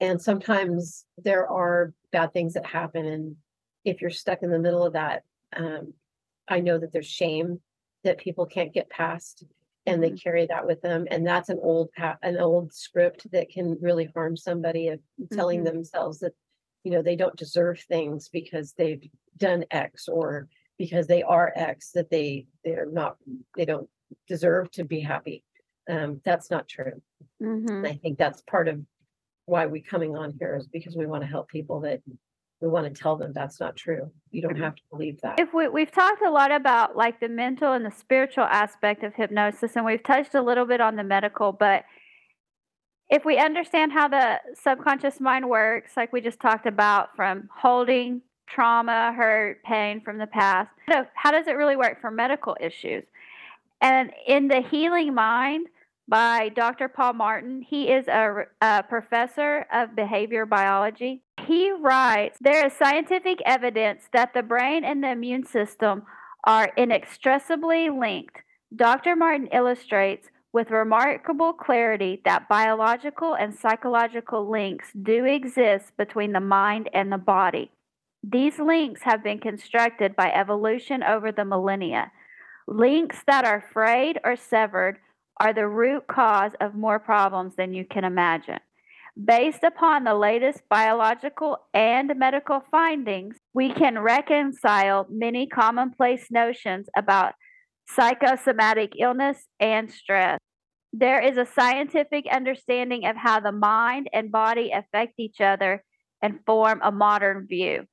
And 0.00 0.20
sometimes 0.22 1.04
there 1.18 1.48
are 1.48 1.92
bad 2.14 2.32
things 2.32 2.54
that 2.54 2.64
happen. 2.64 3.04
And 3.04 3.36
if 3.84 4.00
you're 4.00 4.10
stuck 4.10 4.42
in 4.42 4.50
the 4.50 4.58
middle 4.58 4.86
of 4.86 4.92
that, 4.92 5.24
um, 5.54 5.92
I 6.46 6.60
know 6.60 6.78
that 6.78 6.92
there's 6.92 7.06
shame 7.06 7.60
that 8.04 8.18
people 8.18 8.46
can't 8.46 8.72
get 8.72 8.88
past 8.88 9.44
and 9.84 10.02
they 10.02 10.12
carry 10.12 10.46
that 10.46 10.64
with 10.66 10.80
them. 10.80 11.06
And 11.10 11.26
that's 11.26 11.48
an 11.48 11.58
old 11.60 11.90
an 12.22 12.38
old 12.38 12.72
script 12.72 13.30
that 13.32 13.50
can 13.50 13.76
really 13.80 14.06
harm 14.14 14.36
somebody 14.36 14.88
of 14.88 15.00
telling 15.32 15.60
Mhm. 15.60 15.64
themselves 15.64 16.20
that, 16.20 16.34
you 16.84 16.92
know, 16.92 17.02
they 17.02 17.16
don't 17.16 17.36
deserve 17.36 17.80
things 17.80 18.28
because 18.28 18.72
they've 18.74 19.04
done 19.36 19.64
X 19.72 20.08
or 20.08 20.48
because 20.78 21.06
they 21.08 21.22
are 21.22 21.52
X, 21.56 21.90
that 21.92 22.10
they 22.10 22.46
they're 22.64 22.86
not, 22.86 23.16
they 23.56 23.64
don't 23.64 23.90
deserve 24.28 24.70
to 24.72 24.84
be 24.84 25.00
happy. 25.00 25.42
Um, 25.88 26.20
that's 26.24 26.48
not 26.50 26.68
true. 26.68 27.02
Mhm. 27.42 27.86
I 27.86 27.94
think 27.94 28.18
that's 28.18 28.42
part 28.42 28.68
of 28.68 28.76
why 29.46 29.66
we 29.66 29.80
coming 29.80 30.16
on 30.16 30.34
here 30.38 30.56
is 30.56 30.66
because 30.66 30.96
we 30.96 31.06
want 31.06 31.22
to 31.22 31.28
help 31.28 31.48
people 31.48 31.80
that 31.80 32.00
we 32.60 32.68
want 32.68 32.86
to 32.86 33.02
tell 33.02 33.16
them 33.16 33.32
that's 33.34 33.60
not 33.60 33.76
true. 33.76 34.10
You 34.30 34.40
don't 34.40 34.56
have 34.56 34.74
to 34.74 34.82
believe 34.90 35.20
that. 35.22 35.38
If 35.38 35.52
we, 35.52 35.68
we've 35.68 35.90
talked 35.90 36.22
a 36.22 36.30
lot 36.30 36.50
about 36.50 36.96
like 36.96 37.20
the 37.20 37.28
mental 37.28 37.72
and 37.72 37.84
the 37.84 37.90
spiritual 37.90 38.44
aspect 38.44 39.02
of 39.02 39.14
hypnosis, 39.14 39.76
and 39.76 39.84
we've 39.84 40.02
touched 40.02 40.34
a 40.34 40.42
little 40.42 40.64
bit 40.64 40.80
on 40.80 40.96
the 40.96 41.04
medical, 41.04 41.52
but 41.52 41.84
if 43.10 43.24
we 43.24 43.36
understand 43.36 43.92
how 43.92 44.08
the 44.08 44.40
subconscious 44.54 45.20
mind 45.20 45.48
works, 45.48 45.92
like 45.96 46.12
we 46.12 46.22
just 46.22 46.40
talked 46.40 46.66
about, 46.66 47.14
from 47.14 47.50
holding 47.54 48.22
trauma, 48.46 49.12
hurt, 49.14 49.62
pain 49.62 50.00
from 50.00 50.16
the 50.16 50.26
past, 50.26 50.70
how 51.14 51.30
does 51.30 51.46
it 51.46 51.52
really 51.52 51.76
work 51.76 52.00
for 52.00 52.10
medical 52.10 52.56
issues? 52.60 53.04
And 53.82 54.10
in 54.26 54.48
The 54.48 54.62
Healing 54.62 55.12
Mind 55.12 55.66
by 56.06 56.50
Dr. 56.50 56.88
Paul 56.88 57.14
Martin, 57.14 57.62
he 57.62 57.88
is 57.88 58.06
a, 58.08 58.44
a 58.60 58.82
professor 58.82 59.66
of 59.72 59.96
behavior 59.96 60.44
biology. 60.44 61.22
He 61.46 61.72
writes 61.72 62.38
There 62.40 62.66
is 62.66 62.72
scientific 62.74 63.40
evidence 63.46 64.08
that 64.12 64.34
the 64.34 64.42
brain 64.42 64.84
and 64.84 65.02
the 65.02 65.10
immune 65.10 65.46
system 65.46 66.02
are 66.44 66.72
inextricably 66.76 67.88
linked. 67.88 68.36
Dr. 68.74 69.16
Martin 69.16 69.48
illustrates 69.52 70.28
with 70.52 70.70
remarkable 70.70 71.52
clarity 71.52 72.20
that 72.24 72.48
biological 72.48 73.34
and 73.34 73.54
psychological 73.54 74.48
links 74.48 74.88
do 74.92 75.24
exist 75.24 75.96
between 75.96 76.32
the 76.32 76.40
mind 76.40 76.88
and 76.92 77.10
the 77.10 77.18
body. 77.18 77.72
These 78.22 78.58
links 78.58 79.02
have 79.02 79.24
been 79.24 79.38
constructed 79.38 80.14
by 80.14 80.30
evolution 80.32 81.02
over 81.02 81.32
the 81.32 81.44
millennia. 81.44 82.12
Links 82.68 83.22
that 83.26 83.44
are 83.44 83.64
frayed 83.72 84.20
or 84.24 84.36
severed 84.36 84.98
are 85.40 85.52
the 85.52 85.66
root 85.66 86.06
cause 86.06 86.52
of 86.60 86.74
more 86.74 86.98
problems 86.98 87.56
than 87.56 87.72
you 87.72 87.84
can 87.84 88.04
imagine. 88.04 88.60
Based 89.22 89.62
upon 89.62 90.04
the 90.04 90.14
latest 90.14 90.62
biological 90.68 91.58
and 91.72 92.12
medical 92.16 92.62
findings, 92.70 93.36
we 93.52 93.72
can 93.72 93.98
reconcile 93.98 95.06
many 95.08 95.46
commonplace 95.46 96.32
notions 96.32 96.88
about 96.96 97.34
psychosomatic 97.86 98.94
illness 98.98 99.46
and 99.60 99.90
stress. 99.90 100.38
There 100.92 101.20
is 101.20 101.36
a 101.36 101.46
scientific 101.46 102.24
understanding 102.30 103.06
of 103.06 103.16
how 103.16 103.40
the 103.40 103.52
mind 103.52 104.08
and 104.12 104.32
body 104.32 104.72
affect 104.72 105.14
each 105.18 105.40
other 105.40 105.84
and 106.22 106.40
form 106.46 106.80
a 106.82 106.90
modern 106.90 107.46
view. 107.46 107.84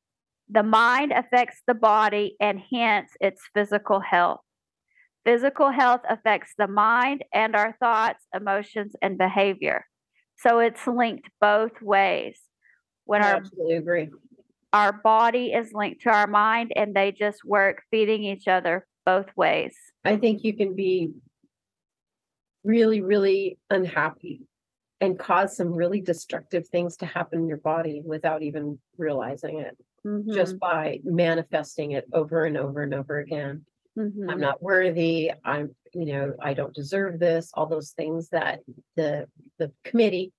The 0.49 0.63
mind 0.63 1.11
affects 1.11 1.61
the 1.67 1.73
body 1.73 2.35
and 2.39 2.59
hence 2.71 3.11
its 3.19 3.41
physical 3.53 3.99
health. 3.99 4.41
Physical 5.25 5.71
health 5.71 6.01
affects 6.09 6.53
the 6.57 6.67
mind 6.67 7.23
and 7.33 7.55
our 7.55 7.75
thoughts, 7.79 8.25
emotions, 8.35 8.95
and 9.01 9.17
behavior. 9.17 9.85
So 10.37 10.59
it's 10.59 10.87
linked 10.87 11.29
both 11.39 11.79
ways. 11.81 12.39
When 13.05 13.21
I 13.23 13.31
our 13.31 13.37
absolutely 13.37 13.75
agree. 13.75 14.09
our 14.73 14.93
body 14.93 15.53
is 15.53 15.73
linked 15.73 16.01
to 16.03 16.09
our 16.09 16.27
mind 16.27 16.71
and 16.75 16.95
they 16.95 17.11
just 17.11 17.43
work 17.45 17.83
feeding 17.91 18.23
each 18.23 18.47
other 18.47 18.87
both 19.05 19.27
ways. 19.35 19.75
I 20.05 20.17
think 20.17 20.43
you 20.43 20.53
can 20.55 20.75
be 20.75 21.11
really, 22.63 23.01
really 23.01 23.57
unhappy 23.69 24.41
and 24.99 25.17
cause 25.17 25.55
some 25.57 25.73
really 25.73 25.99
destructive 26.01 26.67
things 26.67 26.97
to 26.97 27.05
happen 27.07 27.39
in 27.39 27.47
your 27.47 27.57
body 27.57 28.01
without 28.05 28.41
even 28.43 28.79
realizing 28.97 29.59
it, 29.59 29.77
Mm-hmm. 30.03 30.33
just 30.33 30.57
by 30.57 30.99
manifesting 31.03 31.91
it 31.91 32.05
over 32.11 32.45
and 32.45 32.57
over 32.57 32.81
and 32.81 32.91
over 32.91 33.19
again. 33.19 33.65
Mhm. 34.01 34.29
I'm 34.31 34.39
not 34.39 34.61
worthy. 34.61 35.31
I'm, 35.43 35.75
you 35.93 36.05
know, 36.05 36.33
I 36.41 36.53
don't 36.53 36.73
deserve 36.73 37.19
this, 37.19 37.51
all 37.53 37.65
those 37.67 37.91
things 37.91 38.29
that 38.29 38.61
the, 38.95 39.27
the 39.59 39.71
committee, 39.83 40.33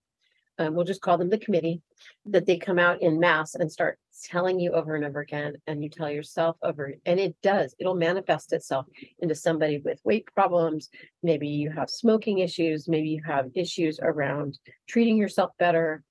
um, 0.58 0.74
we'll 0.74 0.84
just 0.84 1.00
call 1.00 1.18
them 1.18 1.30
the 1.30 1.38
committee, 1.38 1.82
that 2.26 2.46
they 2.46 2.58
come 2.58 2.78
out 2.78 3.00
in 3.02 3.20
mass 3.20 3.54
and 3.54 3.70
start 3.70 3.98
telling 4.24 4.60
you 4.60 4.72
over 4.72 4.94
and 4.94 5.04
over 5.04 5.20
again, 5.20 5.56
and 5.66 5.82
you 5.82 5.88
tell 5.88 6.10
yourself 6.10 6.56
over, 6.62 6.94
and 7.06 7.20
it 7.20 7.36
does, 7.42 7.74
it'll 7.78 7.94
manifest 7.94 8.52
itself 8.52 8.86
into 9.18 9.34
somebody 9.34 9.78
with 9.78 10.00
weight 10.04 10.26
problems. 10.34 10.88
Maybe 11.22 11.48
you 11.48 11.70
have 11.70 11.90
smoking 11.90 12.38
issues, 12.38 12.88
maybe 12.88 13.08
you 13.10 13.22
have 13.24 13.50
issues 13.54 13.98
around 14.00 14.58
treating 14.88 15.16
yourself 15.16 15.50
better. 15.58 16.02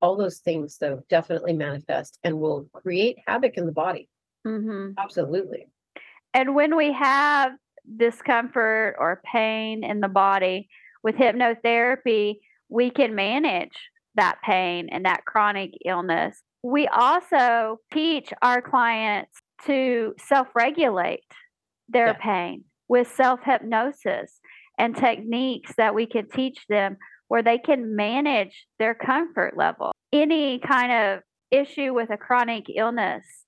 All 0.00 0.16
those 0.16 0.38
things 0.38 0.78
though 0.78 1.02
definitely 1.08 1.54
manifest 1.54 2.18
and 2.22 2.38
will 2.38 2.68
create 2.72 3.18
havoc 3.26 3.56
in 3.56 3.66
the 3.66 3.72
body. 3.72 4.08
Mhm. 4.46 4.94
Absolutely. 4.96 5.68
And 6.38 6.54
when 6.54 6.76
we 6.76 6.92
have 6.92 7.50
discomfort 7.96 8.94
or 9.00 9.20
pain 9.24 9.82
in 9.82 9.98
the 9.98 10.06
body 10.06 10.68
with 11.02 11.16
hypnotherapy, 11.16 12.34
we 12.68 12.90
can 12.90 13.16
manage 13.16 13.76
that 14.14 14.38
pain 14.44 14.88
and 14.88 15.04
that 15.04 15.24
chronic 15.24 15.72
illness. 15.84 16.40
We 16.62 16.86
also 16.86 17.78
teach 17.92 18.32
our 18.40 18.62
clients 18.62 19.36
to 19.66 20.14
self 20.20 20.46
regulate 20.54 21.24
their 21.88 22.08
Yeah. 22.08 22.20
pain 22.20 22.64
with 22.86 23.08
self 23.08 23.40
hypnosis 23.42 24.40
and 24.78 24.94
techniques 24.94 25.74
that 25.76 25.92
we 25.92 26.06
can 26.06 26.28
teach 26.28 26.64
them 26.68 26.98
where 27.26 27.42
they 27.42 27.58
can 27.58 27.96
manage 27.96 28.64
their 28.78 28.94
comfort 28.94 29.56
level. 29.56 29.90
Any 30.12 30.60
kind 30.60 30.92
of 30.92 31.22
issue 31.50 31.94
with 31.94 32.10
a 32.10 32.16
chronic 32.16 32.66
illness, 32.72 33.44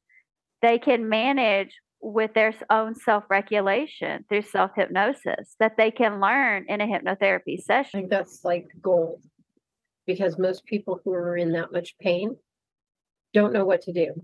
they 0.60 0.80
can 0.80 1.08
manage 1.08 1.78
with 2.00 2.32
their 2.34 2.54
own 2.70 2.94
self 2.94 3.24
regulation 3.28 4.24
through 4.28 4.42
self 4.42 4.72
hypnosis 4.74 5.54
that 5.58 5.76
they 5.76 5.90
can 5.90 6.20
learn 6.20 6.64
in 6.68 6.80
a 6.80 6.86
hypnotherapy 6.86 7.58
I 7.58 7.62
session. 7.62 8.00
think 8.00 8.10
that's 8.10 8.44
like 8.44 8.68
gold. 8.80 9.22
Because 10.06 10.38
most 10.38 10.64
people 10.64 11.00
who 11.04 11.12
are 11.12 11.36
in 11.36 11.52
that 11.52 11.72
much 11.72 11.96
pain 11.98 12.36
don't 13.32 13.52
know 13.52 13.64
what 13.64 13.82
to 13.82 13.92
do. 13.92 14.14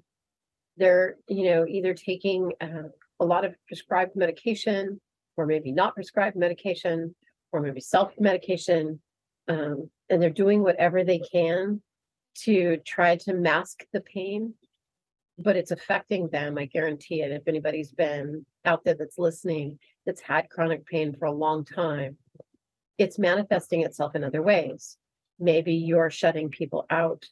They're, 0.77 1.17
you 1.29 1.51
know, 1.51 1.67
either 1.67 1.95
taking 1.95 2.53
uh, 2.61 2.89
a 3.21 3.25
lot 3.25 3.45
of 3.45 3.55
prescribed 3.69 4.17
medication 4.17 5.01
or 5.37 5.47
maybe 5.47 5.73
not 5.73 5.95
prescribed 5.95 6.37
medication 6.37 7.15
or 7.53 7.61
maybe 7.61 7.81
self-medication. 7.81 9.01
Um, 9.49 9.91
and 10.11 10.21
they're 10.21 10.31
doing 10.31 10.63
whatever 10.63 11.05
they 11.05 11.21
can 11.21 11.83
to 12.45 12.79
try 12.79 13.17
to 13.17 13.33
mask 13.33 13.85
the 13.93 14.01
pain. 14.01 14.55
But 15.39 15.57
it's 15.57 15.71
affecting 15.71 16.29
them. 16.29 16.57
I 16.59 16.65
guarantee 16.67 17.23
it. 17.23 17.31
If 17.31 17.47
anybody's 17.47 17.93
been 17.93 18.47
out 18.65 18.85
there 18.85 18.95
that's 18.95 19.19
listening, 19.19 19.79
that's 20.05 20.21
had 20.21 20.49
chronic 20.51 20.87
pain 20.87 21.15
for 21.15 21.27
a 21.27 21.33
long 21.33 21.65
time, 21.65 22.17
it's 22.99 23.19
manifesting 23.19 23.83
itself 23.83 24.15
in 24.15 24.25
other 24.25 24.43
ways. 24.43 24.97
Maybe 25.39 25.75
you're 25.75 26.11
shutting 26.11 26.49
people 26.49 26.87
out 26.89 27.27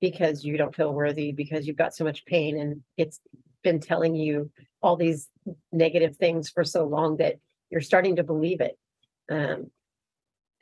because 0.00 0.44
you 0.44 0.56
don't 0.56 0.74
feel 0.74 0.92
worthy, 0.92 1.32
because 1.32 1.66
you've 1.66 1.76
got 1.76 1.94
so 1.94 2.04
much 2.04 2.24
pain 2.24 2.58
and 2.58 2.82
it's 2.96 3.20
been 3.62 3.78
telling 3.80 4.14
you 4.16 4.50
all 4.82 4.96
these 4.96 5.28
negative 5.70 6.16
things 6.16 6.48
for 6.48 6.64
so 6.64 6.84
long 6.84 7.18
that 7.18 7.36
you're 7.70 7.80
starting 7.80 8.16
to 8.16 8.24
believe 8.24 8.60
it. 8.60 8.78
Um, 9.30 9.70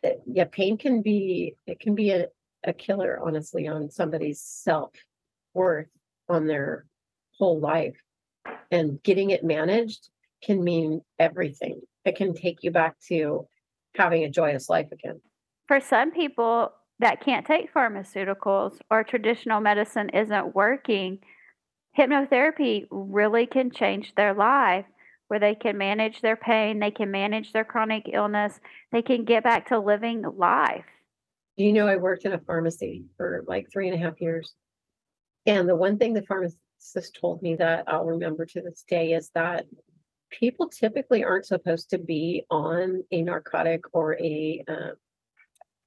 it- 0.02 0.20
yeah, 0.26 0.44
pain 0.44 0.76
can 0.76 1.02
be, 1.02 1.54
it 1.66 1.78
can 1.80 1.94
be 1.94 2.10
a, 2.10 2.26
a 2.64 2.72
killer, 2.72 3.18
honestly, 3.22 3.68
on 3.68 3.90
somebody's 3.90 4.40
self 4.42 4.90
worth 5.54 5.88
on 6.30 6.46
their 6.46 6.86
whole 7.38 7.60
life. 7.60 7.96
And 8.70 9.02
getting 9.02 9.30
it 9.30 9.44
managed 9.44 10.08
can 10.42 10.62
mean 10.62 11.02
everything. 11.18 11.80
It 12.04 12.16
can 12.16 12.32
take 12.34 12.62
you 12.62 12.70
back 12.70 12.96
to 13.08 13.46
having 13.96 14.24
a 14.24 14.30
joyous 14.30 14.70
life 14.70 14.92
again. 14.92 15.20
For 15.68 15.80
some 15.80 16.10
people 16.10 16.72
that 17.00 17.22
can't 17.22 17.46
take 17.46 17.72
pharmaceuticals 17.74 18.78
or 18.90 19.04
traditional 19.04 19.60
medicine 19.60 20.08
isn't 20.10 20.54
working, 20.54 21.18
hypnotherapy 21.98 22.86
really 22.90 23.46
can 23.46 23.70
change 23.70 24.14
their 24.14 24.34
life 24.34 24.86
where 25.28 25.40
they 25.40 25.54
can 25.54 25.78
manage 25.78 26.20
their 26.22 26.36
pain, 26.36 26.80
they 26.80 26.90
can 26.90 27.10
manage 27.10 27.52
their 27.52 27.64
chronic 27.64 28.10
illness, 28.12 28.60
they 28.90 29.02
can 29.02 29.24
get 29.24 29.44
back 29.44 29.68
to 29.68 29.78
living 29.78 30.24
life. 30.36 30.84
Do 31.56 31.64
you 31.64 31.72
know 31.72 31.86
I 31.86 31.96
worked 31.96 32.24
in 32.24 32.32
a 32.32 32.38
pharmacy 32.38 33.04
for 33.16 33.44
like 33.46 33.70
three 33.72 33.88
and 33.88 33.94
a 33.94 34.04
half 34.04 34.20
years? 34.20 34.54
And 35.50 35.68
the 35.68 35.74
one 35.74 35.98
thing 35.98 36.14
the 36.14 36.22
pharmacist 36.22 37.18
told 37.20 37.42
me 37.42 37.56
that 37.56 37.82
I'll 37.88 38.04
remember 38.04 38.46
to 38.46 38.60
this 38.60 38.84
day 38.86 39.14
is 39.14 39.30
that 39.34 39.66
people 40.30 40.68
typically 40.68 41.24
aren't 41.24 41.46
supposed 41.46 41.90
to 41.90 41.98
be 41.98 42.44
on 42.50 43.02
a 43.10 43.20
narcotic 43.22 43.82
or 43.92 44.16
a 44.20 44.64
uh, 44.68 44.90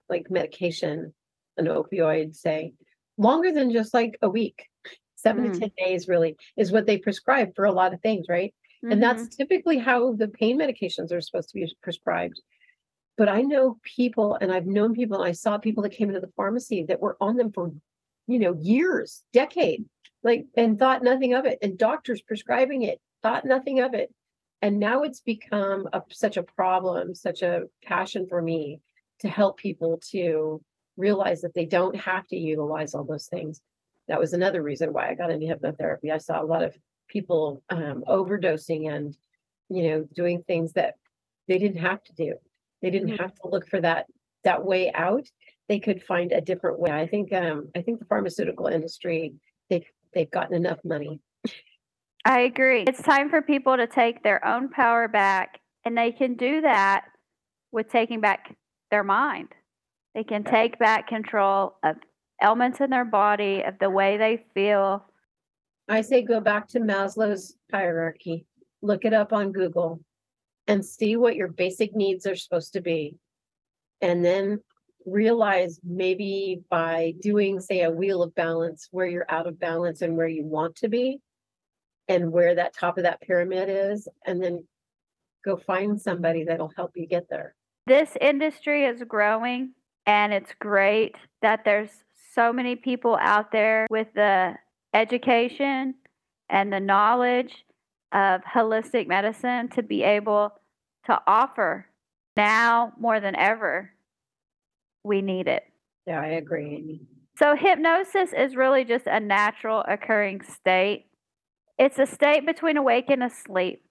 like 0.09 0.30
medication, 0.30 1.14
an 1.55 1.68
opioid, 1.68 2.36
say, 2.36 2.74
longer 3.18 3.53
than 3.53 3.72
just 3.72 3.93
like 3.93 4.18
a 4.22 4.30
week. 4.30 4.68
Seven 5.16 5.45
Mm. 5.45 5.53
to 5.53 5.59
10 5.61 5.72
days 5.78 6.09
really 6.09 6.36
is 6.57 6.74
what 6.74 6.86
they 6.86 6.97
prescribe 6.97 7.55
for 7.55 7.64
a 7.64 7.72
lot 7.72 7.93
of 7.93 8.01
things, 8.01 8.26
right? 8.28 8.53
And 8.82 8.95
Mhm. 8.95 8.99
that's 8.99 9.34
typically 9.34 9.78
how 9.78 10.11
the 10.11 10.28
pain 10.28 10.59
medications 10.59 11.14
are 11.14 11.22
supposed 11.22 11.47
to 11.51 11.55
be 11.55 11.74
prescribed. 11.82 12.41
But 13.16 13.30
I 13.30 13.43
know 13.43 13.80
people, 13.84 14.36
and 14.36 14.51
I've 14.51 14.66
known 14.66 14.93
people, 14.93 15.22
and 15.22 15.26
I 15.30 15.32
saw 15.32 15.57
people 15.57 15.84
that 15.84 15.93
came 15.93 16.09
into 16.09 16.20
the 16.20 16.34
pharmacy 16.36 16.84
that 16.84 16.99
were 16.99 17.16
on 17.22 17.38
them 17.38 17.53
for, 17.53 17.72
you 18.28 18.39
know, 18.39 18.53
years, 18.59 19.24
decade, 19.34 19.86
like, 20.24 20.45
and 20.55 20.80
thought 20.80 21.03
nothing 21.03 21.34
of 21.34 21.45
it. 21.45 21.59
And 21.61 21.78
doctors 21.78 22.21
prescribing 22.21 22.84
it 22.84 22.99
thought 23.21 23.45
nothing 23.45 23.80
of 23.80 23.93
it. 23.93 24.13
And 24.61 24.80
now 24.80 25.03
it's 25.03 25.19
become 25.21 25.88
a, 25.93 26.01
such 26.09 26.38
a 26.38 26.43
problem, 26.43 27.15
such 27.15 27.41
a 27.41 27.63
passion 27.84 28.28
for 28.28 28.41
me 28.41 28.80
to 29.19 29.30
help 29.30 29.57
people 29.57 29.99
to 30.11 30.61
realize 30.97 31.41
that 31.41 31.53
they 31.53 31.65
don't 31.65 31.95
have 31.95 32.28
to 32.28 32.38
utilize 32.38 32.93
all 32.93 33.03
those 33.03 33.28
things. 33.28 33.61
That 34.07 34.19
was 34.19 34.34
another 34.34 34.61
reason 34.61 34.93
why 34.93 35.09
I 35.09 35.15
got 35.15 35.32
into 35.32 35.47
hypnotherapy. 35.47 36.11
I 36.11 36.17
saw 36.17 36.41
a 36.41 36.45
lot 36.45 36.63
of 36.63 36.78
people 37.07 37.63
um, 37.69 38.03
overdosing 38.07 38.93
and, 38.93 39.15
you 39.69 39.84
know, 39.89 40.07
doing 40.13 40.43
things 40.43 40.74
that 40.74 40.95
they 41.47 41.57
didn't 41.57 41.82
have 41.82 42.03
to 42.03 42.13
do. 42.13 42.36
They 42.82 42.89
didn't 42.89 43.11
Mhm. 43.11 43.19
have 43.19 43.34
to 43.36 43.47
look 43.47 43.67
for 43.67 43.82
that 43.82 44.07
that 44.43 44.65
way 44.65 44.91
out. 44.93 45.30
They 45.70 45.80
could 45.80 46.03
find 46.03 46.32
a 46.32 46.41
different 46.41 46.80
way. 46.80 46.91
I 46.91 47.07
think 47.07 47.32
um, 47.34 47.70
I 47.76 47.82
think 47.82 47.99
the 47.99 48.05
pharmaceutical 48.05 48.68
industry 48.68 49.34
they've 49.70 49.86
they've 50.14 50.32
gotten 50.32 50.55
enough 50.55 50.80
money. 50.84 51.20
I 52.26 52.41
agree. 52.41 52.84
It's 52.84 53.01
time 53.01 53.30
for 53.30 53.41
people 53.41 53.76
to 53.76 53.88
take 53.88 54.24
their 54.24 54.45
own 54.45 54.70
power 54.70 55.07
back, 55.07 55.59
and 55.86 55.97
they 55.97 56.11
can 56.11 56.36
do 56.36 56.61
that 56.61 57.05
with 57.72 57.89
taking 57.89 58.22
back 58.22 58.55
their 58.91 59.03
mind. 59.03 59.49
They 60.16 60.24
can 60.24 60.43
take 60.43 60.78
back 60.80 61.07
control 61.07 61.76
of 61.84 61.95
elements 62.41 62.82
in 62.82 62.89
their 62.89 63.05
body, 63.05 63.64
of 63.64 63.80
the 63.80 63.89
way 63.89 64.18
they 64.18 64.45
feel. 64.53 65.05
I 65.89 66.01
say 66.01 66.22
go 66.22 66.39
back 66.39 66.68
to 66.70 66.80
Maslow's 66.80 67.55
hierarchy, 67.72 68.45
look 68.82 69.05
it 69.05 69.14
up 69.14 69.34
on 69.34 69.51
Google 69.51 69.99
and 70.68 70.86
see 70.86 71.16
what 71.18 71.36
your 71.36 71.49
basic 71.49 71.95
needs 71.95 72.26
are 72.26 72.36
supposed 72.36 72.74
to 72.74 72.82
be. 72.82 73.18
And 74.01 74.24
then 74.24 74.59
realize 75.05 75.79
maybe 75.83 76.61
by 76.69 77.13
doing, 77.21 77.59
say, 77.59 77.81
a 77.81 77.91
wheel 77.91 78.23
of 78.23 78.33
balance, 78.35 78.87
where 78.91 79.07
you're 79.07 79.25
out 79.29 79.47
of 79.47 79.59
balance 79.59 80.01
and 80.01 80.15
where 80.15 80.27
you 80.27 80.43
want 80.43 80.75
to 80.77 80.87
be, 80.87 81.19
and 82.07 82.31
where 82.31 82.55
that 82.55 82.73
top 82.73 82.97
of 82.97 83.03
that 83.03 83.21
pyramid 83.21 83.69
is, 83.69 84.07
and 84.25 84.43
then 84.43 84.65
go 85.45 85.57
find 85.57 86.01
somebody 86.01 86.43
that'll 86.43 86.73
help 86.75 86.91
you 86.95 87.05
get 87.05 87.27
there. 87.29 87.55
This 87.87 88.17
industry 88.21 88.85
is 88.85 89.03
growing, 89.07 89.71
and 90.05 90.33
it's 90.33 90.53
great 90.59 91.15
that 91.41 91.65
there's 91.65 91.89
so 92.33 92.53
many 92.53 92.75
people 92.75 93.17
out 93.19 93.51
there 93.51 93.87
with 93.89 94.07
the 94.15 94.55
education 94.93 95.95
and 96.49 96.71
the 96.71 96.79
knowledge 96.79 97.65
of 98.11 98.41
holistic 98.41 99.07
medicine 99.07 99.67
to 99.69 99.83
be 99.83 100.03
able 100.03 100.53
to 101.05 101.19
offer 101.27 101.87
now 102.37 102.93
more 102.99 103.19
than 103.19 103.35
ever. 103.35 103.91
We 105.03 105.21
need 105.21 105.47
it. 105.47 105.63
Yeah, 106.05 106.21
I 106.21 106.27
agree. 106.27 106.75
Amy. 106.75 107.01
So, 107.37 107.55
hypnosis 107.55 108.31
is 108.31 108.55
really 108.55 108.85
just 108.85 109.07
a 109.07 109.19
natural 109.19 109.83
occurring 109.87 110.41
state. 110.43 111.05
It's 111.79 111.97
a 111.97 112.05
state 112.05 112.45
between 112.45 112.77
awake 112.77 113.09
and 113.09 113.23
asleep. 113.23 113.83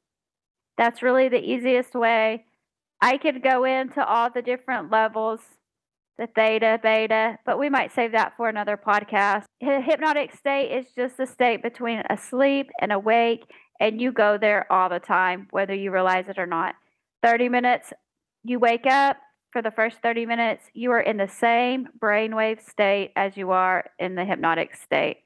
That's 0.79 1.03
really 1.03 1.29
the 1.29 1.41
easiest 1.41 1.95
way. 1.95 2.45
I 3.01 3.19
could 3.19 3.43
go 3.43 3.65
into 3.65 4.05
all 4.05 4.31
the 4.31 4.43
different 4.43 4.93
levels, 4.93 5.41
the 6.19 6.29
theta, 6.29 6.79
beta, 6.81 7.39
but 7.45 7.59
we 7.59 7.69
might 7.69 7.93
save 7.93 8.13
that 8.13 8.35
for 8.37 8.49
another 8.49 8.77
podcast. 8.77 9.45
A 9.61 9.81
hypnotic 9.81 10.35
state 10.37 10.71
is 10.71 10.87
just 10.95 11.19
a 11.19 11.27
state 11.27 11.63
between 11.63 12.03
asleep 12.09 12.71
and 12.81 12.93
awake, 12.93 13.45
and 13.81 14.01
you 14.01 14.13
go 14.13 14.39
there 14.39 14.71
all 14.73 14.89
the 14.89 15.01
time, 15.01 15.49
whether 15.51 15.75
you 15.75 15.91
realize 15.91 16.29
it 16.29 16.39
or 16.39 16.47
not. 16.47 16.77
30 17.25 17.49
minutes, 17.49 17.93
you 18.45 18.61
wake 18.61 18.87
up, 18.87 19.17
for 19.53 19.63
the 19.63 19.71
first 19.71 19.99
30 20.03 20.27
minutes, 20.27 20.65
you 20.73 20.91
are 20.93 21.01
in 21.01 21.19
the 21.19 21.29
same 21.29 21.89
brainwave 21.99 22.67
state 22.67 23.13
as 23.15 23.37
you 23.37 23.51
are 23.51 23.85
in 23.99 24.15
the 24.15 24.25
hypnotic 24.25 24.75
state. 24.75 25.19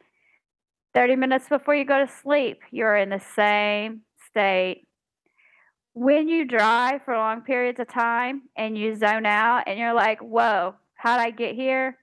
30 0.95 1.17
minutes 1.17 1.49
before 1.49 1.75
you 1.75 1.85
go 1.85 2.05
to 2.05 2.13
sleep, 2.13 2.61
you're 2.71 2.97
in 2.97 3.11
the 3.11 3.23
same 3.35 4.01
state. 4.29 4.83
When 5.95 6.29
you 6.29 6.45
drive 6.45 7.03
for 7.05 7.17
long 7.17 7.43
periods 7.43 7.79
of 7.81 7.89
time 7.89 8.43
and 8.57 8.77
you 8.77 8.97
zone 8.97 9.27
out 9.27 9.65
and 9.67 9.79
you're 9.79 9.95
like, 9.95 10.21
whoa, 10.21 10.75
how'd 10.95 11.21
I 11.21 11.31
get 11.31 11.55
here? 11.55 11.99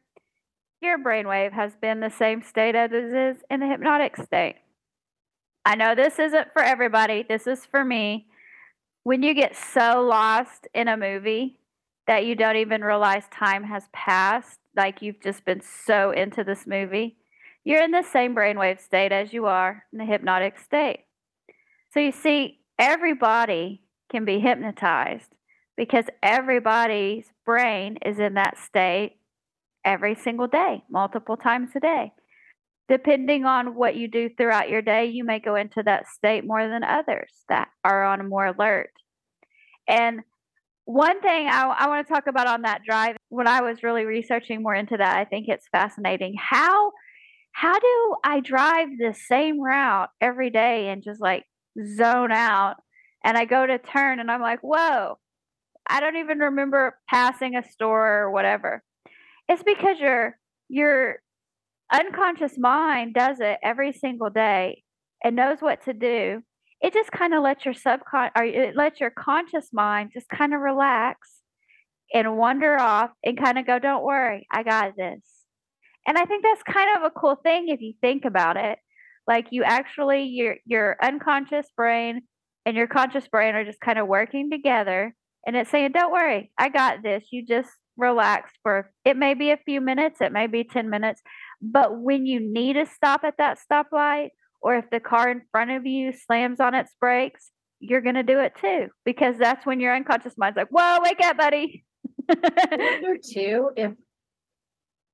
Your 0.82 0.98
brainwave 0.98 1.54
has 1.54 1.74
been 1.76 2.00
the 2.00 2.10
same 2.10 2.42
state 2.42 2.76
as 2.76 2.92
it 2.92 3.04
is 3.04 3.38
in 3.50 3.60
the 3.60 3.68
hypnotic 3.68 4.18
state. 4.18 4.56
I 5.66 5.76
know 5.76 5.96
this 5.96 6.20
isn't 6.20 6.54
for 6.54 6.62
everybody, 6.62 7.26
this 7.28 7.48
is 7.48 7.66
for 7.66 7.84
me. 7.84 8.28
When 9.04 9.24
you 9.24 9.34
get 9.34 9.56
so 9.56 10.02
lost 10.02 10.68
in 10.74 10.88
a 10.88 10.98
movie 10.98 11.60
that 12.08 12.26
you 12.26 12.36
don't 12.36 12.58
even 12.58 12.82
realize 12.82 13.24
time 13.32 13.64
has 13.64 13.84
passed, 13.94 14.60
like 14.76 15.02
you've 15.02 15.22
just 15.22 15.46
been 15.46 15.62
so 15.62 16.12
into 16.12 16.44
this 16.44 16.68
movie, 16.68 17.18
you're 17.64 17.84
in 17.84 17.92
the 17.92 18.04
same 18.04 18.36
brainwave 18.36 18.82
state 18.82 19.12
as 19.12 19.32
you 19.32 19.46
are 19.46 19.84
in 19.94 20.00
the 20.00 20.06
hypnotic 20.06 20.60
state. 20.60 21.06
So 21.92 22.00
you 22.00 22.12
see, 22.12 22.60
everybody 22.78 23.84
can 24.12 24.26
be 24.26 24.40
hypnotized 24.40 25.34
because 25.78 26.06
everybody's 26.22 27.32
brain 27.46 27.98
is 28.06 28.20
in 28.20 28.34
that 28.34 28.58
state 28.58 29.18
every 29.86 30.16
single 30.16 30.48
day, 30.48 30.84
multiple 30.90 31.38
times 31.38 31.70
a 31.76 31.80
day. 31.80 32.12
Depending 32.90 33.46
on 33.46 33.76
what 33.76 33.96
you 33.96 34.08
do 34.08 34.30
throughout 34.30 34.70
your 34.70 34.82
day, 34.82 35.06
you 35.06 35.24
may 35.24 35.40
go 35.40 35.56
into 35.56 35.82
that 35.84 36.08
state 36.08 36.46
more 36.46 36.68
than 36.68 36.84
others 36.84 37.32
that 37.48 37.70
are 37.84 38.04
on 38.04 38.28
more 38.28 38.48
alert. 38.48 38.92
And 39.88 40.22
one 40.86 41.22
thing 41.22 41.48
I, 41.48 41.66
I 41.66 41.88
want 41.88 42.06
to 42.06 42.14
talk 42.14 42.28
about 42.28 42.48
on 42.48 42.64
that 42.64 42.82
drive, 42.84 43.16
when 43.30 43.48
I 43.48 43.62
was 43.62 43.84
really 43.84 44.06
researching 44.06 44.62
more 44.62 44.76
into 44.76 44.98
that, 44.98 45.18
I 45.18 45.26
think 45.26 45.48
it's 45.48 45.68
fascinating. 45.72 46.36
How 46.38 46.92
how 47.54 47.78
do 47.78 48.16
I 48.24 48.40
drive 48.40 48.90
the 48.98 49.14
same 49.14 49.62
route 49.62 50.10
every 50.20 50.50
day 50.50 50.90
and 50.90 51.04
just 51.04 51.22
like 51.22 51.44
zone 51.96 52.32
out? 52.32 52.76
And 53.24 53.38
I 53.38 53.46
go 53.46 53.66
to 53.66 53.78
turn 53.78 54.20
and 54.20 54.30
I'm 54.30 54.42
like, 54.42 54.60
whoa, 54.62 55.20
I 55.88 56.00
don't 56.00 56.18
even 56.18 56.40
remember 56.40 56.98
passing 57.10 57.56
a 57.56 57.64
store 57.64 58.24
or 58.24 58.32
whatever. 58.32 58.84
It's 59.48 59.64
because 59.64 60.00
your 60.00 60.38
your 60.68 61.18
unconscious 61.92 62.58
mind 62.58 63.14
does 63.14 63.40
it 63.40 63.60
every 63.64 63.94
single 63.94 64.30
day 64.30 64.84
and 65.24 65.36
knows 65.36 65.60
what 65.60 65.84
to 65.86 65.94
do 65.94 66.42
it 66.84 66.94
just 66.94 67.12
kind 67.12 67.34
of 67.34 67.42
lets 67.42 67.64
your 67.64 67.74
subcon 67.74 68.30
or 68.38 68.44
it 68.44 68.76
lets 68.76 69.00
your 69.00 69.10
conscious 69.10 69.70
mind 69.72 70.12
just 70.14 70.28
kind 70.28 70.54
of 70.54 70.60
relax 70.60 71.30
and 72.14 72.38
wander 72.38 72.78
off 72.78 73.10
and 73.24 73.42
kind 73.42 73.58
of 73.58 73.66
go, 73.66 73.80
don't 73.80 74.04
worry, 74.04 74.46
I 74.52 74.64
got 74.64 74.96
this. 74.98 75.22
And 76.06 76.18
I 76.18 76.26
think 76.26 76.44
that's 76.44 76.62
kind 76.64 76.98
of 76.98 77.04
a 77.04 77.10
cool 77.10 77.38
thing 77.42 77.70
if 77.70 77.80
you 77.80 77.94
think 78.02 78.26
about 78.26 78.58
it. 78.58 78.78
Like 79.26 79.48
you 79.52 79.64
actually 79.64 80.26
your 80.26 80.58
your 80.66 80.98
unconscious 81.02 81.68
brain 81.78 82.24
and 82.66 82.76
your 82.76 82.88
conscious 82.88 83.26
brain 83.30 83.56
are 83.56 83.64
just 83.64 83.80
kind 83.80 83.98
of 83.98 84.08
working 84.08 84.52
together 84.52 85.16
and 85.48 85.56
it's 85.56 85.72
saying, 85.72 85.94
Don't 85.94 86.12
worry, 86.12 86.52
I 86.58 86.68
got 86.68 87.02
this. 87.02 87.24
You 87.32 87.46
just 87.46 87.70
relax 87.96 88.52
for 88.62 88.92
it 89.06 89.16
may 89.16 89.34
be 89.34 89.52
a 89.52 89.58
few 89.66 89.80
minutes, 89.80 90.20
it 90.20 90.34
may 90.34 90.48
be 90.48 90.66
10 90.66 90.90
minutes, 90.90 91.22
but 91.62 92.02
when 92.02 92.26
you 92.26 92.42
need 92.42 92.74
to 92.74 92.86
stop 92.86 93.24
at 93.24 93.38
that 93.38 93.58
stoplight 93.58 94.30
or 94.64 94.78
if 94.78 94.90
the 94.90 95.00
car 95.00 95.30
in 95.30 95.42
front 95.52 95.72
of 95.72 95.86
you 95.86 96.14
slams 96.14 96.60
on 96.60 96.74
its 96.74 96.92
brakes, 97.00 97.52
you're 97.80 98.02
going 98.02 98.16
to 98.16 98.24
do 98.24 98.40
it 98.40 98.54
too 98.60 98.88
because 99.04 99.38
that's 99.38 99.66
when 99.66 99.82
your 99.82 99.94
unconscious 99.94 100.38
mind's 100.38 100.58
like, 100.58 100.70
"Whoa, 100.70 101.00
wake 101.04 101.22
up, 101.22 101.38
buddy." 101.38 101.84
Wonder 102.28 103.18
too 103.24 103.72
if 103.76 103.92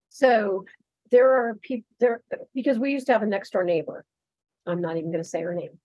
so 0.10 0.66
there 1.12 1.32
are 1.34 1.56
people 1.56 1.88
there 2.00 2.22
because 2.54 2.78
we 2.78 2.92
used 2.92 3.08
to 3.08 3.14
have 3.14 3.24
a 3.24 3.26
next 3.26 3.52
door 3.52 3.64
neighbor. 3.64 4.06
I'm 4.68 4.82
not 4.82 4.98
even 4.98 5.12
going 5.12 5.24
to 5.24 5.30
say 5.30 5.42
her 5.42 5.56
name, 5.56 5.80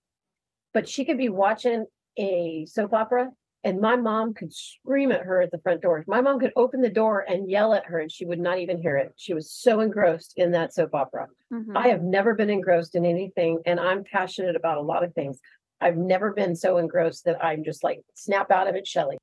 but 0.75 0.89
she 0.89 1.07
could 1.07 1.19
be 1.19 1.31
watching 1.31 1.87
a 2.19 2.67
soap 2.67 2.93
opera 2.93 3.31
and 3.65 3.81
my 3.81 3.97
mom 3.97 4.35
could 4.35 4.53
scream 4.55 5.11
at 5.11 5.23
her 5.23 5.41
at 5.43 5.51
the 5.51 5.59
front 5.59 5.81
door. 5.81 6.05
My 6.07 6.21
mom 6.21 6.39
could 6.39 6.53
open 6.55 6.81
the 6.83 6.91
door 6.91 7.25
and 7.27 7.51
yell 7.51 7.73
at 7.75 7.87
her 7.87 7.99
and 7.99 8.13
she 8.13 8.27
would 8.27 8.39
not 8.39 8.59
even 8.59 8.79
hear 8.79 8.97
it. 8.97 9.13
She 9.17 9.35
was 9.35 9.51
so 9.51 9.81
engrossed 9.81 10.35
in 10.37 10.53
that 10.53 10.75
soap 10.75 10.95
opera. 10.95 11.29
Mhm. 11.53 11.77
I 11.77 11.89
have 11.89 12.03
never 12.03 12.35
been 12.35 12.51
engrossed 12.51 12.95
in 12.95 13.05
anything 13.07 13.61
and 13.67 13.81
I'm 13.81 14.05
passionate 14.05 14.55
about 14.55 14.79
a 14.79 14.83
lot 14.83 15.03
of 15.03 15.15
things. 15.15 15.41
I've 15.81 15.97
never 15.97 16.33
been 16.33 16.55
so 16.55 16.77
engrossed 16.79 17.25
that 17.25 17.43
I'm 17.45 17.65
just 17.65 17.83
like 17.83 18.01
snap 18.15 18.51
out 18.51 18.69
of 18.69 18.75
it, 18.77 18.87
Shelly. 18.87 19.17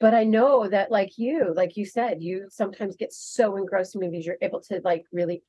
But 0.00 0.12
I 0.12 0.24
know 0.24 0.68
that 0.68 0.90
like 0.90 1.16
you, 1.16 1.54
like 1.54 1.76
you 1.76 1.86
said, 1.86 2.22
you 2.22 2.46
sometimes 2.50 2.96
get 2.96 3.12
so 3.12 3.56
engrossed 3.56 3.94
in 3.94 4.00
movies, 4.00 4.26
you're 4.26 4.36
able 4.42 4.60
to 4.62 4.80
like 4.84 5.04
really. 5.12 5.42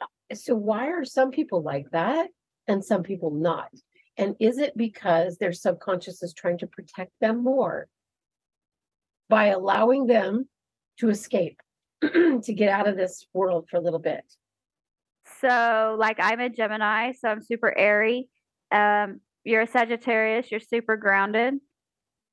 uh, 0.00 0.06
So 0.34 0.54
why 0.54 0.88
are 0.88 1.04
some 1.04 1.30
people 1.30 1.62
like 1.62 1.90
that 1.90 2.30
and 2.68 2.84
some 2.84 3.02
people 3.02 3.30
not? 3.32 3.70
And 4.18 4.34
is 4.40 4.58
it 4.58 4.76
because 4.76 5.36
their 5.36 5.52
subconscious 5.52 6.22
is 6.22 6.32
trying 6.32 6.58
to 6.58 6.66
protect 6.66 7.12
them 7.20 7.42
more? 7.42 7.88
By 9.28 9.46
allowing 9.46 10.06
them 10.06 10.48
to 11.00 11.10
escape, 11.10 11.60
to 12.00 12.54
get 12.54 12.68
out 12.68 12.88
of 12.88 12.96
this 12.96 13.26
world 13.34 13.66
for 13.70 13.76
a 13.76 13.80
little 13.80 13.98
bit. 13.98 14.24
So, 15.40 15.96
like, 15.98 16.18
I'm 16.20 16.40
a 16.40 16.48
Gemini, 16.48 17.12
so 17.12 17.28
I'm 17.28 17.42
super 17.42 17.76
airy. 17.76 18.28
Um, 18.70 19.20
you're 19.44 19.62
a 19.62 19.66
Sagittarius, 19.66 20.50
you're 20.50 20.60
super 20.60 20.96
grounded. 20.96 21.54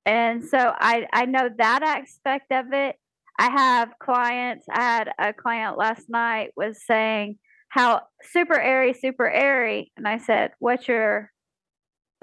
And 0.06 0.44
so 0.44 0.58
I 0.58 1.08
I 1.14 1.26
know 1.26 1.50
that 1.58 1.84
aspect 1.84 2.52
of 2.52 2.74
it. 2.74 2.96
I 3.40 3.50
have 3.50 3.94
clients. 4.00 4.66
I 4.70 4.82
had 4.82 5.12
a 5.18 5.34
client 5.34 5.78
last 5.78 6.10
night 6.10 6.52
was 6.56 6.86
saying 6.86 7.40
how 7.70 8.02
super 8.22 8.60
airy, 8.60 8.94
super 8.94 9.30
airy, 9.30 9.92
and 9.98 10.08
I 10.08 10.18
said, 10.18 10.52
"What's 10.60 10.88
your 10.88 11.32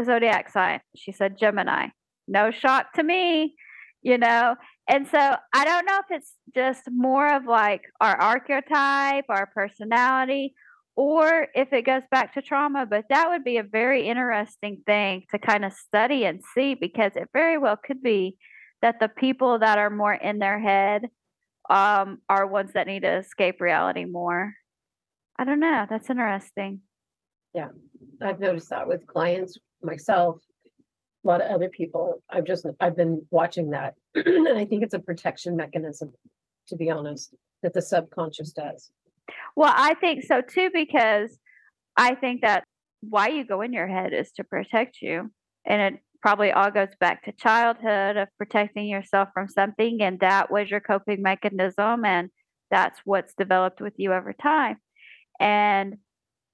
zodiac 0.04 0.50
sign?" 0.50 0.80
She 0.96 1.12
said 1.12 1.38
Gemini. 1.38 1.88
No 2.28 2.50
shock 2.50 2.92
to 2.94 3.02
me, 3.02 3.54
you 4.02 4.18
know. 4.18 4.56
And 4.88 5.06
so 5.06 5.18
I 5.18 5.64
don't 5.64 5.86
know 5.86 5.98
if 5.98 6.10
it's 6.10 6.34
just 6.54 6.82
more 6.90 7.34
of 7.34 7.44
like 7.44 7.82
our 8.00 8.16
archetype, 8.16 9.24
our 9.28 9.46
personality, 9.46 10.54
or 10.96 11.48
if 11.54 11.72
it 11.72 11.86
goes 11.86 12.02
back 12.10 12.34
to 12.34 12.42
trauma, 12.42 12.86
but 12.86 13.06
that 13.08 13.30
would 13.30 13.44
be 13.44 13.56
a 13.56 13.62
very 13.62 14.08
interesting 14.08 14.82
thing 14.86 15.24
to 15.30 15.38
kind 15.38 15.64
of 15.64 15.72
study 15.72 16.24
and 16.24 16.42
see 16.54 16.74
because 16.74 17.12
it 17.16 17.28
very 17.32 17.58
well 17.58 17.76
could 17.76 18.02
be 18.02 18.36
that 18.82 19.00
the 19.00 19.08
people 19.08 19.58
that 19.58 19.78
are 19.78 19.90
more 19.90 20.12
in 20.12 20.38
their 20.38 20.58
head 20.58 21.08
um, 21.68 22.18
are 22.28 22.46
ones 22.46 22.72
that 22.74 22.86
need 22.86 23.02
to 23.02 23.18
escape 23.18 23.60
reality 23.60 24.04
more. 24.04 24.54
I 25.38 25.44
don't 25.44 25.60
know. 25.60 25.86
That's 25.88 26.10
interesting. 26.10 26.80
Yeah, 27.54 27.68
I've 28.20 28.40
noticed 28.40 28.70
that 28.70 28.86
with 28.86 29.06
clients, 29.06 29.56
myself, 29.82 30.42
a 31.24 31.28
lot 31.28 31.42
of 31.42 31.50
other 31.50 31.68
people. 31.68 32.22
I've 32.30 32.44
just, 32.44 32.66
I've 32.80 32.96
been 32.96 33.26
watching 33.30 33.70
that. 33.70 33.94
And 34.14 34.58
I 34.58 34.64
think 34.64 34.82
it's 34.82 34.94
a 34.94 34.98
protection 34.98 35.56
mechanism, 35.56 36.12
to 36.68 36.76
be 36.76 36.90
honest, 36.90 37.34
that 37.62 37.74
the 37.74 37.82
subconscious 37.82 38.52
does. 38.52 38.90
Well, 39.56 39.72
I 39.74 39.94
think 39.94 40.24
so 40.24 40.40
too 40.40 40.70
because 40.72 41.38
I 41.96 42.14
think 42.14 42.42
that 42.42 42.64
why 43.00 43.28
you 43.28 43.44
go 43.44 43.62
in 43.62 43.72
your 43.72 43.86
head 43.86 44.12
is 44.12 44.32
to 44.32 44.44
protect 44.44 45.00
you. 45.00 45.30
And 45.66 45.94
it 45.94 46.00
probably 46.22 46.52
all 46.52 46.70
goes 46.70 46.94
back 46.98 47.24
to 47.24 47.32
childhood 47.32 48.16
of 48.16 48.28
protecting 48.38 48.86
yourself 48.86 49.28
from 49.32 49.48
something. 49.48 50.02
And 50.02 50.20
that 50.20 50.50
was 50.50 50.70
your 50.70 50.80
coping 50.80 51.22
mechanism. 51.22 52.04
And 52.04 52.30
that's 52.70 53.00
what's 53.04 53.34
developed 53.34 53.80
with 53.80 53.94
you 53.96 54.12
over 54.12 54.32
time. 54.32 54.76
And 55.38 55.96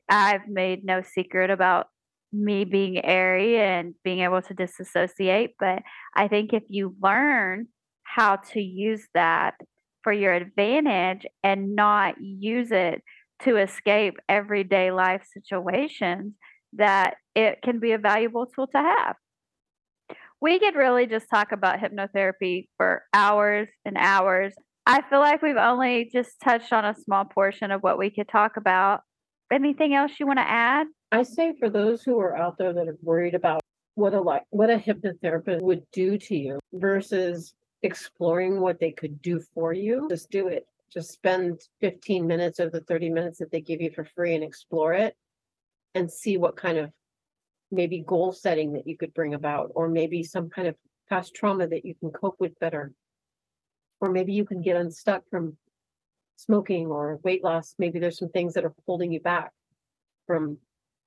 I've 0.08 0.48
made 0.48 0.84
no 0.84 1.02
secret 1.02 1.50
about 1.50 1.88
me 2.36 2.64
being 2.64 3.04
airy 3.04 3.58
and 3.58 3.94
being 4.04 4.20
able 4.20 4.42
to 4.42 4.54
disassociate. 4.54 5.52
But 5.58 5.82
I 6.14 6.28
think 6.28 6.52
if 6.52 6.62
you 6.68 6.94
learn 7.02 7.68
how 8.04 8.36
to 8.36 8.60
use 8.60 9.06
that 9.14 9.54
for 10.02 10.12
your 10.12 10.32
advantage 10.32 11.26
and 11.42 11.74
not 11.74 12.14
use 12.20 12.70
it 12.70 13.02
to 13.42 13.56
escape 13.56 14.14
everyday 14.28 14.90
life 14.90 15.26
situations, 15.32 16.34
that 16.74 17.14
it 17.34 17.58
can 17.62 17.80
be 17.80 17.92
a 17.92 17.98
valuable 17.98 18.46
tool 18.46 18.66
to 18.68 18.78
have. 18.78 19.16
We 20.40 20.58
could 20.58 20.74
really 20.76 21.06
just 21.06 21.28
talk 21.30 21.52
about 21.52 21.78
hypnotherapy 21.78 22.68
for 22.76 23.02
hours 23.12 23.68
and 23.84 23.96
hours. 23.98 24.52
I 24.86 25.02
feel 25.08 25.18
like 25.18 25.42
we've 25.42 25.56
only 25.56 26.10
just 26.12 26.38
touched 26.42 26.72
on 26.72 26.84
a 26.84 26.94
small 26.94 27.24
portion 27.24 27.70
of 27.70 27.82
what 27.82 27.98
we 27.98 28.10
could 28.10 28.28
talk 28.28 28.56
about. 28.56 29.00
Anything 29.52 29.94
else 29.94 30.12
you 30.18 30.26
want 30.26 30.38
to 30.38 30.48
add? 30.48 30.88
I 31.12 31.22
say 31.22 31.54
for 31.58 31.70
those 31.70 32.02
who 32.02 32.18
are 32.18 32.36
out 32.36 32.58
there 32.58 32.72
that 32.72 32.88
are 32.88 32.96
worried 33.02 33.34
about 33.34 33.60
what 33.94 34.12
a 34.12 34.20
what 34.50 34.70
a 34.70 34.76
hypnotherapist 34.76 35.62
would 35.62 35.84
do 35.92 36.18
to 36.18 36.36
you 36.36 36.58
versus 36.72 37.54
exploring 37.82 38.60
what 38.60 38.80
they 38.80 38.90
could 38.90 39.22
do 39.22 39.40
for 39.54 39.72
you, 39.72 40.06
just 40.10 40.30
do 40.30 40.48
it. 40.48 40.66
Just 40.92 41.12
spend 41.12 41.60
15 41.80 42.26
minutes 42.26 42.58
of 42.58 42.72
the 42.72 42.80
30 42.80 43.10
minutes 43.10 43.38
that 43.38 43.50
they 43.50 43.60
give 43.60 43.80
you 43.80 43.90
for 43.90 44.04
free 44.04 44.34
and 44.34 44.44
explore 44.44 44.92
it 44.92 45.14
and 45.94 46.10
see 46.10 46.36
what 46.36 46.56
kind 46.56 46.78
of 46.78 46.90
maybe 47.70 48.00
goal 48.00 48.32
setting 48.32 48.72
that 48.74 48.86
you 48.86 48.96
could 48.96 49.14
bring 49.14 49.34
about, 49.34 49.70
or 49.74 49.88
maybe 49.88 50.22
some 50.22 50.48
kind 50.50 50.68
of 50.68 50.76
past 51.08 51.34
trauma 51.34 51.66
that 51.66 51.84
you 51.84 51.94
can 51.94 52.10
cope 52.10 52.36
with 52.38 52.58
better. 52.58 52.92
Or 54.00 54.10
maybe 54.10 54.32
you 54.32 54.44
can 54.44 54.60
get 54.60 54.76
unstuck 54.76 55.22
from 55.30 55.56
smoking 56.36 56.86
or 56.86 57.18
weight 57.22 57.42
loss. 57.42 57.74
Maybe 57.78 57.98
there's 57.98 58.18
some 58.18 58.28
things 58.28 58.54
that 58.54 58.64
are 58.64 58.74
holding 58.86 59.12
you 59.12 59.20
back 59.20 59.50
from 60.26 60.58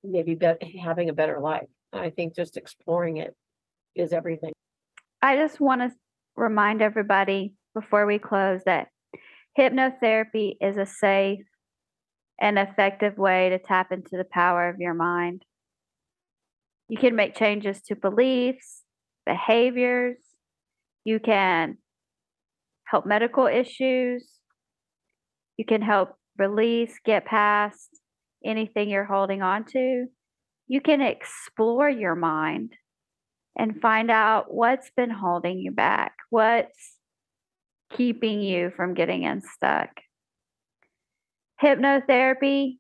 maybe 0.03 0.35
be- 0.35 0.79
having 0.83 1.09
a 1.09 1.13
better 1.13 1.39
life. 1.39 1.67
I 1.93 2.09
think 2.09 2.35
just 2.35 2.57
exploring 2.57 3.17
it 3.17 3.35
is 3.95 4.13
everything. 4.13 4.51
I 5.21 5.35
just 5.35 5.59
want 5.59 5.81
to 5.81 5.91
remind 6.35 6.81
everybody 6.81 7.53
before 7.73 8.05
we 8.05 8.19
close 8.19 8.61
that 8.65 8.87
hypnotherapy 9.57 10.53
is 10.61 10.77
a 10.77 10.85
safe 10.85 11.45
and 12.39 12.57
effective 12.57 13.17
way 13.17 13.49
to 13.49 13.59
tap 13.59 13.91
into 13.91 14.17
the 14.17 14.23
power 14.23 14.69
of 14.69 14.79
your 14.79 14.93
mind. 14.93 15.43
You 16.87 16.97
can 16.97 17.15
make 17.15 17.35
changes 17.35 17.81
to 17.83 17.95
beliefs, 17.95 18.83
behaviors, 19.25 20.17
you 21.03 21.19
can 21.19 21.77
help 22.85 23.05
medical 23.05 23.45
issues, 23.45 24.38
you 25.59 25.65
can 25.65 25.81
help 25.81 26.15
release, 26.37 27.01
get 27.03 27.25
past 27.25 27.89
anything 28.45 28.89
you're 28.89 29.03
holding 29.03 29.41
on 29.41 29.65
to. 29.65 30.05
You 30.69 30.79
can 30.79 31.01
explore 31.01 31.89
your 31.89 32.15
mind 32.15 32.71
and 33.57 33.81
find 33.81 34.09
out 34.09 34.53
what's 34.53 34.89
been 34.95 35.09
holding 35.09 35.59
you 35.59 35.71
back, 35.71 36.13
what's 36.29 36.93
keeping 37.91 38.39
you 38.41 38.71
from 38.77 38.93
getting 38.93 39.25
unstuck. 39.25 39.89
Hypnotherapy 41.61 42.77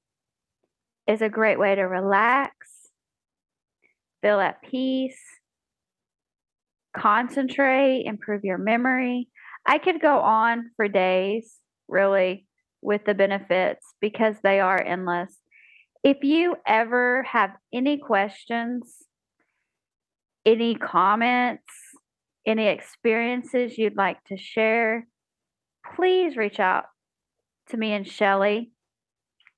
is 1.05 1.21
a 1.21 1.27
great 1.27 1.59
way 1.59 1.75
to 1.75 1.81
relax, 1.81 2.55
feel 4.21 4.39
at 4.39 4.61
peace, 4.61 5.19
concentrate, 6.95 8.03
improve 8.05 8.45
your 8.45 8.57
memory. 8.57 9.27
I 9.65 9.79
could 9.79 9.99
go 9.99 10.19
on 10.19 10.71
for 10.77 10.87
days, 10.87 11.57
really, 11.89 12.45
with 12.81 13.05
the 13.05 13.13
benefits 13.13 13.85
because 13.99 14.35
they 14.43 14.59
are 14.59 14.81
endless. 14.81 15.37
If 16.03 16.23
you 16.23 16.55
ever 16.65 17.23
have 17.23 17.51
any 17.73 17.97
questions, 17.97 18.95
any 20.45 20.75
comments, 20.75 21.73
any 22.45 22.67
experiences 22.67 23.77
you'd 23.77 23.97
like 23.97 24.23
to 24.25 24.37
share, 24.37 25.07
please 25.95 26.37
reach 26.37 26.59
out 26.59 26.85
to 27.69 27.77
me 27.77 27.91
and 27.91 28.07
Shelly. 28.07 28.71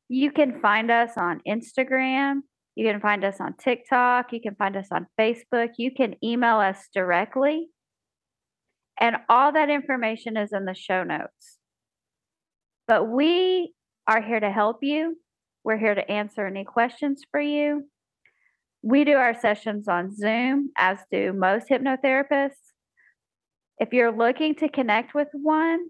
You 0.10 0.32
can 0.32 0.60
find 0.60 0.92
us 0.92 1.12
on 1.18 1.42
Instagram. 1.48 2.42
You 2.76 2.86
can 2.92 3.00
find 3.00 3.24
us 3.24 3.40
on 3.40 3.56
TikTok. 3.56 4.34
You 4.34 4.42
can 4.42 4.56
find 4.56 4.76
us 4.76 4.88
on 4.92 5.08
Facebook. 5.20 5.70
You 5.78 5.92
can 5.92 6.16
email 6.24 6.58
us 6.58 6.90
directly. 6.94 7.70
And 9.00 9.18
all 9.30 9.52
that 9.54 9.70
information 9.70 10.38
is 10.38 10.52
in 10.52 10.66
the 10.66 10.76
show 10.76 11.04
notes. 11.04 11.58
But 12.92 13.08
we 13.08 13.74
are 14.06 14.22
here 14.22 14.42
to 14.42 14.52
help 14.52 14.80
you. 14.82 15.18
We're 15.64 15.78
here 15.78 15.96
to 15.96 16.12
answer 16.12 16.46
any 16.46 16.66
questions 16.66 17.22
for 17.32 17.40
you. 17.40 17.88
We 18.82 19.06
do 19.06 19.14
our 19.14 19.34
sessions 19.34 19.88
on 19.88 20.14
Zoom, 20.14 20.72
as 20.76 21.00
do 21.10 21.32
most 21.32 21.70
hypnotherapists. 21.70 22.74
If 23.78 23.94
you're 23.94 24.12
looking 24.12 24.56
to 24.56 24.68
connect 24.68 25.14
with 25.14 25.30
one, 25.32 25.88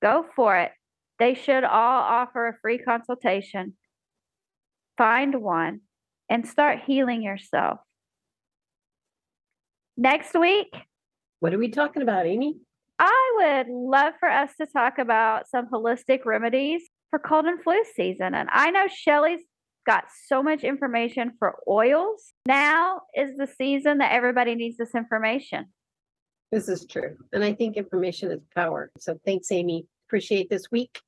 go 0.00 0.24
for 0.36 0.56
it. 0.58 0.70
They 1.18 1.34
should 1.34 1.64
all 1.64 2.02
offer 2.02 2.46
a 2.46 2.56
free 2.62 2.78
consultation. 2.78 3.74
Find 4.96 5.42
one 5.42 5.80
and 6.28 6.46
start 6.46 6.82
healing 6.86 7.24
yourself. 7.24 7.80
Next 9.96 10.38
week, 10.38 10.72
What 11.40 11.52
are 11.52 11.58
we 11.58 11.70
talking 11.70 12.02
about, 12.02 12.26
Amy? 12.26 12.60
I 13.04 13.32
would 13.64 13.66
love 13.68 14.14
for 14.20 14.28
us 14.28 14.52
to 14.60 14.66
talk 14.66 14.98
about 14.98 15.48
some 15.48 15.66
holistic 15.68 16.24
remedies 16.24 16.82
for 17.10 17.18
cold 17.18 17.46
and 17.46 17.60
flu 17.60 17.82
season. 17.96 18.32
And 18.32 18.48
I 18.52 18.70
know 18.70 18.86
Shelly's 18.86 19.42
got 19.84 20.04
so 20.28 20.40
much 20.40 20.62
information 20.62 21.32
for 21.40 21.56
oils. 21.68 22.32
Now 22.46 23.00
is 23.16 23.36
the 23.36 23.48
season 23.48 23.98
that 23.98 24.12
everybody 24.12 24.54
needs 24.54 24.76
this 24.76 24.94
information. 24.94 25.66
This 26.52 26.68
is 26.68 26.86
true. 26.86 27.16
And 27.32 27.42
I 27.42 27.54
think 27.54 27.76
information 27.76 28.30
is 28.30 28.40
power. 28.54 28.92
So 29.00 29.18
thanks, 29.26 29.50
Amy. 29.50 29.86
Appreciate 30.06 30.48
this 30.48 30.70
week. 30.70 31.00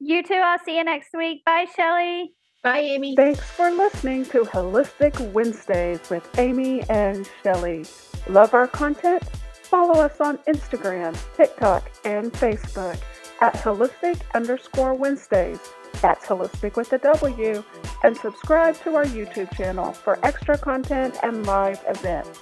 You 0.00 0.22
too. 0.22 0.40
I'll 0.42 0.60
see 0.64 0.78
you 0.78 0.84
next 0.84 1.10
week. 1.14 1.44
Bye, 1.44 1.66
Shelly. 1.76 2.32
Bye, 2.62 2.78
Amy. 2.78 3.16
Thanks 3.16 3.42
for 3.42 3.70
listening 3.70 4.24
to 4.26 4.44
Wholistic 4.44 5.32
Wednesdays 5.32 6.08
with 6.08 6.26
Amy 6.38 6.88
and 6.88 7.28
Shelly. 7.42 7.84
Love 8.28 8.54
our 8.54 8.66
content? 8.66 9.22
Follow 9.68 10.00
us 10.00 10.18
on 10.18 10.38
Instagram, 10.48 11.14
TikTok, 11.36 11.90
and 12.04 12.32
Facebook 12.32 12.98
at 13.42 13.52
holistic 13.54 14.18
underscore 14.34 14.94
Wednesdays. 14.94 15.60
That's 16.00 16.24
holistic 16.24 16.76
with 16.76 16.90
a 16.94 16.98
W. 16.98 17.62
And 18.02 18.16
subscribe 18.16 18.76
to 18.82 18.96
our 18.96 19.04
YouTube 19.04 19.54
channel 19.54 19.92
for 19.92 20.18
extra 20.24 20.56
content 20.56 21.16
and 21.22 21.44
live 21.46 21.82
events. 21.86 22.40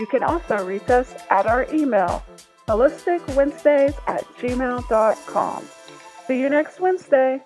You 0.00 0.06
can 0.06 0.22
also 0.22 0.64
reach 0.64 0.88
us 0.88 1.14
at 1.30 1.46
our 1.46 1.66
email, 1.74 2.24
wholisticwednesdays 2.66 3.94
at 4.06 4.24
gmail.com. 4.38 5.64
See 6.26 6.40
you 6.40 6.48
next 6.48 6.80
Wednesday. 6.80 7.42